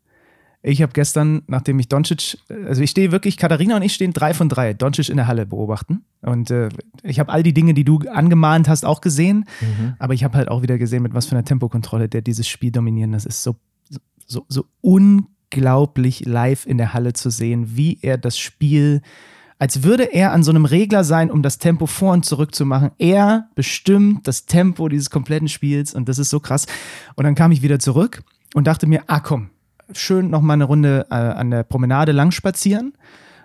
Ich 0.63 0.81
habe 0.81 0.91
gestern, 0.91 1.43
nachdem 1.47 1.79
ich 1.79 1.87
Doncic, 1.87 2.37
also 2.65 2.81
ich 2.81 2.89
stehe 2.89 3.11
wirklich, 3.11 3.37
Katharina 3.37 3.75
und 3.75 3.83
ich 3.83 3.93
stehen 3.93 4.11
drei 4.11 4.33
von 4.33 4.49
drei, 4.49 4.73
Doncic 4.73 5.09
in 5.09 5.17
der 5.17 5.27
Halle 5.27 5.45
beobachten. 5.45 6.03
Und 6.21 6.49
äh, 6.51 6.69
ich 7.03 7.19
habe 7.19 7.31
all 7.31 7.43
die 7.43 7.53
Dinge, 7.53 7.73
die 7.73 7.83
du 7.83 7.99
angemahnt 8.11 8.67
hast, 8.67 8.83
auch 8.83 9.01
gesehen. 9.01 9.45
Mhm. 9.61 9.95
Aber 9.99 10.13
ich 10.13 10.23
habe 10.23 10.37
halt 10.37 10.49
auch 10.49 10.63
wieder 10.63 10.77
gesehen, 10.77 11.03
mit 11.03 11.13
was 11.13 11.27
für 11.27 11.33
einer 11.33 11.45
Tempokontrolle 11.45 12.09
der 12.09 12.21
dieses 12.21 12.47
Spiel 12.47 12.71
dominieren. 12.71 13.11
Das 13.11 13.25
ist 13.25 13.43
so, 13.43 13.55
so, 14.25 14.45
so 14.49 14.65
unglaublich 14.81 16.25
live 16.25 16.65
in 16.65 16.77
der 16.77 16.93
Halle 16.93 17.13
zu 17.13 17.29
sehen, 17.29 17.77
wie 17.77 17.99
er 18.01 18.17
das 18.17 18.37
Spiel, 18.39 19.01
als 19.59 19.83
würde 19.83 20.11
er 20.11 20.33
an 20.33 20.43
so 20.43 20.51
einem 20.51 20.65
Regler 20.65 21.03
sein, 21.03 21.31
um 21.31 21.43
das 21.43 21.59
Tempo 21.59 21.85
vor 21.85 22.13
und 22.13 22.25
zurück 22.25 22.53
zu 22.53 22.65
machen. 22.65 22.91
Er 22.97 23.49
bestimmt 23.55 24.27
das 24.27 24.45
Tempo 24.47 24.89
dieses 24.89 25.09
kompletten 25.09 25.47
Spiels 25.47 25.93
und 25.93 26.09
das 26.09 26.19
ist 26.19 26.29
so 26.29 26.39
krass. 26.39 26.65
Und 27.15 27.23
dann 27.23 27.35
kam 27.35 27.51
ich 27.51 27.61
wieder 27.61 27.79
zurück 27.79 28.23
und 28.53 28.67
dachte 28.67 28.87
mir, 28.87 29.03
ah 29.07 29.19
komm, 29.19 29.49
schön 29.93 30.29
noch 30.29 30.41
mal 30.41 30.53
eine 30.53 30.65
Runde 30.65 31.05
äh, 31.09 31.15
an 31.15 31.51
der 31.51 31.63
Promenade 31.63 32.11
lang 32.11 32.31
spazieren. 32.31 32.93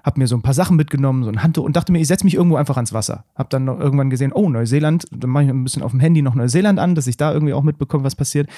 Hab 0.02 0.18
mir 0.18 0.26
so 0.26 0.34
ein 0.34 0.42
paar 0.42 0.54
Sachen 0.54 0.76
mitgenommen, 0.76 1.22
so 1.22 1.30
ein 1.30 1.42
Handtuch 1.42 1.64
und 1.64 1.76
dachte 1.76 1.92
mir, 1.92 2.00
ich 2.00 2.08
setze 2.08 2.24
mich 2.24 2.34
irgendwo 2.34 2.56
einfach 2.56 2.76
ans 2.76 2.92
Wasser. 2.92 3.24
Hab 3.36 3.50
dann 3.50 3.64
noch 3.64 3.78
irgendwann 3.78 4.10
gesehen, 4.10 4.32
oh, 4.32 4.48
Neuseeland, 4.48 5.06
dann 5.12 5.30
mache 5.30 5.44
ich 5.44 5.50
ein 5.50 5.62
bisschen 5.62 5.82
auf 5.82 5.92
dem 5.92 6.00
Handy 6.00 6.22
noch 6.22 6.34
Neuseeland 6.34 6.80
an, 6.80 6.96
dass 6.96 7.06
ich 7.06 7.16
da 7.16 7.32
irgendwie 7.32 7.54
auch 7.54 7.62
mitbekomme, 7.62 8.02
was 8.02 8.16
passiert. 8.16 8.48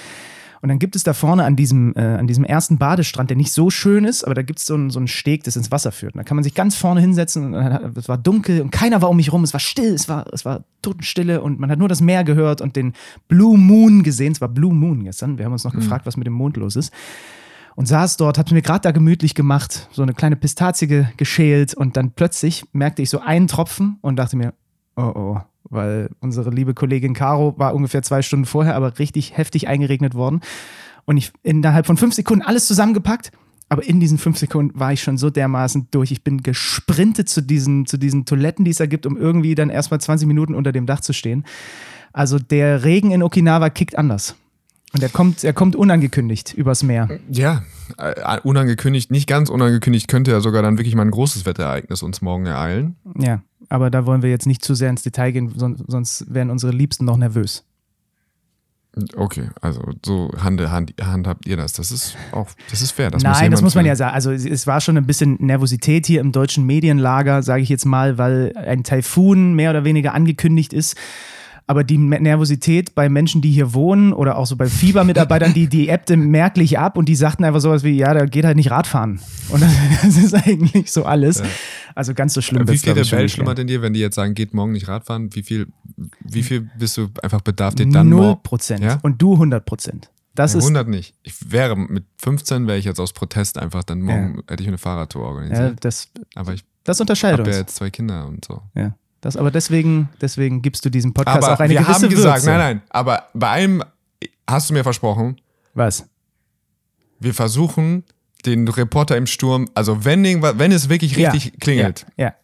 Und 0.63 0.69
dann 0.69 0.79
gibt 0.79 0.97
es 0.97 1.03
da 1.03 1.13
vorne 1.13 1.45
an 1.45 1.57
diesem, 1.57 1.93
äh, 1.95 2.01
an 2.01 2.27
diesem 2.27 2.43
ersten 2.43 2.79
Badestrand, 2.79 3.29
der 3.29 3.37
nicht 3.37 3.53
so 3.53 3.69
schön 3.69 4.07
ist, 4.07 4.25
aber 4.25 4.35
da 4.35 4.41
gibt 4.41 4.61
es 4.61 4.65
so, 4.65 4.75
ein, 4.75 4.89
so 4.89 4.99
einen 4.99 5.09
Steg, 5.09 5.45
das 5.45 5.57
ins 5.57 5.71
Wasser 5.71 5.93
führt. 5.93 6.15
Und 6.15 6.21
da 6.21 6.25
kann 6.25 6.39
man 6.39 6.45
sich 6.45 6.55
ganz 6.55 6.75
vorne 6.75 7.03
hinsetzen. 7.03 7.53
Und 7.53 7.99
es 7.99 8.09
war 8.09 8.17
dunkel 8.17 8.63
und 8.63 8.71
keiner 8.71 9.03
war 9.03 9.11
um 9.11 9.19
mich 9.19 9.31
rum. 9.31 9.45
Es 9.45 9.53
war 9.53 9.61
still, 9.61 9.93
es 9.93 10.09
war, 10.09 10.25
es 10.33 10.47
war 10.47 10.65
Totenstille 10.81 11.43
und 11.43 11.61
man 11.61 11.71
hat 11.71 11.79
nur 11.79 11.91
das 11.91 12.01
Meer 12.01 12.25
gehört 12.25 12.63
und 12.63 12.77
den 12.77 12.95
Blue 13.29 13.59
Moon 13.59 14.03
gesehen. 14.03 14.33
Es 14.33 14.41
war 14.41 14.49
Blue 14.49 14.73
Moon 14.73 15.05
gestern. 15.05 15.37
Wir 15.37 15.45
haben 15.45 15.53
uns 15.53 15.65
noch 15.65 15.75
mhm. 15.75 15.81
gefragt, 15.81 16.07
was 16.07 16.17
mit 16.17 16.27
dem 16.27 16.33
Mond 16.33 16.57
los 16.57 16.77
ist 16.77 16.91
und 17.77 17.87
saß 17.87 18.17
dort, 18.17 18.39
hab's 18.39 18.53
mir 18.53 18.63
gerade 18.63 18.81
da 18.81 18.91
gemütlich 18.93 19.35
gemacht, 19.35 19.89
so 19.93 20.03
eine 20.03 20.15
kleine 20.15 20.37
Pistazie 20.37 21.07
geschält 21.17 21.75
und 21.75 21.97
dann 21.97 22.13
plötzlich 22.13 22.65
merkte 22.73 23.03
ich 23.03 23.11
so 23.11 23.21
einen 23.21 23.49
Tropfen 23.49 23.99
und 24.01 24.17
dachte 24.17 24.37
mir, 24.37 24.55
oh 24.97 25.13
oh, 25.15 25.41
weil 25.65 26.11
unsere 26.21 26.51
liebe 26.51 26.75
Kollegin 26.75 27.15
Caro 27.15 27.55
war 27.59 27.75
ungefähr 27.75 28.03
zwei 28.03 28.23
Stunden 28.23 28.47
vorher, 28.47 28.77
aber 28.77 28.99
richtig 28.99 29.37
heftig 29.37 29.69
eingeregnet 29.69 30.15
worden. 30.15 30.41
Und 31.05 31.17
ich 31.17 31.33
innerhalb 31.43 31.87
von 31.87 31.97
fünf 31.97 32.15
Sekunden 32.15 32.45
alles 32.45 32.67
zusammengepackt. 32.67 33.33
Aber 33.71 33.83
in 33.83 33.99
diesen 33.99 34.19
fünf 34.19 34.39
Sekunden 34.39 34.79
war 34.79 34.93
ich 34.93 35.03
schon 35.03 35.17
so 35.17 35.31
dermaßen 35.31 35.89
durch. 35.91 36.13
Ich 36.13 36.23
bin 36.23 36.43
gesprintet 36.43 37.29
zu 37.29 37.41
diesen, 37.41 37.87
zu 37.87 37.97
diesen 37.97 38.25
Toiletten, 38.27 38.65
die 38.65 38.71
es 38.71 38.77
da 38.77 38.87
gibt, 38.87 39.07
um 39.07 39.17
irgendwie 39.17 39.55
dann 39.55 39.71
erstmal 39.71 40.01
20 40.01 40.29
Minuten 40.29 40.55
unter 40.55 40.71
dem 40.71 40.87
Dach 40.87 41.01
zu 41.01 41.13
stehen. 41.13 41.45
Also 42.13 42.39
der 42.39 42.85
Regen 42.85 43.11
in 43.11 43.23
Okinawa 43.23 43.71
kickt 43.71 43.97
anders. 43.97 44.37
Und 44.95 45.03
er 45.03 45.09
kommt, 45.09 45.43
er 45.43 45.53
kommt 45.53 45.75
unangekündigt 45.75 46.55
übers 46.55 46.85
Meer. 46.85 47.09
Ja, 47.29 47.65
äh, 47.99 48.41
unangekündigt, 48.43 49.11
nicht 49.11 49.29
ganz 49.29 49.51
unangekündigt, 49.51 50.07
könnte 50.07 50.31
ja 50.31 50.41
sogar 50.41 50.63
dann 50.63 50.79
wirklich 50.79 50.95
mal 50.95 51.03
ein 51.03 51.11
großes 51.11 51.45
Wetterereignis 51.47 52.03
uns 52.03 52.23
morgen 52.23 52.47
ereilen. 52.47 52.97
Ja, 53.19 53.43
aber 53.69 53.91
da 53.91 54.07
wollen 54.07 54.23
wir 54.23 54.31
jetzt 54.31 54.47
nicht 54.47 54.65
zu 54.65 54.75
sehr 54.75 54.91
ins 54.91 55.03
Detail 55.03 55.33
gehen, 55.33 55.53
sonst 55.89 56.33
wären 56.33 56.51
unsere 56.51 56.73
Liebsten 56.73 57.05
noch 57.05 57.17
nervös. 57.17 57.65
Okay, 59.17 59.49
also 59.61 59.83
so 60.07 60.31
hand, 60.41 60.61
hand, 60.61 60.95
handhabt 61.03 61.49
ihr 61.49 61.57
das. 61.57 61.73
Das 61.73 61.91
ist 61.91 62.17
auch, 62.31 62.49
das 62.71 62.81
ist 62.81 62.93
fair. 62.93 63.11
Das 63.11 63.25
Nein, 63.25 63.51
muss 63.51 63.59
das 63.59 63.63
muss 63.63 63.75
man 63.75 63.87
ja 63.87 63.97
sagen. 63.97 64.15
Also 64.15 64.31
es 64.31 64.69
war 64.69 64.81
schon 64.81 64.97
ein 64.97 65.07
bisschen 65.07 65.37
Nervosität 65.41 66.07
hier 66.07 66.21
im 66.21 66.31
deutschen 66.31 66.65
Medienlager, 66.65 67.43
sage 67.43 67.65
ich 67.65 67.69
jetzt 67.69 67.87
mal, 67.87 68.19
weil 68.19 68.57
ein 68.57 68.85
Taifun 68.85 69.55
mehr 69.55 69.71
oder 69.71 69.83
weniger 69.83 70.15
angekündigt 70.15 70.73
ist. 70.73 70.97
Aber 71.67 71.83
die 71.83 71.97
Nervosität 71.97 72.95
bei 72.95 73.09
Menschen, 73.09 73.41
die 73.41 73.51
hier 73.51 73.73
wohnen 73.73 74.13
oder 74.13 74.37
auch 74.37 74.47
so 74.47 74.57
bei 74.57 74.67
Fiebermitarbeitern, 74.67 75.55
die, 75.55 75.67
die 75.67 75.89
ebbte 75.89 76.17
merklich 76.17 76.79
ab 76.79 76.99
und 76.99 77.09
die 77.09 77.15
sagten 77.15 77.45
einfach 77.45 77.61
sowas 77.61 77.85
wie, 77.85 77.93
ja, 77.93 78.13
da 78.13 78.27
geht 78.27 78.45
halt 78.45 78.57
nicht 78.57 78.71
Radfahren. 78.71 79.21
Und 79.49 79.63
das 80.03 80.17
ist 80.17 80.35
eigentlich 80.35 80.93
so 80.93 81.05
alles. 81.05 81.43
Also 81.95 82.13
ganz 82.13 82.35
so 82.35 82.41
schlimm 82.43 82.69
Wie 82.69 82.77
viel 82.77 82.93
Rebell 82.93 83.23
nicht 83.23 83.35
schlummert 83.35 83.59
in 83.59 83.67
dir, 83.67 83.81
wenn 83.81 83.95
die 83.95 84.01
jetzt 84.01 84.17
sagen, 84.17 84.35
geht 84.35 84.53
morgen 84.53 84.73
nicht 84.73 84.89
Radfahren? 84.89 85.35
Wie 85.35 85.43
viel, 85.43 85.69
wie 86.21 86.43
viel 86.43 86.69
bist 86.79 86.97
du 86.99 87.09
einfach 87.23 87.41
bedarf 87.41 87.75
dir 87.75 87.89
dann 87.89 88.09
Null? 88.09 88.37
Prozent. 88.43 88.83
Ja? 88.83 88.99
Und 89.03 89.23
du 89.23 89.35
100 89.35 89.65
Prozent. 89.65 90.11
Das 90.35 90.53
Ja, 90.53 90.59
ist 90.59 90.65
100 90.65 90.89
nicht. 90.89 91.15
Ich 91.23 91.51
wäre 91.51 91.77
mit 91.77 92.05
15 92.21 92.67
wäre 92.67 92.77
ich 92.77 92.85
jetzt 92.85 92.99
aus 92.99 93.13
Protest 93.13 93.57
einfach 93.57 93.85
dann 93.85 94.01
morgen 94.03 94.43
hätte 94.49 94.63
ich 94.63 94.69
eine 94.69 94.79
Fahrradtour 94.79 95.23
ja, 95.23 95.29
organisiert. 95.29 95.85
das, 95.85 96.09
Aber 96.35 96.53
ich 96.55 96.65
das 96.83 97.01
unterscheidet 97.01 97.39
habe 97.41 97.51
ja 97.51 97.57
uns. 97.59 97.69
jetzt 97.69 97.77
zwei 97.77 97.91
Kinder 97.91 98.27
und 98.27 98.45
so. 98.45 98.61
Ja. 98.75 98.97
Das, 99.25 99.39
aber 99.39 99.51
deswegen, 99.51 100.11
deswegen 100.21 100.61
gibst 100.61 100.85
du 100.85 100.91
diesem 100.91 101.15
Podcast 101.15 101.39
Aber 101.45 101.55
auch 101.55 101.59
eine 101.59 101.71
wir 101.73 101.79
gewisse 101.81 101.95
haben 101.95 102.09
gesagt, 102.11 102.37
Würze. 102.43 102.51
nein, 102.51 102.59
nein, 102.59 102.83
aber 102.91 103.23
bei 103.33 103.49
einem 103.49 103.83
hast 104.47 104.69
du 104.69 104.75
mir 104.75 104.83
versprochen, 104.83 105.37
Was? 105.73 106.05
wir 107.21 107.33
versuchen 107.33 108.05
den 108.45 108.69
Reporter 108.69 109.17
im 109.17 109.27
Sturm, 109.27 109.67
also 109.75 110.05
wenn, 110.05 110.25
wenn 110.43 110.73
es 110.73 110.91
wirklich 110.91 111.17
richtig 111.17 111.45
ja. 111.47 111.51
klingelt 111.59 112.05
Ja. 112.19 112.27
ja. 112.27 112.35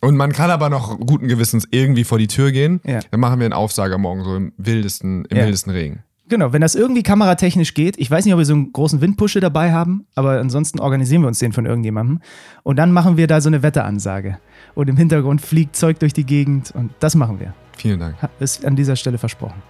und 0.00 0.16
man 0.16 0.32
kann 0.32 0.52
aber 0.52 0.68
noch 0.70 0.96
guten 1.00 1.26
Gewissens 1.26 1.66
irgendwie 1.72 2.04
vor 2.04 2.18
die 2.18 2.28
Tür 2.28 2.52
gehen, 2.52 2.80
Ja. 2.84 3.00
dann 3.10 3.18
machen 3.18 3.40
wir 3.40 3.46
einen 3.46 3.52
Aufsager 3.52 3.98
morgen 3.98 4.22
so 4.22 4.36
im 4.36 4.52
wildesten, 4.58 5.24
im 5.24 5.36
wildesten 5.38 5.72
Regen. 5.72 6.04
Genau, 6.28 6.52
wenn 6.52 6.60
das 6.60 6.74
irgendwie 6.74 7.02
kameratechnisch 7.02 7.72
geht, 7.72 7.98
ich 7.98 8.10
weiß 8.10 8.24
nicht, 8.24 8.34
ob 8.34 8.38
wir 8.38 8.44
so 8.44 8.52
einen 8.52 8.72
großen 8.72 9.00
Windpusche 9.00 9.40
dabei 9.40 9.72
haben, 9.72 10.04
aber 10.14 10.38
ansonsten 10.38 10.78
organisieren 10.78 11.22
wir 11.22 11.28
uns 11.28 11.38
den 11.38 11.52
von 11.52 11.64
irgendjemandem. 11.64 12.20
Und 12.62 12.76
dann 12.76 12.92
machen 12.92 13.16
wir 13.16 13.26
da 13.26 13.40
so 13.40 13.48
eine 13.48 13.62
Wetteransage. 13.62 14.38
Und 14.74 14.88
im 14.90 14.96
Hintergrund 14.96 15.40
fliegt 15.40 15.74
Zeug 15.74 15.98
durch 16.00 16.12
die 16.12 16.24
Gegend 16.24 16.70
und 16.72 16.92
das 17.00 17.14
machen 17.14 17.40
wir. 17.40 17.54
Vielen 17.78 18.00
Dank. 18.00 18.16
Ist 18.40 18.64
an 18.66 18.76
dieser 18.76 18.96
Stelle 18.96 19.16
versprochen. 19.16 19.62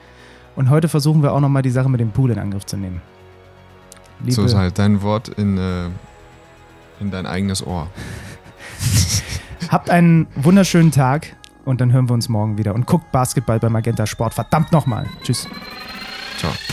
Und 0.57 0.71
heute 0.71 0.89
versuchen 0.89 1.23
wir 1.23 1.33
auch 1.33 1.41
nochmal 1.41 1.63
die 1.63 1.71
Sache 1.71 1.89
mit 1.89 2.01
dem 2.01 2.11
Pool 2.11 2.33
in 2.33 2.39
Angriff 2.39 2.67
zu 2.67 2.77
nehmen. 2.77 3.01
Liebe, 4.21 4.33
So 4.33 4.45
ist 4.45 4.55
halt 4.55 4.79
dein 4.81 5.03
Wort 5.03 5.29
in, 5.29 5.57
äh, 5.59 5.85
in 6.99 7.13
dein 7.13 7.27
eigenes 7.27 7.65
Ohr. 7.65 7.87
Habt 9.69 9.91
einen 9.91 10.27
wunderschönen 10.35 10.91
Tag 10.91 11.37
und 11.65 11.81
dann 11.81 11.93
hören 11.93 12.09
wir 12.09 12.15
uns 12.15 12.29
morgen 12.29 12.59
wieder. 12.59 12.75
Und 12.75 12.87
guckt 12.87 13.13
Basketball 13.13 13.61
bei 13.61 13.69
Magenta 13.69 14.07
Sport. 14.07 14.35
Verdammt 14.35 14.73
nochmal. 14.73 15.07
Tschüss. 15.23 15.47
Ciao. 16.39 16.68